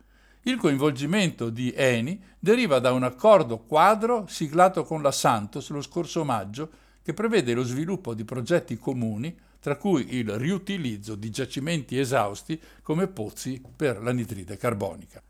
Il 0.43 0.57
coinvolgimento 0.57 1.49
di 1.49 1.73
Eni 1.75 2.23
deriva 2.39 2.79
da 2.79 2.93
un 2.93 3.03
accordo 3.03 3.59
quadro 3.59 4.27
siglato 4.29 4.85
con 4.85 5.01
la 5.01 5.13
Santos 5.13 5.71
lo 5.71 5.81
scorso 5.81 6.25
maggio 6.25 6.71
che 7.03 7.15
prevede 7.15 7.55
lo 7.55 7.63
sviluppo 7.63 8.15
di 8.15 8.25
progetti 8.25 8.79
comuni 8.79 9.35
tra 9.59 9.77
cui 9.77 10.17
il 10.17 10.31
riutilizzo 10.37 11.15
di 11.15 11.31
giacimenti 11.31 11.99
esausti 11.99 12.61
come 12.83 13.07
pozzi 13.09 13.63
per 13.75 14.03
l'anidride 14.03 14.59
carbonica. 14.59 15.23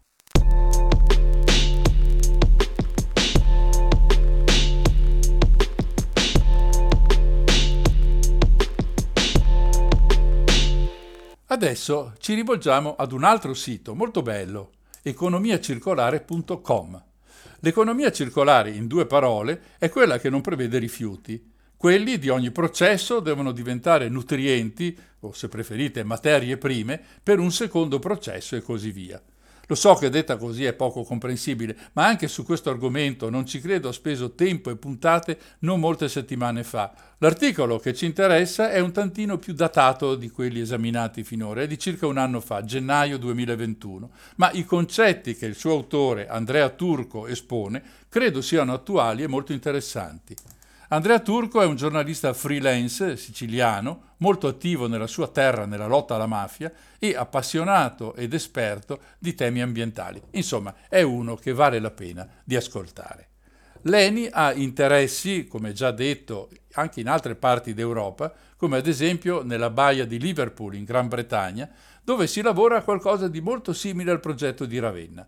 Adesso 11.55 12.15
ci 12.19 12.35
rivolgiamo 12.35 12.97
ad 12.97 13.13
un 13.13 13.23
altro 13.23 13.55
sito 13.55 13.95
molto 13.95 14.23
bello, 14.23 14.73
economiacircolare.com. 15.03 17.05
L'economia 17.61 18.11
circolare, 18.11 18.71
in 18.71 18.89
due 18.89 19.07
parole, 19.07 19.61
è 19.79 19.89
quella 19.89 20.19
che 20.19 20.31
non 20.31 20.41
prevede 20.41 20.79
rifiuti, 20.79 21.53
quelli 21.77 22.19
di 22.19 22.29
ogni 22.29 22.51
processo 22.51 23.21
devono 23.21 23.53
diventare 23.53 24.09
nutrienti, 24.09 24.99
o 25.21 25.33
se 25.33 25.49
preferite 25.49 26.03
materie 26.03 26.59
prime, 26.59 27.01
per 27.23 27.39
un 27.39 27.53
secondo 27.53 28.01
processo 28.01 28.57
e 28.57 28.61
così 28.61 28.91
via. 28.91 29.23
Lo 29.67 29.75
so 29.75 29.95
che 29.95 30.11
detta 30.11 30.37
così 30.37 30.65
è 30.65 30.73
poco 30.73 31.03
comprensibile, 31.05 31.77
ma 31.93 32.07
anche 32.07 32.29
su 32.29 32.45
questo 32.45 32.71
argomento 32.71 33.31
non 33.31 33.47
ci 33.47 33.61
credo 33.61 33.89
ho 33.89 33.93
speso 33.93 34.33
tempo 34.33 34.71
e 34.71 34.77
puntate 34.77 35.39
non 35.61 35.81
molte 35.81 36.09
settimane 36.09 36.65
fa. 36.65 36.93
L'articolo 37.19 37.79
che 37.79 37.95
ci 37.95 38.05
interessa 38.05 38.71
è 38.71 38.81
un 38.81 38.93
tantino 38.93 39.39
più 39.39 39.55
datato 39.55 40.15
di 40.17 40.31
quelli 40.31 40.61
esaminati 40.61 41.25
finora, 41.25 41.63
è 41.63 41.67
di 41.67 41.79
circa 41.79 42.07
un 42.07 42.19
anno 42.19 42.41
fa, 42.41 42.65
gennaio 42.65 43.17
2021, 43.19 44.11
ma 44.37 44.51
i 44.53 44.65
concetti 44.65 45.35
che 45.35 45.47
il 45.47 45.55
suo 45.55 45.73
autore, 45.73 46.29
Andrea 46.29 46.69
Turco, 46.69 47.27
espone 47.27 47.83
credo 48.09 48.43
siano 48.43 48.75
attuali 48.75 49.23
e 49.23 49.27
molto 49.27 49.53
interessanti. 49.53 50.35
Andrea 50.95 51.19
Turco 51.19 51.61
è 51.61 51.67
un 51.67 51.75
giornalista 51.75 52.33
freelance 52.33 53.17
siciliano, 53.17 54.13
molto 54.19 54.47
attivo 54.47 54.87
nella 54.87 55.09
sua 55.09 55.27
terra 55.27 55.67
nella 55.67 55.89
lotta 55.89 56.15
alla 56.15 56.29
mafia 56.29 56.71
e 57.01 57.17
appassionato 57.17 58.15
ed 58.15 58.33
esperto 58.33 59.01
di 59.19 59.35
temi 59.35 59.61
ambientali. 59.61 60.23
Insomma, 60.35 60.73
è 60.89 61.03
uno 61.03 61.35
che 61.35 61.53
vale 61.53 61.81
la 61.81 61.91
pena 61.91 62.25
di 62.45 62.55
ascoltare. 62.55 63.31
L'ENI 63.83 64.29
ha 64.31 64.53
interessi, 64.53 65.49
come 65.49 65.73
già 65.73 65.91
detto, 65.91 66.49
anche 66.75 67.01
in 67.01 67.09
altre 67.09 67.35
parti 67.35 67.75
d'Europa, 67.75 68.33
come 68.57 68.77
ad 68.77 68.87
esempio 68.87 69.43
nella 69.43 69.71
baia 69.71 70.07
di 70.07 70.21
Liverpool 70.21 70.77
in 70.77 70.85
Gran 70.85 71.09
Bretagna, 71.09 71.69
dove 72.05 72.29
si 72.29 72.41
lavora 72.41 72.77
a 72.77 72.83
qualcosa 72.83 73.27
di 73.27 73.41
molto 73.41 73.73
simile 73.73 74.13
al 74.13 74.21
progetto 74.21 74.65
di 74.65 74.79
Ravenna 74.79 75.27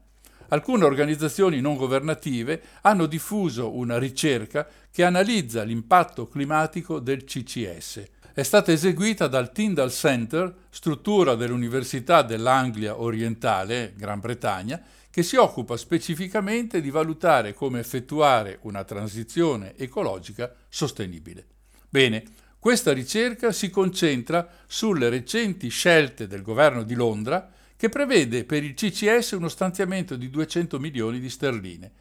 alcune 0.49 0.84
organizzazioni 0.84 1.61
non 1.61 1.76
governative 1.76 2.61
hanno 2.82 3.07
diffuso 3.07 3.76
una 3.76 3.99
ricerca 3.99 4.66
che 4.90 5.05
analizza 5.05 5.62
l'impatto 5.62 6.28
climatico 6.28 7.01
del 7.01 7.24
CCS. 7.24 8.03
È 8.32 8.42
stata 8.42 8.70
eseguita 8.70 9.28
dal 9.28 9.51
Tyndall 9.51 9.88
Center, 9.88 10.55
struttura 10.68 11.34
dell'Università 11.34 12.22
dell'Anglia 12.22 13.01
Orientale, 13.01 13.94
Gran 13.97 14.20
Bretagna, 14.20 14.82
che 15.11 15.22
si 15.22 15.36
occupa 15.36 15.78
specificamente 15.78 16.82
di 16.82 16.90
valutare 16.90 17.55
come 17.55 17.80
effettuare 17.80 18.59
una 18.62 18.84
transizione 18.84 19.74
ecologica 19.76 20.53
sostenibile. 20.68 21.47
Bene, 21.88 22.22
questa 22.59 22.92
ricerca 22.92 23.53
si 23.53 23.70
concentra 23.70 24.47
sulle 24.66 25.09
recenti 25.09 25.68
scelte 25.68 26.26
del 26.26 26.42
governo 26.42 26.82
di 26.82 26.94
Londra 26.94 27.51
che 27.77 27.89
prevede 27.89 28.45
per 28.45 28.64
il 28.64 28.74
CCS 28.74 29.33
uno 29.33 29.49
stanziamento 29.49 30.16
di 30.16 30.31
200 30.31 30.79
milioni 30.79 31.20
di 31.20 31.29
sterline. 31.29 31.93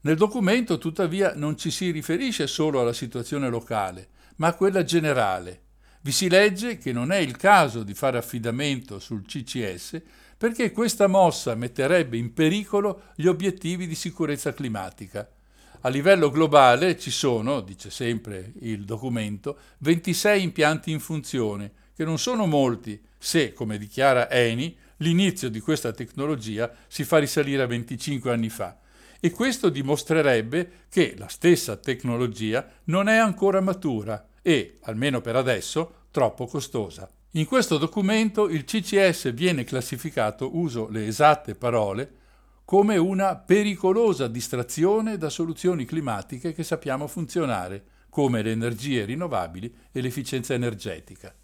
Nel 0.00 0.16
documento 0.16 0.78
tuttavia 0.78 1.34
non 1.34 1.56
ci 1.56 1.70
si 1.70 1.90
riferisce 1.90 2.46
solo 2.46 2.80
alla 2.80 2.92
situazione 2.92 3.48
locale, 3.48 4.08
ma 4.36 4.48
a 4.48 4.54
quella 4.54 4.84
generale. 4.84 5.62
Vi 6.00 6.12
si 6.12 6.28
legge 6.28 6.78
che 6.78 6.92
non 6.92 7.12
è 7.12 7.18
il 7.18 7.36
caso 7.36 7.82
di 7.82 7.92
fare 7.92 8.16
affidamento 8.16 8.98
sul 8.98 9.26
CCS 9.26 10.00
perché 10.38 10.70
questa 10.70 11.08
mossa 11.08 11.56
metterebbe 11.56 12.16
in 12.16 12.32
pericolo 12.32 13.02
gli 13.16 13.26
obiettivi 13.26 13.88
di 13.88 13.96
sicurezza 13.96 14.54
climatica. 14.54 15.28
A 15.80 15.88
livello 15.88 16.30
globale 16.30 16.96
ci 16.96 17.10
sono, 17.10 17.60
dice 17.60 17.90
sempre 17.90 18.52
il 18.60 18.84
documento, 18.84 19.58
26 19.78 20.42
impianti 20.42 20.92
in 20.92 21.00
funzione, 21.00 21.72
che 21.94 22.04
non 22.04 22.18
sono 22.18 22.46
molti 22.46 23.00
se, 23.18 23.52
come 23.52 23.78
dichiara 23.78 24.30
Eni, 24.30 24.76
l'inizio 24.98 25.48
di 25.48 25.60
questa 25.60 25.92
tecnologia 25.92 26.72
si 26.86 27.04
fa 27.04 27.18
risalire 27.18 27.62
a 27.62 27.66
25 27.66 28.30
anni 28.30 28.48
fa 28.48 28.78
e 29.20 29.30
questo 29.30 29.68
dimostrerebbe 29.68 30.84
che 30.88 31.14
la 31.18 31.28
stessa 31.28 31.76
tecnologia 31.76 32.66
non 32.84 33.08
è 33.08 33.16
ancora 33.16 33.60
matura 33.60 34.28
e, 34.42 34.78
almeno 34.82 35.20
per 35.20 35.36
adesso, 35.36 36.06
troppo 36.10 36.46
costosa. 36.46 37.10
In 37.32 37.44
questo 37.44 37.78
documento 37.78 38.48
il 38.48 38.64
CCS 38.64 39.32
viene 39.34 39.64
classificato, 39.64 40.56
uso 40.56 40.88
le 40.88 41.06
esatte 41.06 41.54
parole, 41.54 42.12
come 42.64 42.96
una 42.96 43.36
pericolosa 43.36 44.28
distrazione 44.28 45.16
da 45.16 45.30
soluzioni 45.30 45.84
climatiche 45.84 46.52
che 46.52 46.62
sappiamo 46.62 47.06
funzionare, 47.06 47.84
come 48.08 48.42
le 48.42 48.52
energie 48.52 49.04
rinnovabili 49.04 49.74
e 49.90 50.00
l'efficienza 50.00 50.54
energetica. 50.54 51.34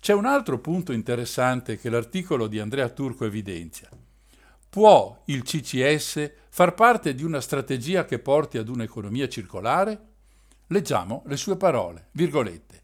C'è 0.00 0.12
un 0.14 0.24
altro 0.24 0.58
punto 0.58 0.92
interessante 0.92 1.76
che 1.76 1.90
l'articolo 1.90 2.46
di 2.46 2.60
Andrea 2.60 2.88
Turco 2.88 3.24
evidenzia. 3.24 3.88
può 4.70 5.22
il 5.26 5.42
CCS 5.42 6.30
far 6.50 6.74
parte 6.74 7.14
di 7.14 7.24
una 7.24 7.40
strategia 7.40 8.04
che 8.04 8.18
porti 8.18 8.58
ad 8.58 8.68
un'economia 8.68 9.28
circolare? 9.28 10.06
Leggiamo 10.68 11.22
le 11.26 11.36
sue 11.36 11.56
parole, 11.56 12.08
virgolette. 12.12 12.82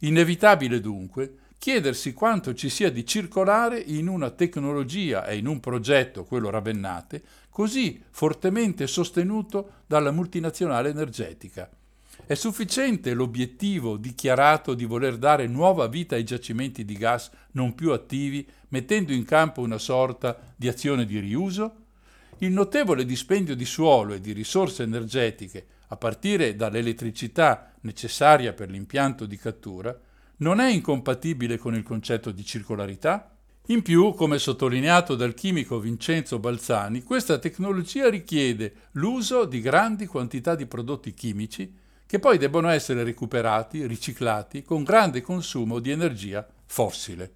Inevitabile 0.00 0.80
dunque 0.80 1.36
chiedersi 1.58 2.12
quanto 2.12 2.54
ci 2.54 2.68
sia 2.68 2.90
di 2.90 3.06
circolare 3.06 3.78
in 3.78 4.08
una 4.08 4.30
tecnologia 4.30 5.24
e 5.24 5.36
in 5.36 5.46
un 5.46 5.60
progetto, 5.60 6.24
quello 6.24 6.50
Ravennate, 6.50 7.22
così 7.48 8.02
fortemente 8.10 8.86
sostenuto 8.86 9.82
dalla 9.86 10.10
multinazionale 10.10 10.90
energetica. 10.90 11.70
È 12.28 12.34
sufficiente 12.34 13.14
l'obiettivo 13.14 13.96
dichiarato 13.96 14.74
di 14.74 14.84
voler 14.84 15.16
dare 15.16 15.46
nuova 15.46 15.86
vita 15.86 16.16
ai 16.16 16.24
giacimenti 16.24 16.84
di 16.84 16.94
gas 16.94 17.30
non 17.52 17.76
più 17.76 17.92
attivi, 17.92 18.44
mettendo 18.70 19.12
in 19.12 19.24
campo 19.24 19.60
una 19.60 19.78
sorta 19.78 20.36
di 20.56 20.66
azione 20.66 21.04
di 21.04 21.20
riuso? 21.20 21.84
Il 22.38 22.50
notevole 22.50 23.04
dispendio 23.04 23.54
di 23.54 23.64
suolo 23.64 24.14
e 24.14 24.20
di 24.20 24.32
risorse 24.32 24.82
energetiche, 24.82 25.66
a 25.86 25.96
partire 25.96 26.56
dall'elettricità 26.56 27.72
necessaria 27.82 28.52
per 28.52 28.70
l'impianto 28.70 29.24
di 29.24 29.36
cattura, 29.36 29.96
non 30.38 30.58
è 30.58 30.68
incompatibile 30.68 31.58
con 31.58 31.76
il 31.76 31.84
concetto 31.84 32.32
di 32.32 32.44
circolarità? 32.44 33.36
In 33.66 33.82
più, 33.82 34.14
come 34.14 34.40
sottolineato 34.40 35.14
dal 35.14 35.32
chimico 35.32 35.78
Vincenzo 35.78 36.40
Balzani, 36.40 37.04
questa 37.04 37.38
tecnologia 37.38 38.10
richiede 38.10 38.88
l'uso 38.92 39.44
di 39.44 39.60
grandi 39.60 40.06
quantità 40.06 40.56
di 40.56 40.66
prodotti 40.66 41.14
chimici 41.14 41.84
che 42.06 42.18
poi 42.18 42.38
debbono 42.38 42.68
essere 42.68 43.02
recuperati, 43.02 43.86
riciclati, 43.86 44.62
con 44.62 44.84
grande 44.84 45.20
consumo 45.20 45.80
di 45.80 45.90
energia 45.90 46.46
fossile. 46.66 47.32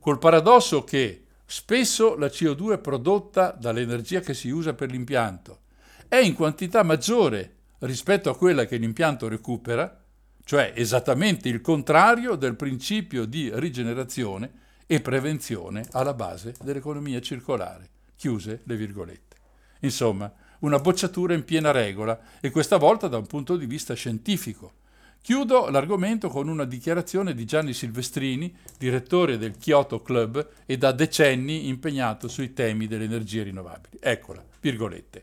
Col 0.00 0.18
paradosso 0.18 0.82
che 0.82 1.24
spesso 1.46 2.16
la 2.16 2.26
CO2 2.26 2.80
prodotta 2.80 3.52
dall'energia 3.52 4.20
che 4.20 4.34
si 4.34 4.50
usa 4.50 4.74
per 4.74 4.90
l'impianto 4.90 5.60
è 6.08 6.16
in 6.16 6.34
quantità 6.34 6.82
maggiore 6.82 7.56
rispetto 7.80 8.28
a 8.28 8.36
quella 8.36 8.66
che 8.66 8.76
l'impianto 8.76 9.28
recupera, 9.28 10.02
cioè 10.44 10.72
esattamente 10.74 11.48
il 11.48 11.60
contrario 11.60 12.34
del 12.34 12.56
principio 12.56 13.24
di 13.24 13.50
rigenerazione 13.54 14.60
e 14.86 15.00
prevenzione 15.00 15.86
alla 15.92 16.14
base 16.14 16.54
dell'economia 16.62 17.20
circolare. 17.20 17.88
Chiuse 18.16 18.60
le 18.64 18.76
virgolette. 18.76 19.36
Insomma, 19.80 20.32
una 20.62 20.78
bocciatura 20.78 21.34
in 21.34 21.44
piena 21.44 21.70
regola 21.70 22.18
e 22.40 22.50
questa 22.50 22.76
volta 22.76 23.08
da 23.08 23.18
un 23.18 23.26
punto 23.26 23.56
di 23.56 23.66
vista 23.66 23.94
scientifico. 23.94 24.80
Chiudo 25.20 25.70
l'argomento 25.70 26.28
con 26.28 26.48
una 26.48 26.64
dichiarazione 26.64 27.32
di 27.32 27.44
Gianni 27.44 27.72
Silvestrini, 27.72 28.52
direttore 28.76 29.38
del 29.38 29.56
Kyoto 29.56 30.02
Club 30.02 30.48
e 30.66 30.76
da 30.76 30.90
decenni 30.90 31.68
impegnato 31.68 32.26
sui 32.26 32.52
temi 32.52 32.88
delle 32.88 33.04
energie 33.04 33.44
rinnovabili. 33.44 33.98
Eccola, 34.00 34.44
virgolette. 34.60 35.22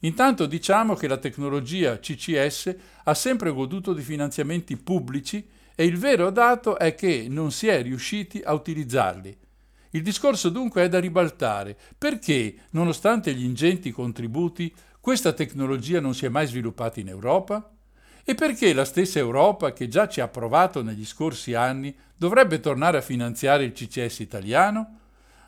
Intanto 0.00 0.46
diciamo 0.46 0.94
che 0.94 1.08
la 1.08 1.16
tecnologia 1.16 1.98
CCS 1.98 2.74
ha 3.04 3.14
sempre 3.14 3.50
goduto 3.50 3.92
di 3.92 4.02
finanziamenti 4.02 4.76
pubblici 4.76 5.46
e 5.74 5.84
il 5.84 5.96
vero 5.96 6.30
dato 6.30 6.78
è 6.78 6.94
che 6.94 7.26
non 7.28 7.50
si 7.50 7.66
è 7.66 7.82
riusciti 7.82 8.42
a 8.44 8.52
utilizzarli. 8.52 9.36
Il 9.90 10.02
discorso 10.02 10.50
dunque 10.50 10.82
è 10.82 10.88
da 10.88 11.00
ribaltare. 11.00 11.76
Perché, 11.98 12.54
nonostante 12.70 13.34
gli 13.34 13.44
ingenti 13.44 13.90
contributi, 13.90 14.72
questa 15.00 15.32
tecnologia 15.32 16.00
non 16.00 16.14
si 16.14 16.26
è 16.26 16.28
mai 16.28 16.46
sviluppata 16.46 17.00
in 17.00 17.08
Europa? 17.08 17.72
E 18.22 18.34
perché 18.34 18.72
la 18.72 18.84
stessa 18.84 19.18
Europa, 19.18 19.72
che 19.72 19.88
già 19.88 20.06
ci 20.06 20.20
ha 20.20 20.28
provato 20.28 20.82
negli 20.82 21.04
scorsi 21.04 21.54
anni, 21.54 21.94
dovrebbe 22.16 22.60
tornare 22.60 22.98
a 22.98 23.02
finanziare 23.02 23.64
il 23.64 23.72
CCS 23.72 24.20
italiano? 24.20 24.98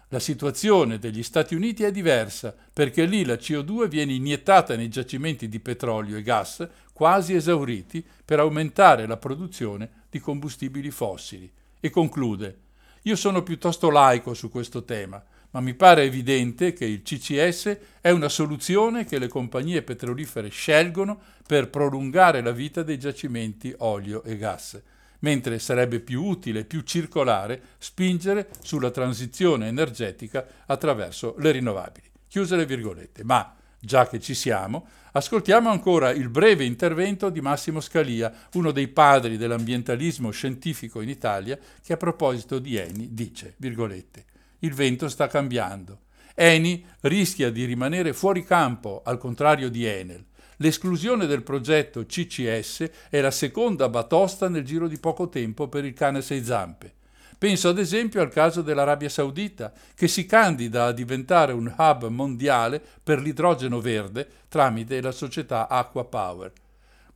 La 0.09 0.19
situazione 0.19 0.99
degli 0.99 1.23
Stati 1.23 1.55
Uniti 1.55 1.85
è 1.85 1.93
diversa, 1.93 2.55
perché 2.73 3.05
lì 3.05 3.25
la 3.25 3.35
CO2 3.35 3.89
viene 3.89 4.13
iniettata 4.13 4.75
nei 4.75 4.89
giacimenti 4.89 5.49
di 5.49 5.61
petrolio 5.61 6.17
e 6.17 6.23
gas 6.23 6.69
quasi 6.93 7.35
esauriti 7.35 8.05
per 8.25 8.39
aumentare 8.39 9.07
la 9.07 9.17
produzione 9.17 10.07
di 10.11 10.19
combustibili 10.19 10.91
fossili. 10.91 11.51
E 11.81 11.89
conclude, 11.91 12.59
io 13.03 13.17
sono 13.17 13.43
piuttosto 13.43 13.91
laico 13.91 14.35
su 14.35 14.49
questo 14.49 14.85
tema, 14.85 15.23
ma 15.51 15.61
mi 15.61 15.75
pare 15.75 16.05
evidente 16.05 16.73
che 16.73 16.85
il 16.85 17.03
CCS 17.03 17.79
è 18.01 18.11
una 18.11 18.29
soluzione 18.29 19.05
che 19.05 19.19
le 19.19 19.29
compagnie 19.29 19.83
petrolifere 19.83 20.49
scelgono 20.49 21.21
per 21.47 21.69
prolungare 21.69 22.41
la 22.41 22.53
vita 22.53 22.83
dei 22.83 22.99
giacimenti 22.99 23.75
olio 23.79 24.23
e 24.23 24.37
gas 24.37 24.81
mentre 25.23 25.59
sarebbe 25.59 26.01
più 26.01 26.25
utile 26.25 26.61
e 26.61 26.65
più 26.65 26.81
circolare 26.83 27.61
spingere 27.79 28.49
sulla 28.61 28.91
transizione 28.91 29.69
energetica 29.69 30.47
attraverso 30.67 31.35
le 31.39 31.53
rinnovabili. 31.53 32.11
Chiuse 32.29 32.57
le 32.57 32.67
virgolette. 32.67 33.25
Ma, 33.25 33.55
già 33.85 34.07
che 34.07 34.21
ci 34.21 34.35
siamo, 34.35 34.87
ascoltiamo 35.11 35.69
ancora 35.69 36.11
il 36.11 36.29
breve 36.29 36.65
intervento 36.65 37.31
di 37.31 37.41
Massimo 37.41 37.81
Scalia, 37.81 38.33
uno 38.53 38.71
dei 38.71 38.87
padri 38.87 39.37
dell'ambientalismo 39.37 40.31
scientifico 40.31 41.01
in 41.01 41.09
Italia, 41.09 41.59
che 41.83 41.93
a 41.93 41.97
proposito 41.97 42.61
di 42.61 42.77
Eni 42.77 43.13
dice, 43.13 43.55
virgolette, 43.57 44.25
il 44.61 44.73
vento 44.73 45.09
sta 45.09 45.27
cambiando. 45.27 46.03
Eni 46.35 46.85
rischia 47.01 47.51
di 47.51 47.65
rimanere 47.65 48.13
fuori 48.13 48.45
campo, 48.45 49.03
al 49.05 49.19
contrario 49.19 49.69
di 49.69 49.85
Enel. 49.85 50.25
L'esclusione 50.59 51.27
del 51.27 51.43
progetto 51.43 52.07
CCS 52.07 52.89
è 53.11 53.21
la 53.21 53.33
seconda 53.33 53.89
batosta 53.89 54.49
nel 54.49 54.65
giro 54.65 54.87
di 54.87 54.99
poco 54.99 55.29
tempo 55.29 55.67
per 55.67 55.85
il 55.85 55.93
cane 55.93 56.19
a 56.19 56.23
sei 56.23 56.45
zampe. 56.45 57.01
Penso 57.43 57.71
ad 57.71 57.79
esempio 57.81 58.21
al 58.21 58.31
caso 58.31 58.63
dell'Arabia 58.63 59.09
Saudita, 59.09 59.73
che 59.97 60.07
si 60.07 60.27
candida 60.27 60.85
a 60.85 60.93
diventare 60.93 61.53
un 61.53 61.75
hub 61.77 62.07
mondiale 62.07 62.81
per 63.03 63.21
l'idrogeno 63.21 63.81
verde 63.81 64.29
tramite 64.47 65.01
la 65.01 65.11
società 65.11 65.69
Aqua 65.69 66.05
Power. 66.05 66.53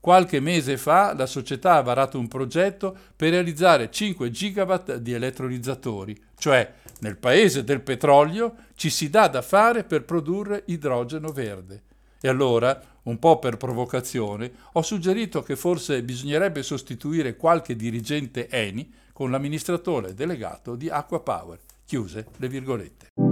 Qualche 0.00 0.40
mese 0.40 0.78
fa 0.78 1.14
la 1.14 1.26
società 1.26 1.74
ha 1.74 1.82
varato 1.82 2.18
un 2.18 2.26
progetto 2.26 2.96
per 3.14 3.30
realizzare 3.30 3.88
5 3.88 4.28
gigawatt 4.32 4.96
di 4.96 5.12
elettrolizzatori, 5.12 6.20
cioè 6.36 6.72
nel 7.02 7.18
paese 7.18 7.62
del 7.62 7.82
petrolio 7.82 8.52
ci 8.74 8.90
si 8.90 9.08
dà 9.08 9.28
da 9.28 9.42
fare 9.42 9.84
per 9.84 10.04
produrre 10.04 10.64
idrogeno 10.66 11.30
verde. 11.30 11.82
E 12.20 12.26
allora, 12.26 12.82
un 13.04 13.20
po' 13.20 13.38
per 13.38 13.58
provocazione, 13.58 14.50
ho 14.72 14.82
suggerito 14.82 15.44
che 15.44 15.54
forse 15.54 16.02
bisognerebbe 16.02 16.64
sostituire 16.64 17.36
qualche 17.36 17.76
dirigente 17.76 18.48
Eni 18.48 19.04
con 19.16 19.30
l'amministratore 19.30 20.12
delegato 20.12 20.76
di 20.76 20.90
Aqua 20.90 21.20
Power. 21.20 21.58
Chiuse 21.86 22.26
le 22.36 22.48
virgolette. 22.48 23.25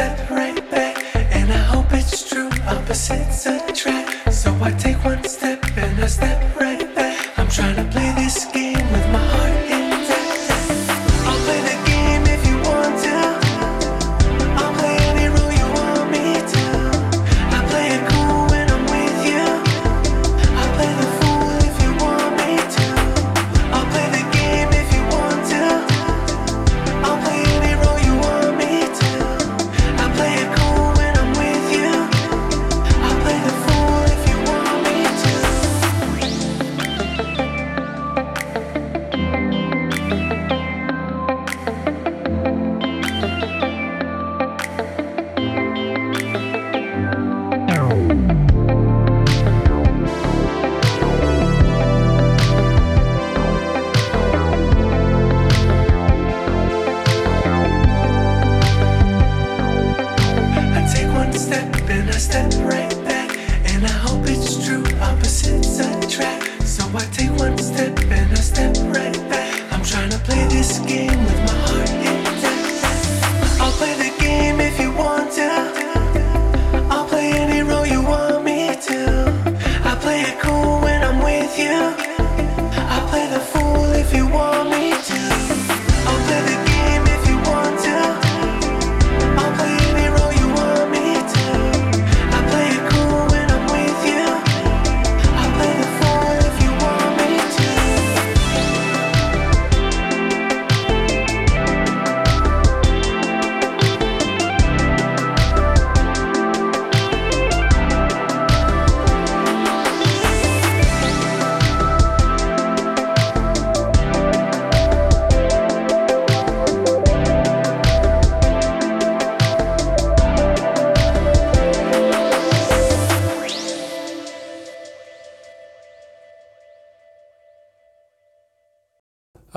Step 0.00 0.30
right 0.30 0.70
back. 0.70 0.96
And 1.14 1.52
I 1.52 1.62
hope 1.72 1.92
it's 1.92 2.28
true. 2.28 2.50
Opposites 2.66 3.46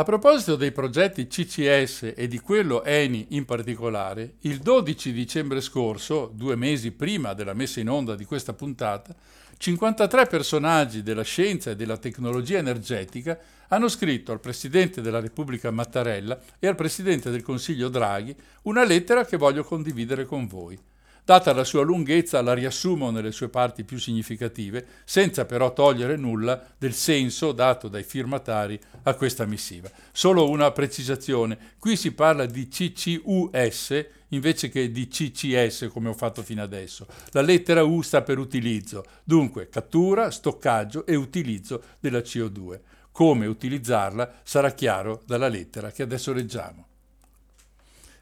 A 0.04 0.06
proposito 0.06 0.58
dei 0.58 0.74
progetti 0.74 1.28
CCS 1.28 2.12
e 2.14 2.28
di 2.28 2.38
quello 2.40 2.84
Eni 2.84 3.28
in 3.30 3.46
particolare, 3.46 4.34
il 4.42 4.60
12 4.60 5.14
dicembre 5.14 5.62
scorso, 5.62 6.30
due 6.34 6.58
mesi 6.58 6.92
prima 6.92 7.34
della 7.34 7.54
messa 7.54 7.80
in 7.80 7.90
onda 7.90 8.14
di 8.14 8.26
questa 8.26 8.52
puntata, 8.52 9.16
53 9.56 10.26
personaggi 10.28 11.04
della 11.04 11.22
scienza 11.22 11.72
e 11.72 11.78
della 11.78 11.96
tecnologia 11.96 12.58
energetica 12.58 13.40
hanno 13.70 13.88
scritto 13.88 14.34
al 14.34 14.42
Presidente 14.42 15.00
della 15.00 15.22
Repubblica 15.22 15.72
Mattarella 15.72 16.38
e 16.60 16.68
al 16.68 16.76
Presidente 16.76 17.30
del 17.30 17.42
Consiglio 17.42 17.88
Draghi 17.88 18.36
una 18.64 18.84
lettera 18.84 19.24
che 19.24 19.38
voglio 19.38 19.64
condividere 19.64 20.26
con 20.26 20.48
voi. 20.48 20.78
Data 21.26 21.54
la 21.54 21.64
sua 21.64 21.84
lunghezza, 21.84 22.42
la 22.42 22.54
riassumo 22.54 23.10
nelle 23.10 23.32
sue 23.32 23.48
parti 23.48 23.86
più 23.86 23.98
significative, 23.98 24.86
senza 25.06 25.46
però 25.46 25.72
togliere 25.72 26.18
nulla 26.18 26.62
del 26.78 26.94
senso 26.94 27.54
dato 27.54 27.88
dai 27.88 28.04
firmatari 28.04 28.78
a 29.04 29.14
questa 29.14 29.46
missiva. 29.46 29.90
Solo 30.12 30.50
una 30.50 30.72
precisazione, 30.72 31.58
qui 31.80 31.96
si 31.96 32.12
parla 32.12 32.46
di 32.46 32.68
CCUS 32.68 34.06
invece 34.30 34.68
che 34.68 34.92
di 34.92 35.08
CCS 35.08 35.88
come 35.94 36.10
ho 36.10 36.14
fatto 36.14 36.44
fino 36.44 36.62
adesso. 36.62 37.08
La 37.32 37.42
lettera 37.42 37.84
U 37.84 38.02
sta 38.02 38.22
per 38.22 38.38
utilizzo, 38.38 39.06
dunque 39.24 39.70
cattura, 39.70 40.30
stoccaggio 40.30 41.06
e 41.06 41.16
utilizzo 41.16 41.84
della 42.02 42.20
CO2. 42.20 42.80
Come 43.14 43.46
utilizzarla 43.46 44.42
sarà 44.44 44.72
chiaro 44.72 45.22
dalla 45.26 45.48
lettera 45.48 45.90
che 45.90 46.04
adesso 46.04 46.34
leggiamo. 46.34 46.88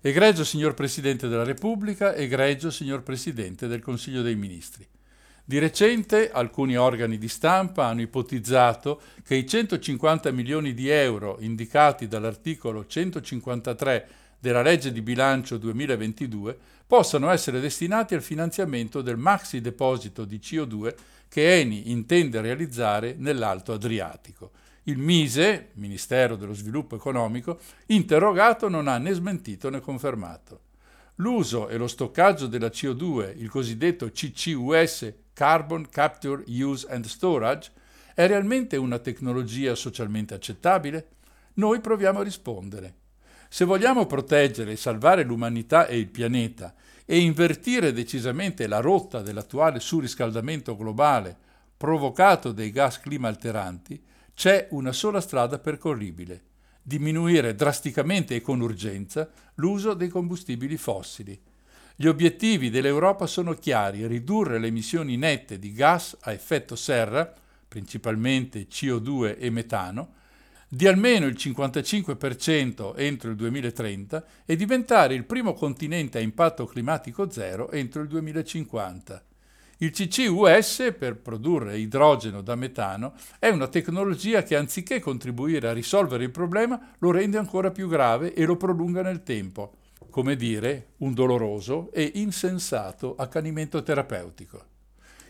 Egregio 0.04 0.44
signor 0.44 0.74
Presidente 0.74 1.28
della 1.28 1.44
Repubblica, 1.44 2.16
egregio 2.16 2.72
signor 2.72 3.04
Presidente 3.04 3.68
del 3.68 3.84
Consiglio 3.84 4.24
dei 4.24 4.36
Ministri. 4.36 4.84
Di 5.46 5.60
recente 5.60 6.32
alcuni 6.32 6.76
organi 6.76 7.20
di 7.20 7.28
stampa 7.28 7.86
hanno 7.86 8.02
ipotizzato 8.02 9.00
che 9.24 9.36
i 9.36 9.48
150 9.48 10.32
milioni 10.32 10.74
di 10.74 10.90
euro 10.90 11.38
indicati 11.42 12.08
dall'articolo 12.08 12.88
153 12.88 14.08
della 14.40 14.64
legge 14.64 14.92
di 14.92 15.04
bilancio 15.04 15.58
2022 15.58 16.58
possano 16.88 17.30
essere 17.30 17.60
destinati 17.60 18.16
al 18.16 18.24
finanziamento 18.24 19.04
del 19.04 19.18
maxi 19.18 19.62
deposito 19.62 20.26
di 20.26 20.40
CO2 20.40 20.96
che 21.30 21.60
Eni 21.60 21.92
intende 21.92 22.42
realizzare 22.42 23.14
nell'Alto 23.20 23.72
Adriatico. 23.72 24.50
Il 24.86 24.98
Mise, 24.98 25.70
Ministero 25.74 26.36
dello 26.36 26.56
Sviluppo 26.56 26.96
Economico, 26.96 27.60
interrogato 27.88 28.68
non 28.68 28.88
ha 28.88 28.98
né 28.98 29.14
smentito 29.14 29.70
né 29.70 29.80
confermato. 29.80 30.62
L'uso 31.16 31.70
e 31.70 31.78
lo 31.78 31.88
stoccaggio 31.88 32.48
della 32.48 32.70
CO2, 32.70 33.38
il 33.38 33.48
cosiddetto 33.48 34.10
CCUS, 34.10 35.14
Carbon 35.34 35.88
Capture, 35.88 36.44
Use 36.48 36.88
and 36.90 37.06
Storage, 37.06 37.72
è 38.16 38.26
realmente 38.26 38.76
una 38.76 38.98
tecnologia 38.98 39.76
socialmente 39.76 40.34
accettabile? 40.34 41.10
Noi 41.56 41.80
proviamo 41.80 42.22
a 42.22 42.24
rispondere. 42.24 42.96
Se 43.50 43.66
vogliamo 43.66 44.08
proteggere 44.08 44.72
e 44.72 44.78
salvare 44.78 45.22
l'umanità 45.24 45.86
e 45.86 46.00
il 46.00 46.08
pianeta 46.08 46.74
e 47.06 47.20
invertire 47.20 47.94
decisamente 47.94 48.66
la 48.66 48.80
rotta 48.80 49.22
dell'attuale 49.22 49.80
surriscaldamento 49.80 50.76
globale 50.76 51.38
provocato 51.78 52.52
dai 52.52 52.72
gas 52.72 53.00
clima 53.00 53.28
alteranti, 53.28 54.10
c'è 54.42 54.70
una 54.72 54.92
sola 54.92 55.22
strada 55.22 55.60
percorribile, 55.60 56.42
diminuire 56.82 57.54
drasticamente 57.54 58.34
e 58.34 58.42
con 58.42 58.60
urgenza 58.60 59.30
l'uso 59.58 59.94
dei 59.94 60.08
combustibili 60.08 60.78
fossili. 60.78 61.40
Gli 61.96 62.08
obiettivi 62.08 62.72
dell'Europa 62.72 63.28
sono 63.28 63.54
chiari, 63.54 64.08
ridurre 64.08 64.58
le 64.58 64.66
emissioni 64.66 65.16
nette 65.16 65.60
di 65.60 65.72
gas 65.74 66.18
a 66.22 66.32
effetto 66.32 66.76
serra, 66.76 67.32
principalmente 67.68 68.68
CO2 68.68 69.38
e 69.38 69.52
metano, 69.52 70.14
di 70.68 70.88
almeno 70.88 71.28
il 71.28 71.36
55% 71.38 72.94
entro 72.98 73.30
il 73.30 73.36
2030 73.36 74.26
e 74.44 74.56
diventare 74.56 75.14
il 75.14 75.26
primo 75.26 75.54
continente 75.54 76.18
a 76.18 76.22
impatto 76.22 76.66
climatico 76.66 77.30
zero 77.30 77.70
entro 77.70 78.02
il 78.02 78.08
2050. 78.08 79.24
Il 79.82 79.90
CCUS, 79.90 80.94
per 80.96 81.18
produrre 81.18 81.80
idrogeno 81.80 82.42
da 82.42 82.54
metano, 82.54 83.14
è 83.40 83.50
una 83.50 83.68
tecnologia 83.68 84.44
che 84.44 84.56
anziché 84.56 85.00
contribuire 85.00 85.68
a 85.68 85.74
risolvere 85.74 86.24
il 86.24 86.30
problema, 86.30 86.94
lo 87.00 87.10
rende 87.10 87.40
ancora 87.40 87.72
più 87.72 87.88
grave 87.88 88.36
e 88.36 88.46
lo 88.46 88.58
prolunga 88.58 89.02
nel 89.02 89.24
tempo. 89.24 89.78
Come 90.12 90.36
dire, 90.36 90.90
un 90.98 91.16
doloroso 91.16 91.92
e 91.94 92.12
insensato 92.14 93.16
accanimento 93.16 93.82
terapeutico. 93.82 94.66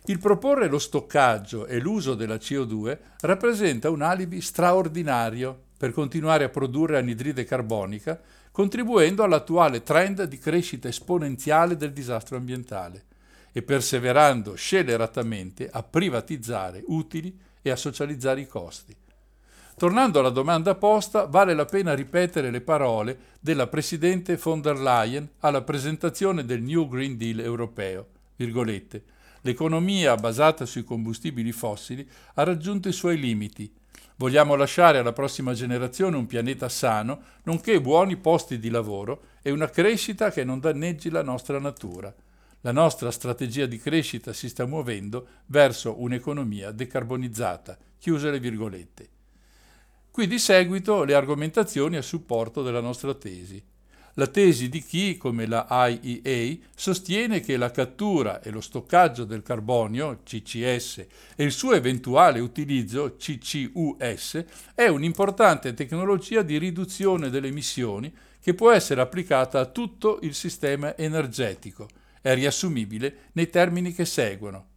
Il 0.08 0.20
proporre 0.20 0.68
lo 0.68 0.80
stoccaggio 0.80 1.66
e 1.66 1.80
l'uso 1.80 2.14
della 2.14 2.36
CO2 2.36 2.98
rappresenta 3.22 3.90
un 3.90 4.02
alibi 4.02 4.42
straordinario 4.42 5.68
per 5.78 5.94
continuare 5.94 6.44
a 6.44 6.50
produrre 6.50 6.98
anidride 6.98 7.46
carbonica, 7.46 8.20
contribuendo 8.52 9.24
all'attuale 9.24 9.82
trend 9.82 10.24
di 10.24 10.38
crescita 10.38 10.90
esponenziale 10.90 11.78
del 11.78 11.94
disastro 11.94 12.36
ambientale 12.36 13.06
e 13.52 13.62
perseverando 13.62 14.56
scelleratamente 14.56 15.70
a 15.72 15.84
privatizzare 15.84 16.84
utili 16.88 17.38
e 17.62 17.70
a 17.70 17.76
socializzare 17.76 18.42
i 18.42 18.48
costi. 18.48 18.96
Tornando 19.78 20.20
alla 20.20 20.30
domanda 20.30 20.76
posta, 20.76 21.26
vale 21.26 21.54
la 21.54 21.66
pena 21.66 21.94
ripetere 21.94 22.52
le 22.52 22.62
parole 22.62 23.18
della 23.40 23.68
Presidente 23.68 24.38
von 24.38 24.62
der 24.62 24.78
Leyen 24.78 25.28
alla 25.40 25.62
presentazione 25.62 26.46
del 26.46 26.62
New 26.62 26.88
Green 26.88 27.18
Deal 27.18 27.40
europeo. 27.40 28.08
Virgolette, 28.36 29.04
L'economia 29.42 30.16
basata 30.16 30.66
sui 30.66 30.84
combustibili 30.84 31.52
fossili 31.52 32.08
ha 32.36 32.44
raggiunto 32.44 32.90
i 32.90 32.94
suoi 32.94 33.18
limiti. 33.18 33.74
Vogliamo 34.18 34.56
lasciare 34.56 35.00
alla 35.00 35.14
prossima 35.14 35.54
generazione 35.54 36.16
un 36.16 36.28
pianeta 36.28 36.70
sano, 36.70 37.22
nonché 37.44 37.82
buoni 37.82 38.18
posti 38.18 38.60
di 38.60 38.70
lavoro 38.70 39.24
e 39.42 39.50
una 39.50 39.68
crescita 39.68 40.30
che 40.30 40.44
non 40.44 40.60
danneggi 40.60 41.10
la 41.10 41.24
nostra 41.24 41.60
natura. 41.60 42.14
La 42.64 42.72
nostra 42.72 43.10
strategia 43.10 43.66
di 43.66 43.80
crescita 43.80 44.34
si 44.34 44.48
sta 44.48 44.68
muovendo 44.68 45.28
verso 45.48 46.00
un'economia 46.00 46.70
decarbonizzata. 46.70 47.76
Chiuse 47.98 48.30
le 48.30 48.40
virgolette. 48.40 49.10
Qui 50.12 50.28
di 50.28 50.38
seguito 50.38 51.04
le 51.04 51.16
argomentazioni 51.16 51.96
a 51.96 52.04
supporto 52.04 52.62
della 52.62 52.80
nostra 52.80 53.16
tesi. 53.16 53.64
La 54.16 54.28
tesi 54.28 54.70
di 54.70 54.84
chi, 54.84 55.18
come 55.18 55.48
la 55.48 55.66
IEA, 55.72 56.58
sostiene 56.76 57.40
che 57.40 57.58
la 57.58 57.72
cattura 57.72 58.44
e 58.44 58.52
lo 58.52 58.62
stoccaggio 58.62 59.24
del 59.24 59.42
carbonio, 59.42 60.20
CCS, 60.24 61.06
e 61.36 61.44
il 61.44 61.52
suo 61.52 61.74
eventuale 61.74 62.40
utilizzo, 62.42 63.16
CCUS, 63.16 64.46
è 64.76 64.86
un'importante 64.86 65.74
tecnologia 65.74 66.44
di 66.44 66.60
riduzione 66.60 67.32
delle 67.32 67.48
emissioni 67.48 68.14
che 68.40 68.54
può 68.54 68.70
essere 68.72 69.02
applicata 69.02 69.60
a 69.60 69.66
tutto 69.66 70.20
il 70.22 70.36
sistema 70.36 70.96
energetico 70.96 71.88
è 72.22 72.34
riassumibile 72.34 73.30
nei 73.34 73.50
termini 73.50 73.94
che 73.94 74.06
seguono. 74.06 74.68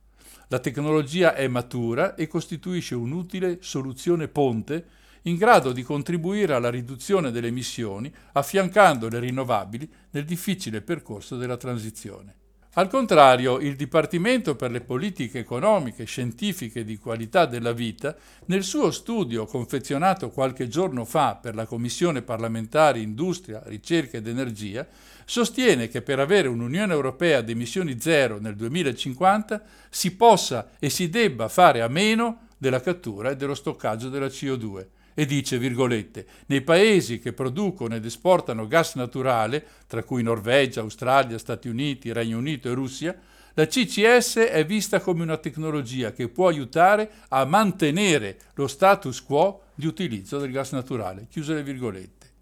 La 0.48 0.58
tecnologia 0.58 1.34
è 1.34 1.46
matura 1.48 2.14
e 2.14 2.26
costituisce 2.26 2.94
un'utile 2.94 3.58
soluzione 3.60 4.28
ponte 4.28 4.86
in 5.22 5.36
grado 5.36 5.72
di 5.72 5.82
contribuire 5.82 6.54
alla 6.54 6.70
riduzione 6.70 7.30
delle 7.30 7.48
emissioni, 7.48 8.12
affiancando 8.32 9.08
le 9.08 9.20
rinnovabili 9.20 9.90
nel 10.10 10.24
difficile 10.24 10.82
percorso 10.82 11.36
della 11.36 11.56
transizione. 11.56 12.34
Al 12.76 12.88
contrario, 12.88 13.60
il 13.60 13.76
Dipartimento 13.76 14.56
per 14.56 14.72
le 14.72 14.80
politiche 14.80 15.38
economiche, 15.38 16.04
scientifiche 16.04 16.80
e 16.80 16.84
di 16.84 16.98
qualità 16.98 17.46
della 17.46 17.72
vita, 17.72 18.16
nel 18.46 18.64
suo 18.64 18.90
studio 18.90 19.46
confezionato 19.46 20.30
qualche 20.30 20.66
giorno 20.66 21.04
fa 21.04 21.36
per 21.36 21.54
la 21.54 21.66
Commissione 21.66 22.22
parlamentare 22.22 22.98
Industria, 22.98 23.62
Ricerca 23.64 24.16
ed 24.16 24.26
Energia, 24.26 24.86
sostiene 25.24 25.88
che 25.88 26.02
per 26.02 26.18
avere 26.18 26.48
un'Unione 26.48 26.92
Europea 26.92 27.38
ad 27.38 27.48
emissioni 27.48 28.00
zero 28.00 28.38
nel 28.38 28.56
2050 28.56 29.62
si 29.90 30.14
possa 30.14 30.70
e 30.78 30.90
si 30.90 31.08
debba 31.08 31.48
fare 31.48 31.82
a 31.82 31.88
meno 31.88 32.48
della 32.58 32.80
cattura 32.80 33.30
e 33.30 33.36
dello 33.36 33.54
stoccaggio 33.54 34.08
della 34.08 34.26
CO2 34.26 34.86
e 35.14 35.26
dice, 35.26 35.58
virgolette, 35.58 36.26
nei 36.46 36.60
paesi 36.60 37.20
che 37.20 37.32
producono 37.32 37.94
ed 37.94 38.04
esportano 38.04 38.66
gas 38.66 38.96
naturale, 38.96 39.64
tra 39.86 40.02
cui 40.02 40.24
Norvegia, 40.24 40.80
Australia, 40.80 41.38
Stati 41.38 41.68
Uniti, 41.68 42.12
Regno 42.12 42.38
Unito 42.38 42.68
e 42.68 42.74
Russia, 42.74 43.16
la 43.56 43.66
CCS 43.68 44.38
è 44.38 44.66
vista 44.66 45.00
come 45.00 45.22
una 45.22 45.36
tecnologia 45.36 46.12
che 46.12 46.28
può 46.28 46.48
aiutare 46.48 47.08
a 47.28 47.44
mantenere 47.44 48.38
lo 48.54 48.66
status 48.66 49.22
quo 49.22 49.66
di 49.76 49.86
utilizzo 49.86 50.38
del 50.38 50.50
gas 50.50 50.72
naturale. 50.72 51.28
Chiuse 51.30 51.54
le 51.54 51.62
virgolette. 51.62 52.32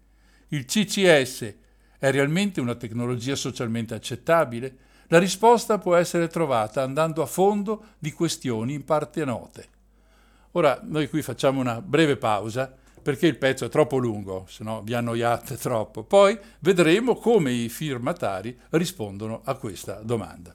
Il 0.49 0.65
CCS 0.65 1.53
è 2.03 2.11
realmente 2.11 2.59
una 2.59 2.75
tecnologia 2.75 3.33
socialmente 3.33 3.93
accettabile? 3.93 4.75
La 5.07 5.19
risposta 5.19 5.77
può 5.77 5.95
essere 5.95 6.27
trovata 6.27 6.83
andando 6.83 7.21
a 7.21 7.25
fondo 7.25 7.91
di 7.97 8.11
questioni 8.11 8.73
in 8.73 8.83
parte 8.83 9.23
note. 9.23 9.67
Ora 10.51 10.81
noi 10.83 11.07
qui 11.07 11.21
facciamo 11.21 11.61
una 11.61 11.81
breve 11.81 12.17
pausa 12.17 12.75
perché 13.01 13.27
il 13.27 13.37
pezzo 13.37 13.63
è 13.63 13.69
troppo 13.69 13.99
lungo, 13.99 14.45
se 14.49 14.65
no 14.65 14.81
vi 14.81 14.93
annoiate 14.93 15.55
troppo. 15.55 16.03
Poi 16.03 16.37
vedremo 16.59 17.15
come 17.15 17.53
i 17.53 17.69
firmatari 17.69 18.59
rispondono 18.71 19.39
a 19.45 19.55
questa 19.55 20.01
domanda. 20.03 20.53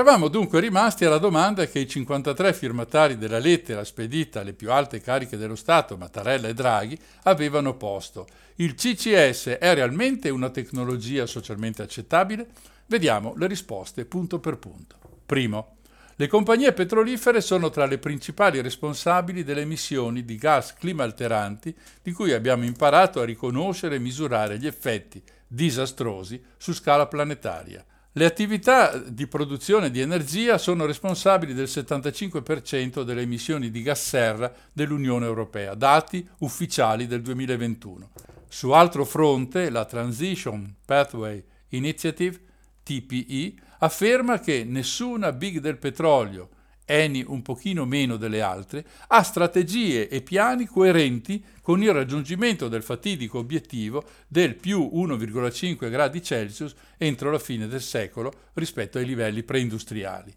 Eravamo 0.00 0.28
dunque 0.28 0.60
rimasti 0.60 1.04
alla 1.04 1.18
domanda 1.18 1.66
che 1.66 1.78
i 1.78 1.86
53 1.86 2.54
firmatari 2.54 3.18
della 3.18 3.38
lettera 3.38 3.84
spedita 3.84 4.40
alle 4.40 4.54
più 4.54 4.72
alte 4.72 5.02
cariche 5.02 5.36
dello 5.36 5.54
Stato, 5.54 5.98
Mattarella 5.98 6.48
e 6.48 6.54
Draghi, 6.54 6.98
avevano 7.24 7.76
posto. 7.76 8.26
Il 8.54 8.76
CCS 8.76 9.58
è 9.60 9.74
realmente 9.74 10.30
una 10.30 10.48
tecnologia 10.48 11.26
socialmente 11.26 11.82
accettabile? 11.82 12.46
Vediamo 12.86 13.34
le 13.36 13.46
risposte 13.46 14.06
punto 14.06 14.38
per 14.40 14.56
punto. 14.56 14.96
Primo, 15.26 15.76
le 16.16 16.28
compagnie 16.28 16.72
petrolifere 16.72 17.42
sono 17.42 17.68
tra 17.68 17.84
le 17.84 17.98
principali 17.98 18.62
responsabili 18.62 19.44
delle 19.44 19.60
emissioni 19.60 20.24
di 20.24 20.36
gas 20.36 20.72
climalteranti 20.72 21.76
di 22.02 22.12
cui 22.12 22.32
abbiamo 22.32 22.64
imparato 22.64 23.20
a 23.20 23.26
riconoscere 23.26 23.96
e 23.96 23.98
misurare 23.98 24.58
gli 24.58 24.66
effetti 24.66 25.22
disastrosi 25.46 26.42
su 26.56 26.72
scala 26.72 27.06
planetaria. 27.06 27.84
Le 28.12 28.24
attività 28.24 28.98
di 28.98 29.28
produzione 29.28 29.88
di 29.88 30.00
energia 30.00 30.58
sono 30.58 30.84
responsabili 30.84 31.54
del 31.54 31.66
75% 31.66 33.02
delle 33.02 33.22
emissioni 33.22 33.70
di 33.70 33.82
gas 33.82 34.04
serra 34.04 34.52
dell'Unione 34.72 35.26
Europea, 35.26 35.74
dati 35.74 36.28
ufficiali 36.38 37.06
del 37.06 37.22
2021. 37.22 38.10
Su 38.48 38.70
altro 38.70 39.04
fronte, 39.04 39.70
la 39.70 39.84
Transition 39.84 40.74
Pathway 40.84 41.40
Initiative, 41.68 42.40
TPE, 42.82 43.54
afferma 43.78 44.40
che 44.40 44.64
nessuna 44.64 45.30
big 45.30 45.60
del 45.60 45.78
petrolio, 45.78 46.48
Eni 46.90 47.24
un 47.24 47.40
pochino 47.40 47.84
meno 47.84 48.16
delle 48.16 48.42
altre, 48.42 48.84
ha 49.06 49.22
strategie 49.22 50.08
e 50.08 50.22
piani 50.22 50.66
coerenti 50.66 51.40
con 51.62 51.80
il 51.80 51.92
raggiungimento 51.92 52.66
del 52.66 52.82
fatidico 52.82 53.38
obiettivo 53.38 54.02
del 54.26 54.56
più 54.56 54.90
1,5 54.92 55.88
gradi 55.88 56.20
Celsius 56.20 56.74
entro 56.98 57.30
la 57.30 57.38
fine 57.38 57.68
del 57.68 57.80
secolo 57.80 58.32
rispetto 58.54 58.98
ai 58.98 59.06
livelli 59.06 59.44
preindustriali. 59.44 60.34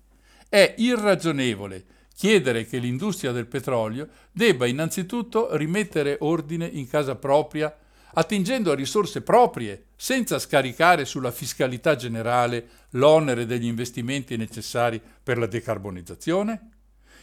È 0.48 0.76
irragionevole 0.78 1.86
chiedere 2.16 2.68
che 2.68 2.78
l'industria 2.78 3.32
del 3.32 3.48
petrolio 3.48 4.08
debba 4.32 4.68
innanzitutto 4.68 5.56
rimettere 5.56 6.18
ordine 6.20 6.68
in 6.68 6.88
casa 6.88 7.16
propria 7.16 7.76
attingendo 8.14 8.72
a 8.72 8.76
risorse 8.76 9.22
proprie, 9.22 9.86
senza 9.96 10.40
scaricare 10.40 11.06
sulla 11.06 11.32
fiscalità 11.32 11.96
generale 11.96 12.68
l'onere 12.92 13.46
degli 13.46 13.66
investimenti 13.66 14.38
necessari 14.38 15.02
per 15.22 15.38
la 15.38 15.48
decarbonizzazione? 15.48 16.70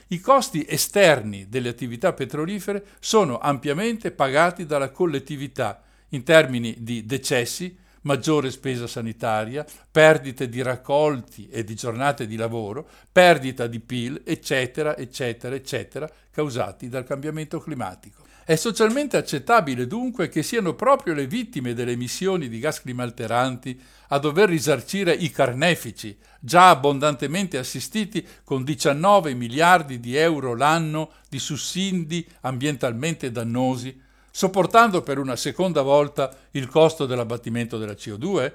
I 0.08 0.20
costi 0.20 0.66
esterni 0.68 1.48
delle 1.48 1.68
attività 1.68 2.12
petrolifere 2.12 2.84
sono 2.98 3.38
ampiamente 3.38 4.10
pagati 4.10 4.66
dalla 4.66 4.90
collettività 4.90 5.82
in 6.08 6.24
termini 6.24 6.74
di 6.78 7.06
decessi, 7.06 7.76
maggiore 8.02 8.50
spesa 8.50 8.86
sanitaria, 8.86 9.64
perdite 9.90 10.48
di 10.48 10.62
raccolti 10.62 11.48
e 11.48 11.62
di 11.62 11.74
giornate 11.74 12.26
di 12.26 12.36
lavoro, 12.36 12.88
perdita 13.12 13.66
di 13.66 13.78
PIL, 13.78 14.22
eccetera, 14.24 14.96
eccetera, 14.96 15.54
eccetera, 15.54 16.10
causati 16.30 16.88
dal 16.88 17.04
cambiamento 17.04 17.60
climatico. 17.60 18.24
È 18.50 18.56
socialmente 18.56 19.16
accettabile 19.16 19.86
dunque 19.86 20.28
che 20.28 20.42
siano 20.42 20.74
proprio 20.74 21.14
le 21.14 21.28
vittime 21.28 21.72
delle 21.72 21.92
emissioni 21.92 22.48
di 22.48 22.58
gas 22.58 22.80
climalteranti 22.80 23.80
a 24.08 24.18
dover 24.18 24.48
risarcire 24.48 25.12
i 25.12 25.30
carnefici, 25.30 26.18
già 26.40 26.70
abbondantemente 26.70 27.58
assistiti 27.58 28.26
con 28.42 28.64
19 28.64 29.34
miliardi 29.34 30.00
di 30.00 30.16
euro 30.16 30.56
l'anno 30.56 31.12
di 31.28 31.38
sussidi 31.38 32.26
ambientalmente 32.40 33.30
dannosi, 33.30 33.96
sopportando 34.32 35.02
per 35.02 35.20
una 35.20 35.36
seconda 35.36 35.82
volta 35.82 36.36
il 36.50 36.66
costo 36.66 37.06
dell'abbattimento 37.06 37.78
della 37.78 37.92
CO2? 37.92 38.52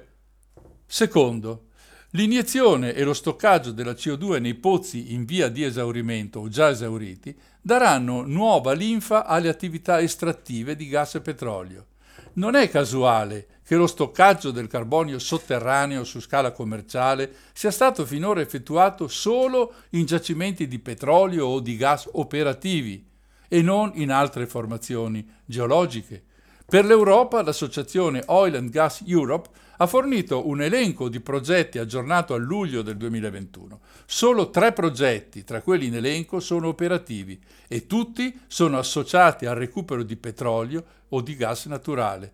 Secondo, 0.84 1.65
l'iniezione 2.10 2.94
e 2.94 3.02
lo 3.04 3.12
stoccaggio 3.12 3.72
della 3.72 3.92
CO2 3.92 4.40
nei 4.40 4.54
pozzi 4.54 5.12
in 5.12 5.24
via 5.24 5.48
di 5.48 5.64
esaurimento 5.64 6.40
o 6.40 6.48
già 6.48 6.70
esauriti 6.70 7.36
daranno 7.60 8.22
nuova 8.22 8.72
linfa 8.72 9.26
alle 9.26 9.48
attività 9.48 10.00
estrattive 10.00 10.76
di 10.76 10.88
gas 10.88 11.16
e 11.16 11.20
petrolio. 11.20 11.86
Non 12.34 12.54
è 12.54 12.68
casuale 12.68 13.48
che 13.66 13.74
lo 13.76 13.86
stoccaggio 13.86 14.52
del 14.52 14.68
carbonio 14.68 15.18
sotterraneo 15.18 16.04
su 16.04 16.20
scala 16.20 16.52
commerciale 16.52 17.34
sia 17.52 17.70
stato 17.70 18.06
finora 18.06 18.40
effettuato 18.40 19.08
solo 19.08 19.74
in 19.90 20.04
giacimenti 20.04 20.68
di 20.68 20.78
petrolio 20.78 21.46
o 21.46 21.60
di 21.60 21.76
gas 21.76 22.08
operativi 22.12 23.04
e 23.48 23.62
non 23.62 23.90
in 23.94 24.12
altre 24.12 24.46
formazioni 24.46 25.28
geologiche. 25.44 26.22
Per 26.64 26.84
l'Europa 26.84 27.42
l'associazione 27.42 28.22
Oil 28.26 28.56
and 28.56 28.70
Gas 28.70 29.02
Europe 29.06 29.48
ha 29.78 29.86
fornito 29.86 30.46
un 30.48 30.62
elenco 30.62 31.08
di 31.08 31.20
progetti 31.20 31.78
aggiornato 31.78 32.34
a 32.34 32.38
luglio 32.38 32.82
del 32.82 32.96
2021. 32.96 33.80
Solo 34.06 34.50
tre 34.50 34.72
progetti 34.72 35.44
tra 35.44 35.60
quelli 35.60 35.86
in 35.86 35.96
elenco 35.96 36.40
sono 36.40 36.68
operativi 36.68 37.40
e 37.68 37.86
tutti 37.86 38.38
sono 38.46 38.78
associati 38.78 39.46
al 39.46 39.56
recupero 39.56 40.02
di 40.02 40.16
petrolio 40.16 40.84
o 41.08 41.20
di 41.20 41.36
gas 41.36 41.66
naturale. 41.66 42.32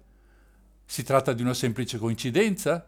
Si 0.85 1.03
tratta 1.03 1.33
di 1.33 1.43
una 1.43 1.55
semplice 1.55 1.99
coincidenza? 1.99 2.87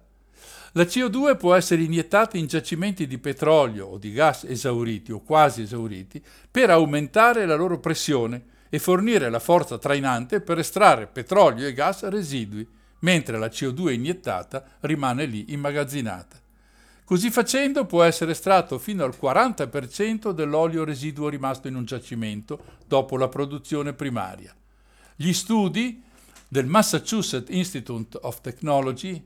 La 0.73 0.83
CO2 0.83 1.37
può 1.37 1.55
essere 1.55 1.83
iniettata 1.83 2.37
in 2.37 2.47
giacimenti 2.47 3.07
di 3.07 3.19
petrolio 3.19 3.87
o 3.87 3.99
di 3.99 4.13
gas 4.13 4.45
esauriti 4.45 5.13
o 5.13 5.21
quasi 5.21 5.63
esauriti 5.63 6.23
per 6.51 6.71
aumentare 6.71 7.47
la 7.47 7.55
loro 7.55 7.79
pressione 7.79 8.53
e 8.69 8.81
fornire 8.81 9.31
la 9.31 9.39
forza 9.39 9.79
trainante 9.79 10.41
per 10.41 10.59
estrarre 10.59 11.07
petrolio 11.07 11.67
e 11.67 11.73
gas 11.73 12.03
residui, 12.09 12.67
mentre 13.05 13.39
la 13.39 13.47
CO2 13.47 13.93
iniettata 13.93 14.65
rimane 14.81 15.27
lì 15.27 15.53
immagazzinata. 15.53 16.41
Così 17.05 17.31
facendo 17.31 17.85
può 17.85 18.03
essere 18.03 18.33
estratto 18.33 18.79
fino 18.79 19.05
al 19.05 19.15
40% 19.21 20.31
dell'olio 20.31 20.85
residuo 20.85 21.29
rimasto 21.29 21.69
in 21.69 21.77
un 21.77 21.85
giacimento 21.85 22.79
dopo 22.87 23.19
la 23.19 23.29
produzione 23.29 23.93
primaria. 23.93 24.55
Gli 25.15 25.35
studi 25.35 26.03
del 26.49 26.67
Massachusetts 26.67 27.51
Institute 27.51 28.19
of 28.23 28.41
Technology 28.41 29.23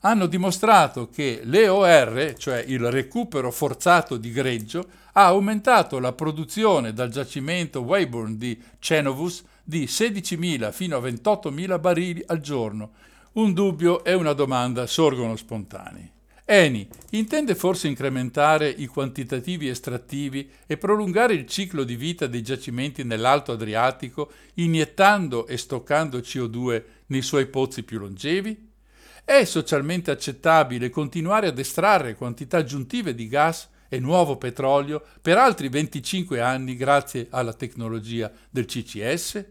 hanno 0.00 0.26
dimostrato 0.26 1.08
che 1.08 1.42
l'EOR, 1.44 2.34
cioè 2.36 2.64
il 2.66 2.90
recupero 2.90 3.52
forzato 3.52 4.16
di 4.16 4.32
greggio, 4.32 4.88
ha 5.12 5.26
aumentato 5.26 6.00
la 6.00 6.12
produzione 6.12 6.92
dal 6.92 7.10
giacimento 7.10 7.82
Weyburn 7.82 8.36
di 8.38 8.60
Cenovus 8.80 9.44
di 9.62 9.84
16.000 9.84 10.72
fino 10.72 10.96
a 10.96 11.00
28.000 11.00 11.78
barili 11.78 12.24
al 12.26 12.40
giorno. 12.40 12.90
Un 13.32 13.52
dubbio 13.52 14.02
e 14.02 14.12
una 14.14 14.32
domanda 14.32 14.88
sorgono 14.88 15.36
spontanei. 15.36 16.10
Eni 16.44 16.88
intende 17.10 17.54
forse 17.54 17.86
incrementare 17.86 18.68
i 18.68 18.86
quantitativi 18.86 19.68
estrattivi 19.68 20.50
e 20.66 20.76
prolungare 20.76 21.34
il 21.34 21.46
ciclo 21.46 21.84
di 21.84 21.94
vita 21.94 22.26
dei 22.26 22.42
giacimenti 22.42 23.04
nell'Alto 23.04 23.52
Adriatico, 23.52 24.32
iniettando 24.54 25.46
e 25.46 25.56
stoccando 25.58 26.18
CO2 26.18 26.82
nei 27.06 27.22
suoi 27.22 27.46
pozzi 27.46 27.84
più 27.84 28.00
longevi? 28.00 28.68
È 29.24 29.44
socialmente 29.44 30.10
accettabile 30.10 30.90
continuare 30.90 31.46
ad 31.46 31.58
estrarre 31.60 32.16
quantità 32.16 32.56
aggiuntive 32.56 33.14
di 33.14 33.28
gas 33.28 33.68
e 33.88 34.00
nuovo 34.00 34.38
petrolio 34.38 35.04
per 35.22 35.38
altri 35.38 35.68
25 35.68 36.40
anni 36.40 36.74
grazie 36.74 37.28
alla 37.30 37.52
tecnologia 37.52 38.28
del 38.50 38.64
CCS? 38.64 39.44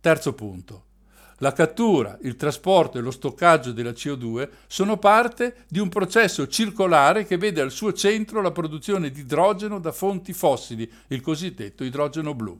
Terzo 0.00 0.32
punto. 0.32 0.93
La 1.38 1.52
cattura, 1.52 2.16
il 2.22 2.36
trasporto 2.36 2.98
e 2.98 3.00
lo 3.00 3.10
stoccaggio 3.10 3.72
della 3.72 3.90
CO2 3.90 4.48
sono 4.68 4.98
parte 4.98 5.64
di 5.68 5.80
un 5.80 5.88
processo 5.88 6.46
circolare 6.46 7.26
che 7.26 7.36
vede 7.38 7.60
al 7.60 7.72
suo 7.72 7.92
centro 7.92 8.40
la 8.40 8.52
produzione 8.52 9.10
di 9.10 9.20
idrogeno 9.20 9.80
da 9.80 9.90
fonti 9.90 10.32
fossili, 10.32 10.90
il 11.08 11.20
cosiddetto 11.20 11.82
idrogeno 11.82 12.34
blu. 12.34 12.58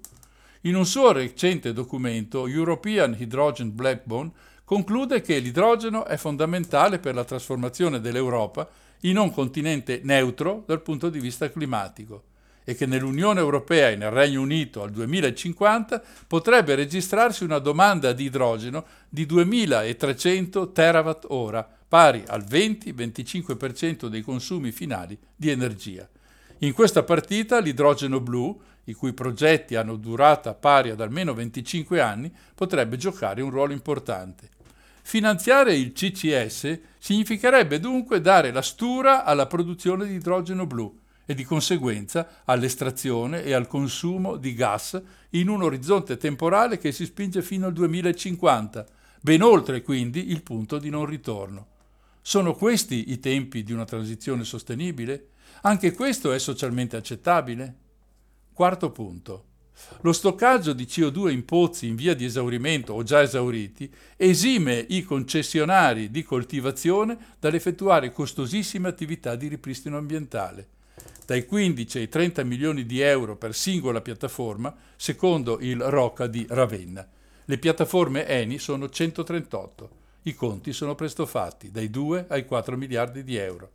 In 0.62 0.74
un 0.74 0.86
suo 0.86 1.12
recente 1.12 1.72
documento, 1.72 2.48
European 2.48 3.14
Hydrogen 3.16 3.74
Blackbone 3.74 4.32
conclude 4.64 5.20
che 5.20 5.38
l'idrogeno 5.38 6.04
è 6.04 6.16
fondamentale 6.16 6.98
per 6.98 7.14
la 7.14 7.24
trasformazione 7.24 8.00
dell'Europa 8.00 8.68
in 9.00 9.18
un 9.18 9.30
continente 9.30 10.00
neutro 10.02 10.64
dal 10.66 10.82
punto 10.82 11.10
di 11.10 11.20
vista 11.20 11.50
climatico 11.50 12.32
e 12.64 12.74
che 12.74 12.86
nell'Unione 12.86 13.40
Europea 13.40 13.90
e 13.90 13.96
nel 13.96 14.10
Regno 14.10 14.40
Unito 14.40 14.82
al 14.82 14.90
2050 14.90 16.02
potrebbe 16.26 16.74
registrarsi 16.74 17.44
una 17.44 17.58
domanda 17.58 18.12
di 18.12 18.24
idrogeno 18.24 18.84
di 19.08 19.26
2300 19.26 20.72
terawatt 20.72 21.26
ora, 21.28 21.68
pari 21.86 22.24
al 22.26 22.42
20-25% 22.42 24.06
dei 24.06 24.22
consumi 24.22 24.72
finali 24.72 25.16
di 25.36 25.50
energia. 25.50 26.08
In 26.58 26.72
questa 26.72 27.02
partita 27.02 27.60
l'idrogeno 27.60 28.20
blu, 28.20 28.58
i 28.84 28.94
cui 28.94 29.12
progetti 29.12 29.76
hanno 29.76 29.96
durata 29.96 30.54
pari 30.54 30.90
ad 30.90 31.00
almeno 31.00 31.34
25 31.34 32.00
anni, 32.00 32.32
potrebbe 32.54 32.96
giocare 32.96 33.42
un 33.42 33.50
ruolo 33.50 33.72
importante. 33.72 34.48
Finanziare 35.02 35.74
il 35.74 35.92
CCS 35.92 36.78
significherebbe 36.98 37.78
dunque 37.78 38.22
dare 38.22 38.50
la 38.50 38.62
stura 38.62 39.24
alla 39.24 39.46
produzione 39.46 40.06
di 40.06 40.14
idrogeno 40.14 40.66
blu, 40.66 41.02
e 41.26 41.34
di 41.34 41.44
conseguenza 41.44 42.42
all'estrazione 42.44 43.42
e 43.42 43.52
al 43.52 43.66
consumo 43.66 44.36
di 44.36 44.54
gas 44.54 45.00
in 45.30 45.48
un 45.48 45.62
orizzonte 45.62 46.16
temporale 46.16 46.78
che 46.78 46.92
si 46.92 47.06
spinge 47.06 47.42
fino 47.42 47.66
al 47.66 47.72
2050, 47.72 48.86
ben 49.20 49.42
oltre 49.42 49.82
quindi 49.82 50.30
il 50.30 50.42
punto 50.42 50.78
di 50.78 50.90
non 50.90 51.06
ritorno. 51.06 51.68
Sono 52.20 52.54
questi 52.54 53.10
i 53.12 53.18
tempi 53.18 53.62
di 53.62 53.72
una 53.72 53.84
transizione 53.84 54.44
sostenibile? 54.44 55.28
Anche 55.62 55.92
questo 55.92 56.32
è 56.32 56.38
socialmente 56.38 56.96
accettabile? 56.96 57.74
Quarto 58.52 58.90
punto. 58.90 59.44
Lo 60.02 60.12
stoccaggio 60.12 60.72
di 60.72 60.84
CO2 60.84 61.30
in 61.30 61.44
pozzi 61.44 61.88
in 61.88 61.96
via 61.96 62.14
di 62.14 62.24
esaurimento 62.24 62.92
o 62.92 63.02
già 63.02 63.22
esauriti 63.22 63.92
esime 64.16 64.86
i 64.88 65.02
concessionari 65.02 66.10
di 66.10 66.22
coltivazione 66.22 67.18
dall'effettuare 67.40 68.12
costosissime 68.12 68.88
attività 68.88 69.34
di 69.34 69.48
ripristino 69.48 69.96
ambientale 69.98 70.68
dai 71.26 71.46
15 71.46 71.98
ai 71.98 72.08
30 72.08 72.44
milioni 72.44 72.86
di 72.86 73.00
euro 73.00 73.36
per 73.36 73.54
singola 73.54 74.00
piattaforma, 74.00 74.74
secondo 74.96 75.58
il 75.60 75.80
ROCA 75.80 76.26
di 76.26 76.46
Ravenna. 76.48 77.06
Le 77.44 77.58
piattaforme 77.58 78.26
Eni 78.26 78.58
sono 78.58 78.88
138. 78.88 79.90
I 80.22 80.34
conti 80.34 80.72
sono 80.72 80.94
presto 80.94 81.26
fatti, 81.26 81.70
dai 81.70 81.90
2 81.90 82.26
ai 82.28 82.44
4 82.46 82.76
miliardi 82.76 83.22
di 83.22 83.36
euro. 83.36 83.70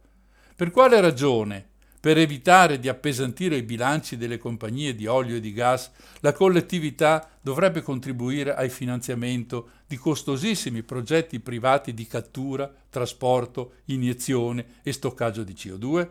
Per 0.55 0.71
quale 0.71 0.99
ragione? 0.99 1.67
Per 2.01 2.17
evitare 2.17 2.79
di 2.79 2.87
appesantire 2.87 3.57
i 3.57 3.63
bilanci 3.63 4.15
delle 4.15 4.37
compagnie 4.37 4.95
di 4.95 5.05
olio 5.05 5.35
e 5.35 5.39
di 5.41 5.51
gas, 5.51 5.91
la 6.21 6.31
collettività 6.31 7.29
dovrebbe 7.41 7.81
contribuire 7.81 8.55
al 8.55 8.69
finanziamento 8.69 9.71
di 9.85 9.97
costosissimi 9.97 10.81
progetti 10.83 11.41
privati 11.41 11.93
di 11.93 12.07
cattura, 12.07 12.71
trasporto, 12.89 13.73
iniezione 13.85 14.65
e 14.81 14.93
stoccaggio 14.93 15.43
di 15.43 15.53
CO2? 15.53 16.09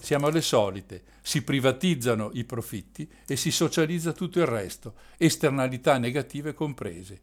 Siamo 0.00 0.26
alle 0.26 0.42
solite, 0.42 1.02
si 1.22 1.42
privatizzano 1.42 2.30
i 2.34 2.44
profitti 2.44 3.08
e 3.26 3.36
si 3.36 3.50
socializza 3.50 4.12
tutto 4.12 4.38
il 4.40 4.46
resto, 4.46 4.94
esternalità 5.16 5.96
negative 5.98 6.52
comprese. 6.52 7.20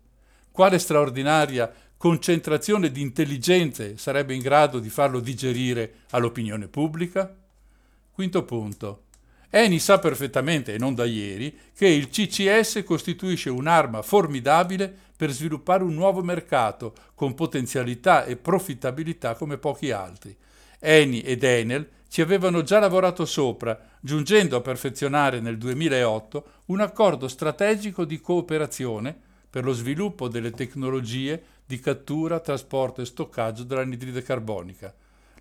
Quale 0.52 0.80
straordinaria 0.80 1.72
concentrazione 1.95 2.91
di 2.91 3.02
intelligenze 3.02 3.98
sarebbe 3.98 4.34
in 4.34 4.41
grado 4.41 4.80
di 4.80 4.89
farlo 4.89 5.19
digerire 5.19 5.99
all'opinione 6.10 6.68
pubblica? 6.68 7.38
Quinto 8.11 8.43
punto. 8.43 9.03
Eni 9.53 9.80
sa 9.80 9.99
perfettamente, 9.99 10.73
e 10.73 10.77
non 10.77 10.95
da 10.95 11.06
ieri, 11.06 11.56
che 11.76 11.88
il 11.88 12.10
CCS 12.10 12.84
costituisce 12.85 13.49
un'arma 13.49 14.02
formidabile 14.02 14.91
per 15.15 15.30
sviluppare 15.30 15.84
un 15.84 15.93
nuovo 15.93 16.23
mercato 16.23 16.95
con 17.14 17.35
potenzialità 17.35 18.23
e 18.23 18.38
profittabilità 18.38 19.35
come 19.35 19.57
pochi 19.57 19.91
altri. 19.91 20.35
Eni 20.80 21.22
ed 21.22 21.43
Enel 21.43 21.88
ci 22.12 22.20
avevano 22.20 22.62
già 22.62 22.80
lavorato 22.80 23.24
sopra, 23.24 23.80
giungendo 24.02 24.58
a 24.58 24.62
perfezionare 24.62 25.40
nel 25.40 25.58
2008 25.58 26.46
un 26.66 26.82
accordo 26.82 27.30
strategico 27.30 28.04
di 28.04 28.20
cooperazione 28.20 29.18
per 29.50 29.64
lo 29.64 29.72
sviluppo 29.72 30.28
delle 30.28 30.52
tecnologie 30.52 31.42
di 31.66 31.80
cattura, 31.80 32.42
trasporto 32.42 33.00
e 33.00 33.06
stoccaggio 33.06 33.64
dell'anidride 33.64 34.24
carbonica. 34.24 34.94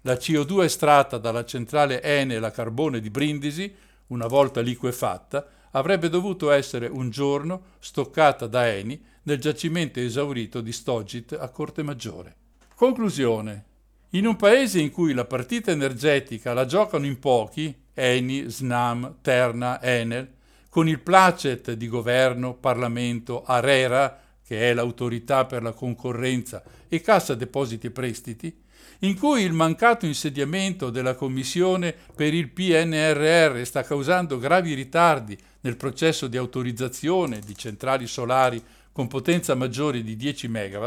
La 0.03 0.13
CO2 0.13 0.63
estratta 0.63 1.19
dalla 1.19 1.45
centrale 1.45 2.05
Enel 2.05 2.45
a 2.45 2.53
carbone 2.53 3.01
di 3.01 3.11
Brindisi, 3.11 3.75
una 4.07 4.29
volta 4.29 4.61
liquefatta, 4.61 5.45
avrebbe 5.73 6.09
dovuto 6.09 6.53
essere 6.53 6.87
un 6.87 7.11
giorno 7.11 7.63
stoccata 7.81 8.47
da 8.47 8.69
Eni 8.69 9.05
nel 9.25 9.41
giacimento 9.41 9.99
esaurito 9.99 10.61
di 10.61 10.71
Stogit 10.71 11.33
a 11.33 11.49
Corte 11.49 11.83
Maggiore. 11.83 12.37
Conclusione. 12.77 13.70
In 14.15 14.27
un 14.27 14.35
paese 14.35 14.81
in 14.81 14.91
cui 14.91 15.15
la 15.15 15.25
partita 15.25 15.71
energetica 15.71 16.53
la 16.53 16.67
giocano 16.67 17.07
in 17.07 17.21
pochi, 17.21 17.73
Eni, 17.95 18.51
Snam, 18.51 19.19
Terna, 19.23 19.81
Enel, 19.81 20.29
con 20.69 20.89
il 20.89 20.99
placet 20.99 21.75
di 21.75 21.87
governo, 21.87 22.55
Parlamento, 22.55 23.45
Arera, 23.45 24.21
che 24.45 24.69
è 24.69 24.75
l'autorità 24.75 25.45
per 25.45 25.63
la 25.63 25.71
concorrenza, 25.71 26.61
e 26.89 27.01
Cassa 27.01 27.37
Depositi 27.37 27.87
e 27.87 27.91
Prestiti, 27.93 28.61
in 29.01 29.17
cui 29.17 29.43
il 29.43 29.53
mancato 29.53 30.07
insediamento 30.07 30.91
della 30.91 31.15
Commissione 31.15 31.95
per 32.13 32.35
il 32.35 32.49
PNRR 32.49 33.63
sta 33.63 33.85
causando 33.85 34.41
gravi 34.41 34.75
ritardi 34.75 35.39
nel 35.61 35.77
processo 35.77 36.27
di 36.27 36.37
autorizzazione 36.37 37.39
di 37.39 37.57
centrali 37.57 38.09
solari 38.09 38.61
con 38.91 39.07
potenza 39.07 39.55
maggiore 39.55 40.03
di 40.03 40.17
10 40.17 40.49
MW, 40.49 40.87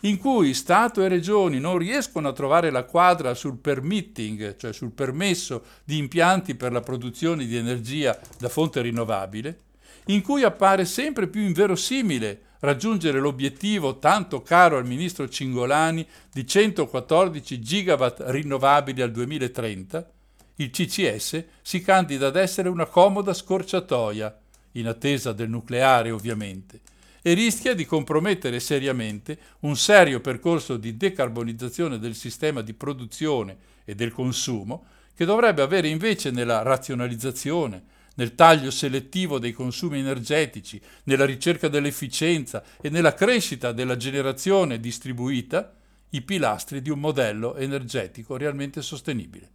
in 0.00 0.18
cui 0.18 0.54
Stato 0.54 1.02
e 1.02 1.08
Regioni 1.08 1.58
non 1.58 1.78
riescono 1.78 2.28
a 2.28 2.32
trovare 2.32 2.70
la 2.70 2.84
quadra 2.84 3.34
sul 3.34 3.58
permitting, 3.58 4.56
cioè 4.56 4.72
sul 4.72 4.92
permesso 4.92 5.64
di 5.84 5.96
impianti 5.98 6.54
per 6.54 6.72
la 6.72 6.80
produzione 6.80 7.46
di 7.46 7.56
energia 7.56 8.18
da 8.38 8.48
fonte 8.48 8.82
rinnovabile, 8.82 9.60
in 10.06 10.22
cui 10.22 10.42
appare 10.42 10.84
sempre 10.84 11.26
più 11.26 11.40
inverosimile 11.40 12.42
raggiungere 12.60 13.18
l'obiettivo 13.18 13.98
tanto 13.98 14.42
caro 14.42 14.76
al 14.76 14.86
ministro 14.86 15.28
Cingolani 15.28 16.06
di 16.32 16.46
114 16.46 17.60
gigawatt 17.60 18.22
rinnovabili 18.26 19.02
al 19.02 19.10
2030, 19.10 20.10
il 20.56 20.70
CCS 20.70 21.44
si 21.60 21.82
candida 21.82 22.28
ad 22.28 22.36
essere 22.36 22.68
una 22.68 22.86
comoda 22.86 23.34
scorciatoia, 23.34 24.40
in 24.72 24.86
attesa 24.86 25.32
del 25.32 25.48
nucleare 25.48 26.10
ovviamente, 26.10 26.80
e 27.26 27.32
rischia 27.32 27.74
di 27.74 27.84
compromettere 27.84 28.60
seriamente 28.60 29.36
un 29.62 29.76
serio 29.76 30.20
percorso 30.20 30.76
di 30.76 30.96
decarbonizzazione 30.96 31.98
del 31.98 32.14
sistema 32.14 32.60
di 32.60 32.72
produzione 32.72 33.56
e 33.84 33.96
del 33.96 34.12
consumo 34.12 34.86
che 35.12 35.24
dovrebbe 35.24 35.60
avere 35.60 35.88
invece 35.88 36.30
nella 36.30 36.62
razionalizzazione, 36.62 37.82
nel 38.14 38.36
taglio 38.36 38.70
selettivo 38.70 39.40
dei 39.40 39.50
consumi 39.50 39.98
energetici, 39.98 40.80
nella 41.02 41.24
ricerca 41.24 41.66
dell'efficienza 41.66 42.62
e 42.80 42.90
nella 42.90 43.14
crescita 43.14 43.72
della 43.72 43.96
generazione 43.96 44.78
distribuita, 44.78 45.74
i 46.10 46.22
pilastri 46.22 46.80
di 46.80 46.90
un 46.90 47.00
modello 47.00 47.56
energetico 47.56 48.36
realmente 48.36 48.82
sostenibile. 48.82 49.50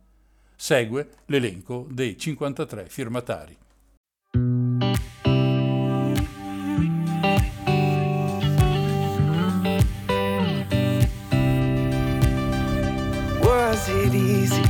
Segue 0.57 1.10
l'elenco 1.27 1.88
dei 1.89 2.18
53 2.18 2.88
firmatari. 2.89 3.57
Was 13.82 13.90
it 13.90 14.14
easy 14.14 14.62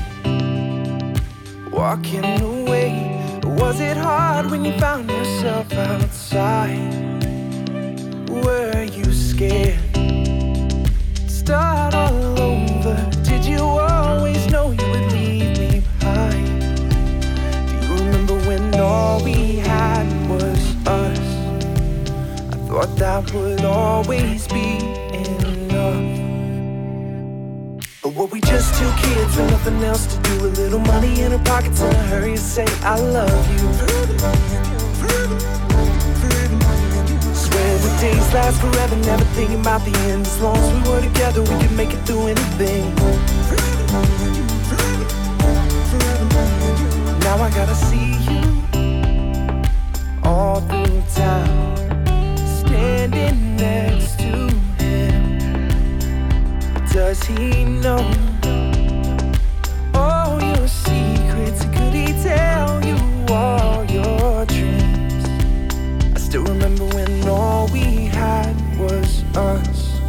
walking 1.69 2.23
away? 2.39 3.41
Was 3.43 3.81
it 3.81 3.97
hard 3.97 4.49
when 4.49 4.63
you 4.63 4.71
found 4.79 5.09
yourself 5.09 5.73
outside? 5.73 6.79
Were 8.29 8.83
you 8.83 9.03
scared? 9.11 9.81
Start 11.27 11.93
all 11.93 12.39
over. 12.39 12.95
Did 13.23 13.43
you 13.43 13.59
always 13.59 14.47
know 14.47 14.71
you 14.71 14.88
would 14.91 15.11
leave 15.11 15.59
me 15.59 15.83
behind? 15.99 16.61
Do 17.67 17.85
you 17.85 17.93
remember 18.05 18.39
when 18.47 18.79
all 18.79 19.21
we 19.21 19.57
had 19.57 20.07
was 20.29 20.88
us? 20.88 21.19
I 22.49 22.55
thought 22.65 22.95
that 22.95 23.33
would 23.33 23.65
always 23.65 24.47
be 24.47 24.77
enough. 25.11 26.20
But 28.03 28.15
were 28.15 28.25
we 28.25 28.41
just 28.41 28.73
two 28.79 28.91
kids 28.97 29.37
with 29.37 29.51
nothing 29.51 29.83
else 29.83 30.07
to 30.07 30.19
do? 30.23 30.45
A 30.47 30.49
little 30.57 30.79
money 30.79 31.21
in 31.21 31.33
our 31.33 31.43
pockets 31.43 31.81
and 31.81 31.95
a 31.95 32.03
hurry 32.05 32.31
to 32.31 32.37
say 32.37 32.65
I 32.81 32.95
love 32.95 33.29
you. 33.51 33.59
Swear 37.35 37.77
the 37.77 37.97
days 38.01 38.33
last 38.33 38.59
forever, 38.59 38.95
never 39.05 39.23
thinking 39.35 39.59
about 39.59 39.85
the 39.85 39.95
end. 40.09 40.25
As 40.25 40.41
long 40.41 40.57
as 40.57 40.73
we 40.73 40.89
were 40.89 41.01
together, 41.01 41.41
we 41.43 41.55
could 41.61 41.73
make 41.73 41.93
it 41.93 42.01
through 42.07 42.29
anything. 42.29 42.95
Now 47.19 47.37
I 47.37 47.51
gotta 47.51 47.75
see 47.75 48.17
you 48.25 48.41
all 50.23 50.61
through 50.61 50.80
He 57.27 57.64
know 57.65 57.99
all 59.93 60.41
your 60.41 60.68
secrets? 60.68 61.64
Could 61.65 61.93
he 61.93 62.07
tell 62.23 62.84
you 62.84 62.98
all 63.30 63.85
your 63.85 64.45
dreams? 64.48 65.26
I 66.15 66.19
still 66.19 66.43
remember 66.43 66.85
when 66.95 67.27
all 67.27 67.68
we 67.68 68.06
had 68.06 68.56
was 68.77 69.23
us. 69.35 69.99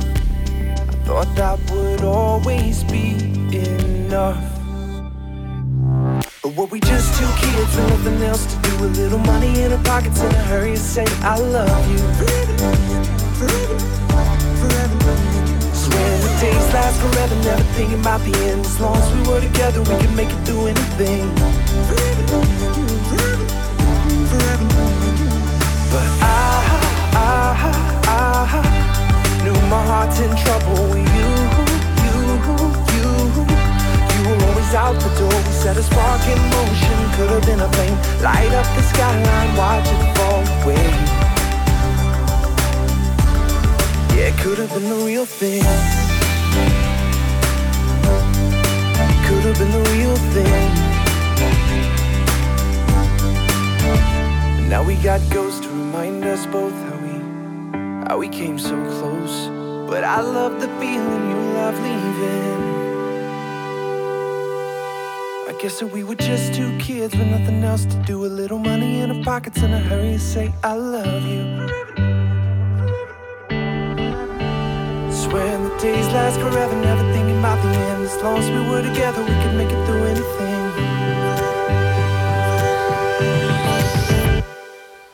I 0.66 0.76
thought 1.04 1.34
that 1.36 1.58
would 1.70 2.02
always 2.02 2.82
be 2.84 3.12
enough. 3.54 4.42
But 6.42 6.54
were 6.56 6.66
we 6.66 6.80
just 6.80 7.18
two 7.20 7.26
kids 7.40 7.76
with 7.76 7.88
nothing 7.90 8.22
else 8.22 8.46
to 8.54 8.60
do? 8.62 8.84
A 8.84 8.86
little 8.86 9.18
money 9.18 9.60
in 9.62 9.72
our 9.72 9.82
pockets 9.84 10.20
in 10.20 10.32
a 10.32 10.42
hurry 10.44 10.72
to 10.72 10.76
say 10.76 11.04
I 11.20 11.38
love 11.38 11.90
you. 11.92 11.98
Days 16.42 16.74
last 16.74 16.98
forever, 17.00 17.36
never 17.46 17.62
thinking 17.78 18.00
about 18.00 18.20
the 18.26 18.34
end. 18.50 18.66
As 18.66 18.80
long 18.80 18.96
as 18.96 19.08
we 19.14 19.20
were 19.28 19.40
together, 19.40 19.80
we 19.80 19.94
could 20.02 20.14
make 20.18 20.30
it 20.30 20.40
through 20.46 20.66
anything. 20.74 21.30
But 25.92 26.08
I, 26.18 26.58
I, 27.14 27.38
I 28.10 28.60
knew 29.44 29.58
my 29.70 29.82
heart's 29.90 30.18
in 30.18 30.32
trouble 30.44 30.82
with 30.90 31.10
you, 31.18 31.30
you, 32.04 32.16
you. 32.96 33.08
You 34.12 34.20
were 34.28 34.42
always 34.48 34.74
out 34.74 34.96
the 34.98 35.10
door. 35.20 35.38
We 35.46 35.52
set 35.62 35.76
a 35.76 35.82
spark 35.82 36.22
in 36.26 36.40
motion. 36.56 36.98
Could 37.16 37.30
have 37.36 37.46
been 37.46 37.60
a 37.60 37.70
flame. 37.74 37.96
Light 38.20 38.52
up 38.60 38.66
the 38.74 38.82
skyline, 38.90 39.50
watch 39.56 39.86
it 39.94 40.02
fall 40.16 40.42
away. 40.58 40.86
Yeah, 44.16 44.30
it 44.30 44.36
could 44.42 44.58
have 44.58 44.70
been 44.74 44.88
the 44.88 45.04
real 45.06 45.26
thing. 45.26 46.01
Been 49.58 49.70
the 49.70 49.90
real 49.90 50.16
thing. 50.32 50.46
And 54.58 54.68
now 54.68 54.82
we 54.82 54.94
got 54.96 55.20
ghosts 55.30 55.60
to 55.60 55.68
remind 55.68 56.24
us 56.24 56.46
both 56.46 56.72
how 56.72 56.96
we, 56.96 58.08
how 58.08 58.18
we 58.18 58.28
came 58.28 58.58
so 58.58 58.74
close. 58.98 59.48
But 59.88 60.04
I 60.04 60.22
love 60.22 60.58
the 60.58 60.68
feeling 60.80 61.30
you 61.30 61.36
love 61.52 61.74
leaving. 61.74 62.62
I 65.48 65.52
guess 65.60 65.78
that 65.80 65.88
we 65.88 66.02
were 66.02 66.16
just 66.16 66.54
two 66.54 66.76
kids 66.78 67.14
with 67.14 67.28
nothing 67.28 67.62
else 67.62 67.84
to 67.84 67.96
do. 68.06 68.24
A 68.24 68.26
little 68.26 68.58
money 68.58 69.00
in 69.00 69.10
our 69.14 69.22
pockets 69.22 69.58
and 69.58 69.74
a 69.74 69.78
hurry 69.78 70.12
to 70.12 70.18
say 70.18 70.50
I 70.64 70.72
love 70.74 71.24
you. 71.24 71.68
Swear 75.12 75.58
the 75.58 75.76
days 75.78 76.06
last 76.08 76.40
forever, 76.40 76.74
never 76.74 77.01
the 77.62 77.68
end. 77.68 78.04
As 78.04 78.22
long 78.22 78.38
as 78.38 78.48
we 78.50 78.60
were 78.68 78.82
together, 78.82 79.22
we 79.22 79.34
could 79.42 79.54
make 79.54 79.70
it 79.70 79.86
through 79.86 80.04
anything. 80.04 80.62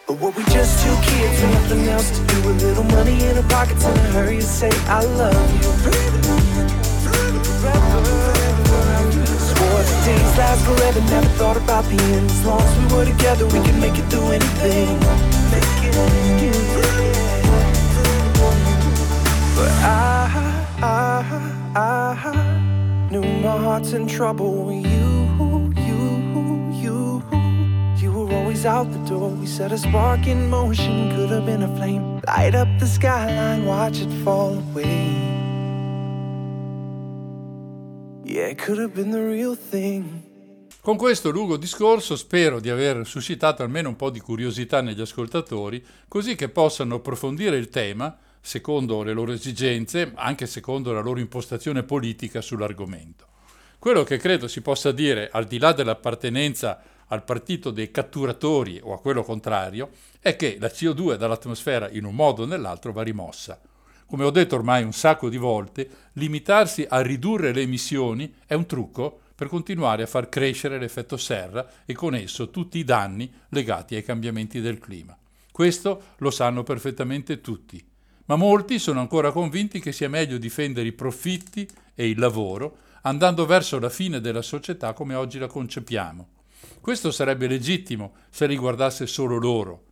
But 0.06 0.16
were 0.20 0.30
we 0.30 0.42
just 0.44 0.82
two 0.82 0.96
kids 1.08 1.42
with 1.42 1.52
nothing 1.52 1.88
else 1.88 2.10
to 2.16 2.26
do? 2.26 2.38
A 2.50 2.54
little 2.66 2.84
money 2.84 3.16
in 3.26 3.36
our 3.36 3.48
pockets 3.48 3.84
and 3.84 3.96
a 3.98 4.00
hurry 4.16 4.36
to 4.36 4.42
say 4.42 4.70
I 4.86 5.02
love 5.20 5.50
you. 5.54 5.70
Swore 9.48 9.82
the 9.90 9.96
days 10.06 10.32
last 10.38 10.64
forever, 10.64 11.00
never 11.12 11.28
thought 11.40 11.56
about 11.56 11.84
the 11.84 12.02
end. 12.14 12.30
As 12.30 12.44
long 12.46 12.62
as 12.62 12.78
we 12.78 12.86
were 12.96 13.04
together, 13.04 13.46
we 13.46 13.60
could 13.64 13.78
make 13.78 13.98
it 13.98 14.06
through 14.10 14.30
anything. 14.32 14.98
But 19.56 19.70
I, 19.82 20.30
I, 20.36 20.47
My 23.40 23.56
heart's 23.56 23.92
in 23.92 24.08
trouble 24.08 24.72
you, 24.72 25.30
you, 25.86 26.72
you. 26.72 27.22
You 27.96 28.12
were 28.12 28.34
always 28.34 28.66
out 28.66 28.90
the 28.90 28.98
door. 29.08 29.30
We 29.30 29.46
set 29.46 29.70
a 29.70 29.78
spark 29.78 30.26
in 30.26 30.48
motion, 30.48 31.14
could 31.14 31.30
have 31.30 31.44
been 31.44 31.62
a 31.62 31.76
flame. 31.76 32.20
Light 32.26 32.56
up 32.56 32.66
the 32.80 32.86
skyline, 32.86 33.64
watch 33.64 34.00
it 34.00 34.10
fall 34.24 34.58
away. 34.58 35.12
Yeah, 38.24 38.50
it 38.50 38.58
could 38.58 38.78
have 38.78 38.94
been 38.94 39.12
the 39.12 39.22
real 39.22 39.56
thing. 39.56 40.22
Con 40.80 40.96
questo 40.96 41.30
lungo 41.30 41.56
discorso 41.56 42.16
spero 42.16 42.58
di 42.58 42.70
aver 42.70 43.06
suscitato 43.06 43.62
almeno 43.62 43.90
un 43.90 43.96
po' 43.96 44.10
di 44.10 44.20
curiosità 44.20 44.80
negli 44.80 45.00
ascoltatori, 45.00 45.84
così 46.08 46.34
che 46.34 46.48
possano 46.48 46.96
approfondire 46.96 47.56
il 47.56 47.68
tema 47.68 48.16
secondo 48.40 49.02
le 49.02 49.12
loro 49.12 49.32
esigenze, 49.32 50.12
anche 50.14 50.46
secondo 50.46 50.92
la 50.92 51.00
loro 51.00 51.20
impostazione 51.20 51.82
politica 51.82 52.40
sull'argomento. 52.40 53.27
Quello 53.80 54.02
che 54.02 54.16
credo 54.16 54.48
si 54.48 54.60
possa 54.60 54.90
dire, 54.90 55.28
al 55.30 55.44
di 55.44 55.56
là 55.56 55.72
dell'appartenenza 55.72 56.82
al 57.06 57.22
partito 57.22 57.70
dei 57.70 57.92
catturatori 57.92 58.80
o 58.82 58.92
a 58.92 59.00
quello 59.00 59.22
contrario, 59.22 59.90
è 60.18 60.34
che 60.34 60.56
la 60.58 60.66
CO2 60.66 61.14
dall'atmosfera 61.14 61.88
in 61.90 62.04
un 62.04 62.16
modo 62.16 62.42
o 62.42 62.46
nell'altro 62.46 62.92
va 62.92 63.02
rimossa. 63.02 63.60
Come 64.04 64.24
ho 64.24 64.30
detto 64.30 64.56
ormai 64.56 64.82
un 64.82 64.92
sacco 64.92 65.28
di 65.28 65.36
volte, 65.36 65.88
limitarsi 66.14 66.84
a 66.88 67.00
ridurre 67.02 67.52
le 67.52 67.60
emissioni 67.60 68.34
è 68.46 68.54
un 68.54 68.66
trucco 68.66 69.20
per 69.32 69.46
continuare 69.46 70.02
a 70.02 70.06
far 70.06 70.28
crescere 70.28 70.76
l'effetto 70.80 71.16
serra 71.16 71.64
e 71.86 71.94
con 71.94 72.16
esso 72.16 72.50
tutti 72.50 72.78
i 72.78 72.84
danni 72.84 73.32
legati 73.50 73.94
ai 73.94 74.02
cambiamenti 74.02 74.60
del 74.60 74.80
clima. 74.80 75.16
Questo 75.52 76.02
lo 76.16 76.32
sanno 76.32 76.64
perfettamente 76.64 77.40
tutti, 77.40 77.80
ma 78.24 78.34
molti 78.34 78.80
sono 78.80 78.98
ancora 78.98 79.30
convinti 79.30 79.78
che 79.78 79.92
sia 79.92 80.08
meglio 80.08 80.36
difendere 80.36 80.88
i 80.88 80.92
profitti 80.92 81.68
e 81.94 82.08
il 82.08 82.18
lavoro 82.18 82.86
andando 83.02 83.46
verso 83.46 83.78
la 83.78 83.88
fine 83.88 84.20
della 84.20 84.42
società 84.42 84.92
come 84.92 85.14
oggi 85.14 85.38
la 85.38 85.46
concepiamo. 85.46 86.28
Questo 86.80 87.10
sarebbe 87.10 87.46
legittimo 87.46 88.14
se 88.30 88.46
riguardasse 88.46 89.06
solo 89.06 89.36
loro, 89.38 89.84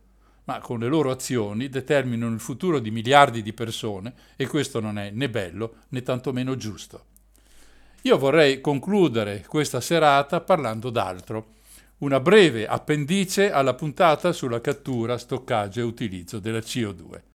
ma 0.45 0.59
con 0.59 0.79
le 0.79 0.87
loro 0.87 1.11
azioni 1.11 1.69
determinano 1.69 2.33
il 2.33 2.39
futuro 2.39 2.79
di 2.79 2.91
miliardi 2.91 3.41
di 3.41 3.53
persone 3.53 4.13
e 4.35 4.47
questo 4.47 4.79
non 4.79 4.97
è 4.97 5.11
né 5.11 5.29
bello 5.29 5.75
né 5.89 6.01
tantomeno 6.01 6.55
giusto. 6.55 7.05
Io 8.03 8.17
vorrei 8.17 8.61
concludere 8.61 9.43
questa 9.47 9.81
serata 9.81 10.39
parlando 10.41 10.89
d'altro, 10.89 11.55
una 11.99 12.19
breve 12.19 12.67
appendice 12.67 13.51
alla 13.51 13.73
puntata 13.73 14.31
sulla 14.31 14.61
cattura, 14.61 15.17
stoccaggio 15.17 15.79
e 15.79 15.83
utilizzo 15.83 16.39
della 16.39 16.59
CO2. 16.59 17.36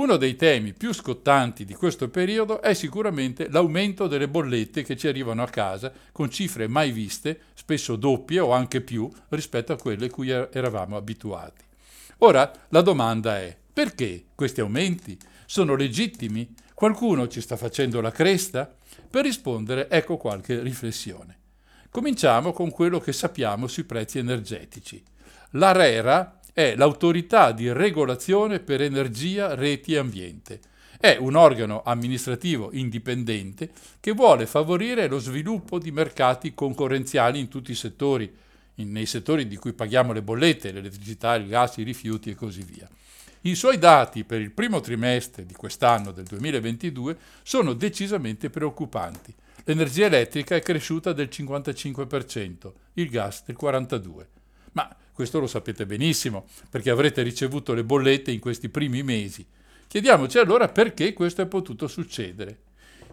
Uno 0.00 0.16
dei 0.16 0.34
temi 0.34 0.72
più 0.72 0.94
scottanti 0.94 1.66
di 1.66 1.74
questo 1.74 2.08
periodo 2.08 2.62
è 2.62 2.72
sicuramente 2.72 3.50
l'aumento 3.50 4.06
delle 4.06 4.28
bollette 4.28 4.82
che 4.82 4.96
ci 4.96 5.08
arrivano 5.08 5.42
a 5.42 5.48
casa 5.48 5.92
con 6.10 6.30
cifre 6.30 6.68
mai 6.68 6.90
viste, 6.90 7.42
spesso 7.52 7.96
doppie 7.96 8.40
o 8.40 8.50
anche 8.52 8.80
più 8.80 9.10
rispetto 9.28 9.74
a 9.74 9.76
quelle 9.76 10.08
cui 10.08 10.30
er-, 10.30 10.48
eravamo 10.54 10.96
abituati. 10.96 11.62
Ora 12.20 12.50
la 12.68 12.80
domanda 12.80 13.40
è 13.40 13.54
perché 13.70 14.24
questi 14.34 14.62
aumenti 14.62 15.18
sono 15.44 15.74
legittimi? 15.74 16.48
Qualcuno 16.72 17.28
ci 17.28 17.42
sta 17.42 17.58
facendo 17.58 18.00
la 18.00 18.10
cresta? 18.10 18.74
Per 19.10 19.22
rispondere 19.22 19.90
ecco 19.90 20.16
qualche 20.16 20.62
riflessione. 20.62 21.36
Cominciamo 21.90 22.54
con 22.54 22.70
quello 22.70 23.00
che 23.00 23.12
sappiamo 23.12 23.66
sui 23.66 23.84
prezzi 23.84 24.16
energetici. 24.16 25.04
L'ARERA 25.50 26.39
è 26.60 26.76
l'autorità 26.76 27.52
di 27.52 27.72
regolazione 27.72 28.60
per 28.60 28.82
energia, 28.82 29.54
reti 29.54 29.94
e 29.94 29.98
ambiente. 29.98 30.60
È 31.00 31.16
un 31.18 31.34
organo 31.34 31.82
amministrativo 31.82 32.68
indipendente 32.72 33.70
che 33.98 34.12
vuole 34.12 34.44
favorire 34.44 35.08
lo 35.08 35.18
sviluppo 35.18 35.78
di 35.78 35.90
mercati 35.90 36.52
concorrenziali 36.52 37.40
in 37.40 37.48
tutti 37.48 37.70
i 37.70 37.74
settori, 37.74 38.30
in, 38.74 38.92
nei 38.92 39.06
settori 39.06 39.48
di 39.48 39.56
cui 39.56 39.72
paghiamo 39.72 40.12
le 40.12 40.20
bollette, 40.20 40.72
l'elettricità, 40.72 41.34
il 41.36 41.46
gas, 41.46 41.78
i 41.78 41.82
rifiuti 41.82 42.28
e 42.28 42.34
così 42.34 42.62
via. 42.62 42.86
I 43.42 43.54
suoi 43.54 43.78
dati 43.78 44.24
per 44.24 44.42
il 44.42 44.50
primo 44.50 44.80
trimestre 44.80 45.46
di 45.46 45.54
quest'anno, 45.54 46.12
del 46.12 46.24
2022, 46.24 47.16
sono 47.42 47.72
decisamente 47.72 48.50
preoccupanti. 48.50 49.32
L'energia 49.64 50.04
elettrica 50.04 50.56
è 50.56 50.60
cresciuta 50.60 51.14
del 51.14 51.30
55%, 51.32 52.72
il 52.94 53.08
gas 53.08 53.44
del 53.46 53.56
42%. 53.58 54.39
Questo 55.20 55.38
lo 55.38 55.46
sapete 55.46 55.84
benissimo, 55.84 56.46
perché 56.70 56.88
avrete 56.88 57.20
ricevuto 57.20 57.74
le 57.74 57.84
bollette 57.84 58.30
in 58.30 58.40
questi 58.40 58.70
primi 58.70 59.02
mesi. 59.02 59.46
Chiediamoci 59.86 60.38
allora 60.38 60.68
perché 60.68 61.12
questo 61.12 61.42
è 61.42 61.46
potuto 61.46 61.88
succedere. 61.88 62.60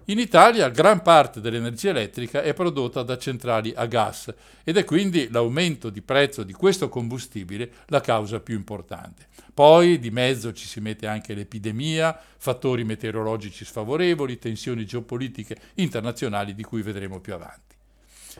In 0.05 0.17
Italia 0.17 0.69
gran 0.69 1.01
parte 1.01 1.41
dell'energia 1.41 1.89
elettrica 1.89 2.43
è 2.43 2.53
prodotta 2.53 3.03
da 3.03 3.17
centrali 3.17 3.73
a 3.75 3.87
gas 3.87 4.33
ed 4.63 4.77
è 4.77 4.85
quindi 4.85 5.27
l'aumento 5.29 5.89
di 5.89 6.01
prezzo 6.01 6.43
di 6.43 6.53
questo 6.53 6.87
combustibile 6.87 7.71
la 7.87 7.99
causa 7.99 8.39
più 8.39 8.55
importante. 8.55 9.27
Poi 9.53 9.99
di 9.99 10.09
mezzo 10.09 10.53
ci 10.53 10.65
si 10.65 10.79
mette 10.79 11.07
anche 11.07 11.33
l'epidemia, 11.33 12.17
fattori 12.37 12.85
meteorologici 12.85 13.65
sfavorevoli, 13.65 14.39
tensioni 14.39 14.85
geopolitiche 14.85 15.57
internazionali 15.73 16.55
di 16.55 16.63
cui 16.63 16.81
vedremo 16.81 17.19
più 17.19 17.33
avanti. 17.33 17.76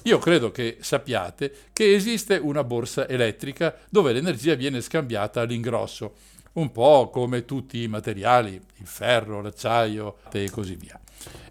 Io 0.03 0.19
credo 0.19 0.51
che 0.51 0.77
sappiate 0.79 1.53
che 1.73 1.93
esiste 1.93 2.37
una 2.37 2.63
borsa 2.63 3.07
elettrica 3.07 3.75
dove 3.89 4.13
l'energia 4.13 4.55
viene 4.55 4.81
scambiata 4.81 5.41
all'ingrosso, 5.41 6.15
un 6.53 6.71
po' 6.71 7.09
come 7.09 7.45
tutti 7.45 7.81
i 7.81 7.87
materiali, 7.87 8.53
il 8.53 8.87
ferro, 8.87 9.41
l'acciaio 9.41 10.17
e 10.31 10.49
così 10.49 10.75
via. 10.75 10.99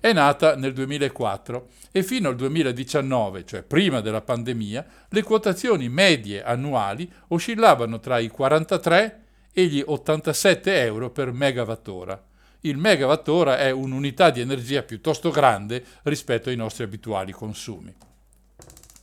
È 0.00 0.12
nata 0.12 0.56
nel 0.56 0.72
2004 0.72 1.68
e 1.92 2.02
fino 2.02 2.28
al 2.28 2.36
2019, 2.36 3.44
cioè 3.44 3.62
prima 3.62 4.00
della 4.00 4.20
pandemia, 4.20 4.86
le 5.08 5.22
quotazioni 5.22 5.88
medie 5.88 6.42
annuali 6.42 7.10
oscillavano 7.28 8.00
tra 8.00 8.18
i 8.18 8.28
43 8.28 9.22
e 9.52 9.66
gli 9.66 9.82
87 9.84 10.82
euro 10.82 11.10
per 11.10 11.32
megawattora. 11.32 12.22
Il 12.60 12.78
megawattora 12.78 13.58
è 13.58 13.70
un'unità 13.70 14.30
di 14.30 14.40
energia 14.40 14.82
piuttosto 14.82 15.30
grande 15.30 15.84
rispetto 16.02 16.48
ai 16.48 16.56
nostri 16.56 16.84
abituali 16.84 17.32
consumi. 17.32 17.94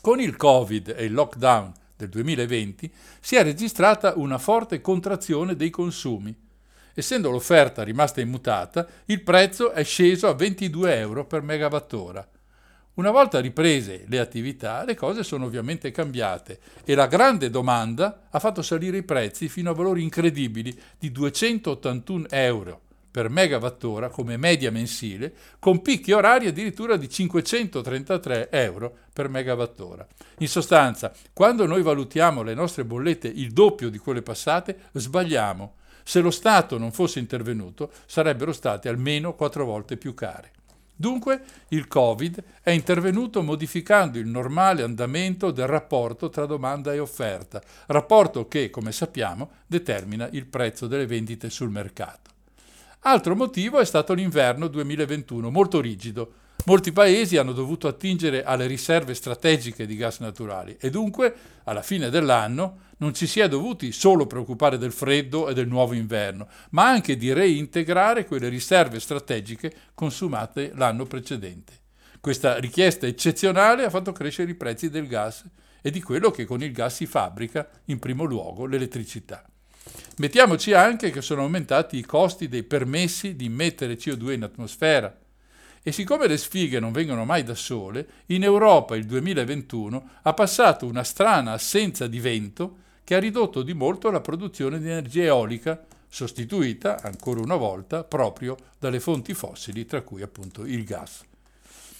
Con 0.04 0.20
il 0.20 0.36
Covid 0.36 0.96
e 0.98 1.06
il 1.06 1.14
lockdown 1.14 1.72
del 1.96 2.10
2020 2.10 2.92
si 3.22 3.38
è 3.38 3.42
registrata 3.42 4.16
una 4.18 4.38
forte 4.38 4.82
contrazione 4.82 5.56
dei 5.56 5.70
consumi. 5.70 6.36
Essendo 6.94 7.32
l'offerta 7.32 7.84
rimasta 7.84 8.20
immutata, 8.20 8.86
il 9.06 9.24
prezzo 9.24 9.72
è 9.72 9.82
sceso 9.86 10.28
a 10.28 10.34
22 10.34 10.98
euro 10.98 11.26
per 11.26 11.42
megawattora. 11.42 12.30
Una 12.96 13.12
volta 13.12 13.40
riprese 13.40 14.04
le 14.10 14.20
attività, 14.20 14.84
le 14.84 14.96
cose 14.96 15.24
sono 15.24 15.46
ovviamente 15.46 15.90
cambiate 15.92 16.60
e 16.84 16.96
la 16.96 17.08
grande 17.08 17.50
domanda 17.50 18.28
ha 18.30 18.40
fatto 18.40 18.62
salire 18.62 18.98
i 18.98 19.04
prezzi 19.04 19.48
fino 19.48 19.70
a 19.70 19.74
valori 19.74 20.04
incredibili 20.04 20.78
di 21.00 21.14
281 21.14 22.26
euro 22.30 22.82
per 23.14 23.30
megawattora 23.30 24.10
come 24.10 24.38
media 24.38 24.72
mensile, 24.72 25.36
con 25.60 25.84
picchi 25.84 26.14
orari 26.14 26.48
addirittura 26.48 26.98
di 26.98 27.08
533 27.08 28.50
euro 28.50 28.98
per 29.14 29.30
megawattora. 29.30 30.08
In 30.40 30.48
sostanza, 30.48 31.14
quando 31.32 31.68
noi 31.68 31.84
valutiamo 31.84 32.42
le 32.42 32.56
nostre 32.56 32.86
bollette 32.86 33.28
il 33.28 33.52
doppio 33.52 33.92
di 33.92 34.00
quelle 34.00 34.24
passate, 34.24 34.90
sbagliamo. 34.94 35.76
Se 36.02 36.22
lo 36.22 36.32
Stato 36.32 36.80
non 36.80 36.92
fosse 36.92 37.20
intervenuto, 37.20 37.92
sarebbero 38.08 38.52
state 38.52 38.90
almeno 38.90 39.36
quattro 39.36 39.64
volte 39.64 39.96
più 39.96 40.16
care. 40.16 40.52
Dunque 40.96 41.44
il 41.68 41.88
Covid 41.88 42.44
è 42.64 42.72
intervenuto 42.72 43.44
modificando 43.44 44.18
il 44.18 44.26
normale 44.26 44.82
andamento 44.82 45.52
del 45.52 45.68
rapporto 45.68 46.30
tra 46.30 46.48
domanda 46.48 46.92
e 46.94 46.98
offerta, 46.98 47.62
rapporto 47.86 48.48
che, 48.48 48.72
come 48.72 48.92
sappiamo, 48.92 49.52
determina 49.68 50.28
il 50.32 50.48
prezzo 50.48 50.88
delle 50.88 51.06
vendite 51.06 51.52
sul 51.52 51.70
mercato. 51.70 52.33
Altro 53.06 53.36
motivo 53.36 53.80
è 53.80 53.86
stato 53.86 54.14
l'inverno 54.14 54.68
2021, 54.68 55.52
molto 55.52 55.82
rigido. 55.82 56.36
Molti 56.68 56.94
paesi 56.94 57.36
hanno 57.36 57.52
dovuto 57.52 57.90
attingere 57.90 58.46
alle 58.46 58.66
riserve 58.66 59.14
strategiche 59.14 59.86
di 59.86 59.98
gas 59.98 60.20
naturali 60.20 60.78
e 60.80 60.90
dunque, 60.90 61.36
alla 61.66 61.82
fine 61.82 62.10
dell'anno, 62.10 62.80
non 63.00 63.14
ci 63.14 63.28
si 63.28 63.42
è 63.42 63.50
dovuti 63.50 63.92
solo 63.92 64.26
preoccupare 64.26 64.78
del 64.78 64.94
freddo 64.94 65.50
e 65.50 65.54
del 65.54 65.68
nuovo 65.68 65.94
inverno, 65.94 66.48
ma 66.70 66.88
anche 66.88 67.18
di 67.18 67.34
reintegrare 67.34 68.26
quelle 68.26 68.48
riserve 68.48 69.02
strategiche 69.02 69.74
consumate 69.94 70.72
l'anno 70.74 71.04
precedente. 71.04 71.74
Questa 72.22 72.58
richiesta 72.58 73.06
eccezionale 73.06 73.84
ha 73.84 73.90
fatto 73.90 74.14
crescere 74.14 74.52
i 74.52 74.56
prezzi 74.56 74.90
del 74.90 75.08
gas 75.08 75.44
e 75.82 75.92
di 75.92 76.02
quello 76.02 76.32
che 76.32 76.46
con 76.46 76.64
il 76.64 76.72
gas 76.72 76.96
si 76.96 77.06
fabbrica, 77.06 77.68
in 77.88 78.00
primo 78.00 78.24
luogo 78.24 78.66
l'elettricità. 78.66 79.44
Mettiamoci 80.18 80.74
anche 80.74 81.10
che 81.10 81.24
sono 81.24 81.42
aumentati 81.42 81.98
i 81.98 82.06
costi 82.06 82.48
dei 82.48 82.62
permessi 82.62 83.36
di 83.36 83.46
immettere 83.46 83.98
CO2 83.98 84.34
in 84.34 84.44
atmosfera. 84.44 85.18
E 85.82 85.92
siccome 85.92 86.28
le 86.28 86.38
sfighe 86.38 86.80
non 86.80 86.92
vengono 86.92 87.26
mai 87.26 87.44
da 87.44 87.56
sole, 87.56 88.08
in 88.28 88.44
Europa 88.44 88.96
il 88.96 89.06
2021 89.06 90.10
ha 90.22 90.34
passato 90.34 90.86
una 90.86 91.04
strana 91.04 91.54
assenza 91.54 92.06
di 92.06 92.20
vento 92.20 92.78
che 93.04 93.16
ha 93.16 93.20
ridotto 93.20 93.64
di 93.64 93.74
molto 93.74 94.12
la 94.12 94.22
produzione 94.22 94.80
di 94.80 94.88
energia 94.88 95.24
eolica, 95.24 95.84
sostituita 96.08 97.02
ancora 97.02 97.42
una 97.42 97.56
volta 97.56 98.04
proprio 98.04 98.56
dalle 98.78 99.00
fonti 99.00 99.34
fossili, 99.34 99.88
tra 99.88 100.04
cui 100.04 100.22
appunto 100.22 100.64
il 100.64 100.84
gas. 100.84 101.24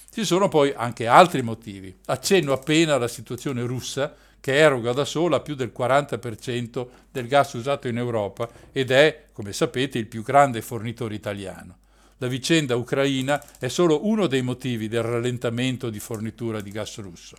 Ci 0.08 0.24
sono 0.24 0.48
poi 0.48 0.72
anche 0.74 1.08
altri 1.08 1.42
motivi. 1.42 1.92
Accenno 2.04 2.52
appena 2.52 2.94
alla 2.94 3.08
situazione 3.08 3.62
russa 3.62 4.14
che 4.44 4.58
eroga 4.58 4.92
da 4.92 5.06
sola 5.06 5.40
più 5.40 5.54
del 5.54 5.72
40% 5.74 6.86
del 7.10 7.28
gas 7.28 7.54
usato 7.54 7.88
in 7.88 7.96
Europa 7.96 8.46
ed 8.72 8.90
è, 8.90 9.28
come 9.32 9.54
sapete, 9.54 9.96
il 9.96 10.06
più 10.06 10.22
grande 10.22 10.60
fornitore 10.60 11.14
italiano. 11.14 11.78
La 12.18 12.26
vicenda 12.26 12.76
ucraina 12.76 13.42
è 13.58 13.68
solo 13.68 14.06
uno 14.06 14.26
dei 14.26 14.42
motivi 14.42 14.86
del 14.86 15.02
rallentamento 15.02 15.88
di 15.88 15.98
fornitura 15.98 16.60
di 16.60 16.70
gas 16.70 16.98
russo. 16.98 17.38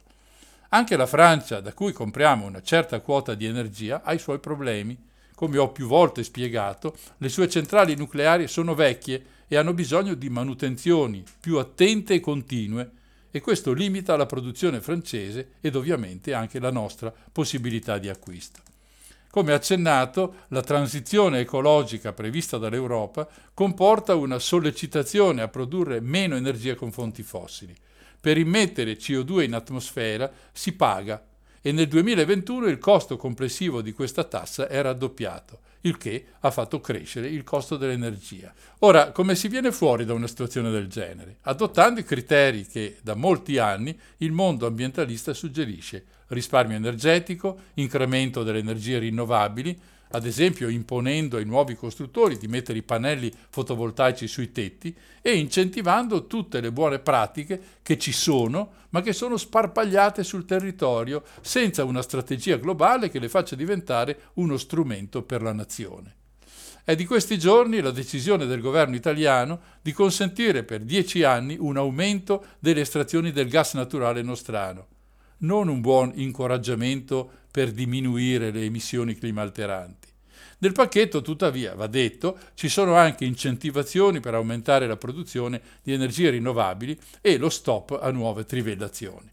Anche 0.70 0.98
la 0.98 1.06
Francia, 1.06 1.60
da 1.60 1.74
cui 1.74 1.92
compriamo 1.92 2.48
una 2.48 2.64
certa 2.64 3.00
quota 3.02 3.36
di 3.36 3.46
energia, 3.46 4.02
ha 4.04 4.12
i 4.12 4.18
suoi 4.18 4.40
problemi. 4.40 4.98
Come 5.36 5.60
ho 5.60 5.70
più 5.70 5.86
volte 5.86 6.24
spiegato, 6.24 6.98
le 7.20 7.30
sue 7.30 7.48
centrali 7.48 7.96
nucleari 7.96 8.48
sono 8.48 8.74
vecchie 8.74 9.24
e 9.48 9.58
hanno 9.58 9.76
bisogno 9.76 10.16
di 10.16 10.30
manutenzioni 10.30 11.24
più 11.40 11.60
attente 11.60 12.16
e 12.16 12.20
continue 12.20 12.90
e 13.36 13.42
questo 13.42 13.74
limita 13.74 14.16
la 14.16 14.26
produzione 14.26 14.80
francese 14.80 15.56
ed 15.60 15.76
ovviamente 15.76 16.34
anche 16.34 16.58
la 16.58 16.72
nostra 16.72 17.14
possibilità 17.34 17.98
di 17.98 18.08
acquisto. 18.08 18.62
Come 19.30 19.52
accennato, 19.52 20.36
la 20.48 20.62
transizione 20.62 21.42
ecologica 21.42 22.14
prevista 22.14 22.58
dall'Europa 22.58 23.28
comporta 23.54 24.16
una 24.16 24.40
sollecitazione 24.40 25.42
a 25.42 25.50
produrre 25.50 26.00
meno 26.00 26.38
energia 26.38 26.76
con 26.76 26.94
fonti 26.94 27.24
fossili. 27.24 27.76
Per 28.22 28.38
immettere 28.38 28.96
CO2 28.96 29.44
in 29.44 29.54
atmosfera 29.54 30.32
si 30.54 30.72
paga 30.72 31.22
e 31.62 31.74
nel 31.74 31.90
2021 31.90 32.68
il 32.68 32.78
costo 32.78 33.18
complessivo 33.18 33.82
di 33.82 33.92
questa 33.92 34.24
tassa 34.24 34.70
è 34.70 34.82
raddoppiato, 34.82 35.60
il 35.86 35.98
che 35.98 36.26
ha 36.40 36.52
fatto 36.52 36.80
crescere 36.80 37.28
il 37.28 37.44
costo 37.44 37.78
dell'energia. 37.78 38.54
Ora, 38.80 39.12
come 39.12 39.36
si 39.36 39.48
viene 39.48 39.72
fuori 39.72 40.06
da 40.06 40.14
una 40.14 40.28
situazione 40.28 40.70
del 40.70 40.88
genere? 40.88 41.38
Adottando 41.42 42.00
i 42.00 42.04
criteri 42.04 42.66
che 42.66 42.98
da 43.02 43.16
molti 43.16 43.58
anni 43.58 43.98
il 44.18 44.32
mondo 44.32 44.66
ambientalista 44.66 45.34
suggerisce, 45.34 46.06
risparmio 46.28 46.76
energetico, 46.76 47.58
incremento 47.76 48.44
delle 48.44 48.60
energie 48.60 49.00
rinnovabili, 49.00 49.80
ad 50.16 50.26
esempio 50.26 50.70
imponendo 50.70 51.38
ai 51.38 51.46
nuovi 51.46 51.76
costruttori 51.76 52.38
di 52.38 52.48
mettere 52.48 52.80
i 52.80 52.84
pannelli 52.84 53.32
fotovoltaici 53.50 54.28
sui 54.28 54.52
tetti 54.52 54.96
e 55.22 55.36
incentivando 55.38 56.26
tutte 56.28 56.62
le 56.62 56.72
buone 56.72 57.00
pratiche 57.00 57.62
che 57.82 57.98
ci 57.98 58.12
sono, 58.12 58.72
ma 58.90 59.02
che 59.02 59.14
sono 59.14 59.38
sparpagliate 59.38 60.24
sul 60.24 60.46
territorio 60.46 61.24
senza 61.42 61.84
una 61.84 62.02
strategia 62.02 62.58
globale 62.58 63.10
che 63.10 63.20
le 63.20 63.30
faccia 63.30 63.56
diventare 63.56 64.32
uno 64.36 64.58
strumento 64.58 65.22
per 65.22 65.42
la 65.42 65.54
nazione. 65.54 66.16
È 66.84 66.96
di 66.96 67.06
questi 67.06 67.38
giorni 67.38 67.82
la 67.82 67.92
decisione 67.92 68.46
del 68.46 68.62
governo 68.62 68.96
italiano 68.96 69.60
di 69.82 69.92
consentire 69.92 70.64
per 70.64 70.82
dieci 70.82 71.24
anni 71.24 71.58
un 71.60 71.78
aumento 71.78 72.46
delle 72.60 72.82
estrazioni 72.82 73.32
del 73.32 73.50
gas 73.50 73.74
naturale 73.74 74.22
nostrano 74.22 74.88
non 75.38 75.68
un 75.68 75.82
buon 75.82 76.12
incoraggiamento 76.16 77.44
per 77.56 77.72
diminuire 77.72 78.52
le 78.52 78.66
emissioni 78.66 79.16
climalteranti. 79.16 80.10
Nel 80.58 80.74
pacchetto, 80.74 81.22
tuttavia, 81.22 81.74
va 81.74 81.88
detto, 81.88 82.38
ci 82.54 82.68
sono 82.68 82.96
anche 82.96 83.24
incentivazioni 83.24 84.20
per 84.20 84.34
aumentare 84.34 84.88
la 84.88 84.98
produzione 84.98 85.62
di 85.82 85.94
energie 85.94 86.32
rinnovabili 86.32 87.00
e 87.22 87.38
lo 87.38 87.48
stop 87.48 87.98
a 88.02 88.12
nuove 88.12 88.44
trivellazioni. 88.44 89.32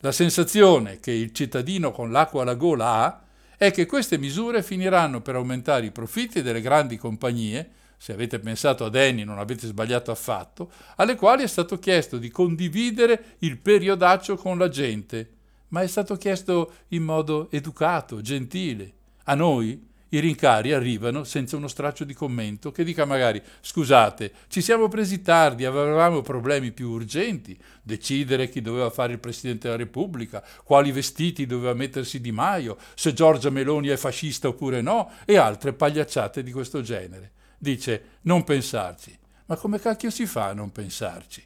La 0.00 0.12
sensazione 0.12 0.98
che 0.98 1.10
il 1.10 1.34
cittadino 1.34 1.92
con 1.92 2.10
l'acqua 2.10 2.40
alla 2.40 2.54
gola 2.54 2.86
ha 2.86 3.22
è 3.58 3.70
che 3.70 3.84
queste 3.84 4.16
misure 4.16 4.62
finiranno 4.62 5.20
per 5.20 5.34
aumentare 5.34 5.84
i 5.84 5.90
profitti 5.92 6.40
delle 6.40 6.62
grandi 6.62 6.96
compagnie, 6.96 7.70
se 7.98 8.14
avete 8.14 8.38
pensato 8.38 8.86
ad 8.86 8.94
Eni 8.94 9.24
non 9.24 9.38
avete 9.38 9.66
sbagliato 9.66 10.10
affatto, 10.10 10.72
alle 10.96 11.16
quali 11.16 11.42
è 11.42 11.46
stato 11.46 11.78
chiesto 11.78 12.16
di 12.16 12.30
condividere 12.30 13.36
il 13.40 13.58
periodaccio 13.58 14.36
con 14.36 14.56
la 14.56 14.70
gente, 14.70 15.40
ma 15.72 15.82
è 15.82 15.86
stato 15.86 16.16
chiesto 16.16 16.72
in 16.88 17.02
modo 17.02 17.50
educato, 17.50 18.20
gentile. 18.20 18.92
A 19.24 19.34
noi 19.34 19.90
i 20.08 20.18
rincari 20.18 20.72
arrivano 20.72 21.24
senza 21.24 21.56
uno 21.56 21.68
straccio 21.68 22.04
di 22.04 22.14
commento 22.14 22.70
che 22.70 22.84
dica 22.84 23.04
magari 23.04 23.42
scusate, 23.60 24.32
ci 24.48 24.60
siamo 24.60 24.88
presi 24.88 25.22
tardi, 25.22 25.64
avevamo 25.64 26.20
problemi 26.20 26.72
più 26.72 26.90
urgenti, 26.90 27.58
decidere 27.82 28.48
chi 28.48 28.60
doveva 28.60 28.90
fare 28.90 29.14
il 29.14 29.18
Presidente 29.18 29.68
della 29.68 29.78
Repubblica, 29.78 30.44
quali 30.64 30.92
vestiti 30.92 31.46
doveva 31.46 31.74
mettersi 31.74 32.20
Di 32.20 32.32
Maio, 32.32 32.76
se 32.94 33.14
Giorgia 33.14 33.50
Meloni 33.50 33.88
è 33.88 33.96
fascista 33.96 34.48
oppure 34.48 34.82
no, 34.82 35.10
e 35.24 35.36
altre 35.36 35.72
pagliacciate 35.72 36.42
di 36.42 36.52
questo 36.52 36.82
genere 36.82 37.32
dice 37.62 38.18
non 38.22 38.42
pensarci. 38.42 39.16
Ma 39.46 39.56
come 39.56 39.78
cacchio 39.78 40.10
si 40.10 40.26
fa 40.26 40.48
a 40.48 40.52
non 40.52 40.72
pensarci? 40.72 41.44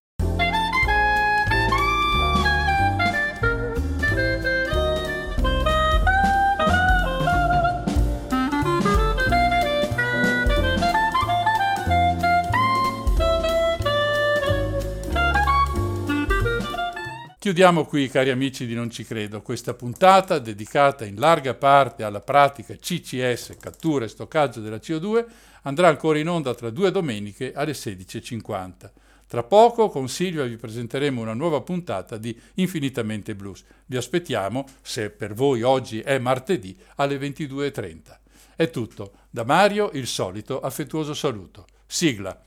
Chiudiamo 17.47 17.85
qui, 17.85 18.09
cari 18.09 18.31
amici 18.31 18.67
di 18.67 18.75
Non 18.75 18.91
ci 18.91 19.05
credo, 19.05 19.41
questa 19.41 19.73
puntata 19.73 20.41
dedicata 20.41 21.05
in 21.05 21.15
larga 21.15 21.55
parte 21.55 22.03
alla 22.03 22.21
pratica 22.21 22.75
CCS, 22.75 23.55
cattura 23.61 24.05
e 24.05 24.09
stoccaggio 24.09 24.59
della 24.59 24.79
CO2, 24.79 25.25
andrà 25.63 25.87
ancora 25.87 26.19
in 26.19 26.29
onda 26.29 26.57
tra 26.57 26.71
due 26.71 26.91
domeniche 26.91 27.53
alle 27.53 27.71
16.50. 27.71 28.91
Tra 29.29 29.45
poco 29.45 29.91
con 29.91 30.09
Silvia 30.09 30.43
vi 30.43 30.57
presenteremo 30.57 31.21
una 31.21 31.35
nuova 31.35 31.61
puntata 31.61 32.17
di 32.17 32.37
Infinitamente 32.55 33.37
Blues. 33.37 33.63
Vi 33.87 33.97
aspettiamo, 33.97 34.65
se 34.83 35.11
per 35.11 35.33
voi 35.33 35.63
oggi 35.63 36.01
è 36.01 36.19
martedì, 36.19 36.77
alle 36.97 37.17
22.30. 37.17 38.19
È 38.57 38.71
tutto. 38.71 39.13
Da 39.31 39.45
Mario 39.45 39.91
il 39.93 40.09
solito 40.09 40.59
affettuoso 40.59 41.15
saluto. 41.15 41.67
Sigla. 41.87 42.46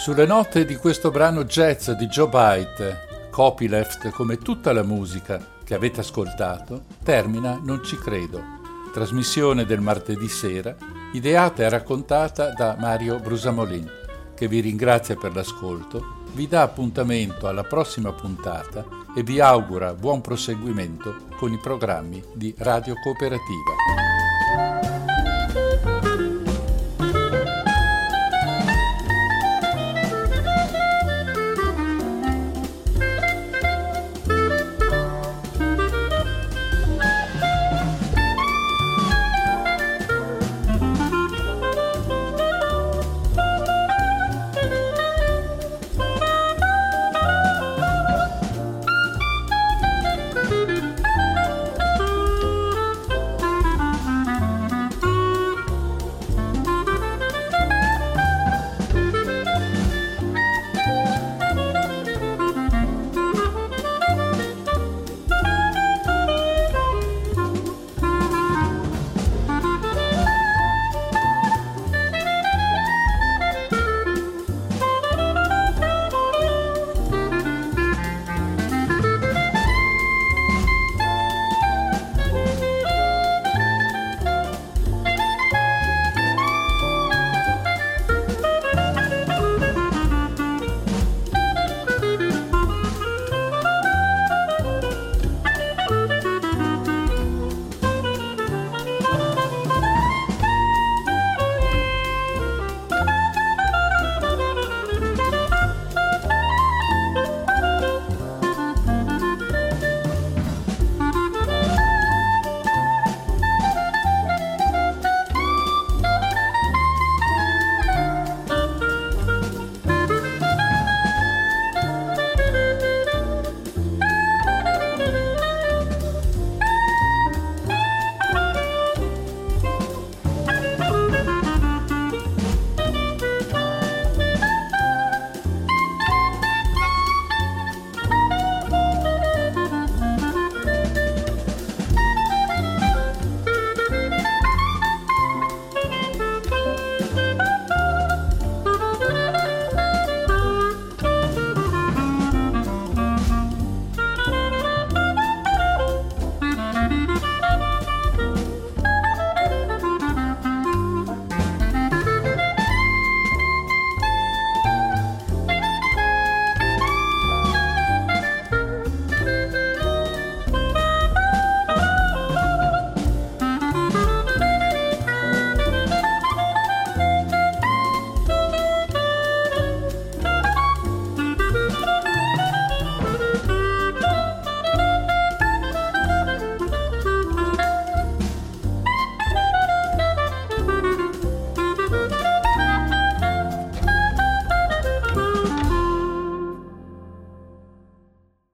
Sulle 0.00 0.24
note 0.24 0.64
di 0.64 0.76
questo 0.76 1.10
brano 1.10 1.44
jazz 1.44 1.90
di 1.90 2.06
Joe 2.06 2.28
Byte, 2.28 3.28
copyleft 3.30 4.08
come 4.08 4.38
tutta 4.38 4.72
la 4.72 4.82
musica 4.82 5.58
che 5.62 5.74
avete 5.74 6.00
ascoltato, 6.00 6.84
termina 7.04 7.60
Non 7.62 7.84
ci 7.84 7.98
credo, 7.98 8.42
trasmissione 8.94 9.66
del 9.66 9.82
martedì 9.82 10.26
sera, 10.26 10.74
ideata 11.12 11.64
e 11.64 11.68
raccontata 11.68 12.50
da 12.54 12.78
Mario 12.80 13.18
Brusamolin, 13.18 13.90
che 14.34 14.48
vi 14.48 14.60
ringrazia 14.60 15.16
per 15.16 15.34
l'ascolto, 15.34 16.22
vi 16.32 16.48
dà 16.48 16.62
appuntamento 16.62 17.46
alla 17.46 17.64
prossima 17.64 18.10
puntata 18.10 18.82
e 19.14 19.22
vi 19.22 19.38
augura 19.38 19.92
buon 19.92 20.22
proseguimento 20.22 21.26
con 21.36 21.52
i 21.52 21.58
programmi 21.58 22.24
di 22.32 22.54
Radio 22.56 22.94
Cooperativa. 23.02 24.29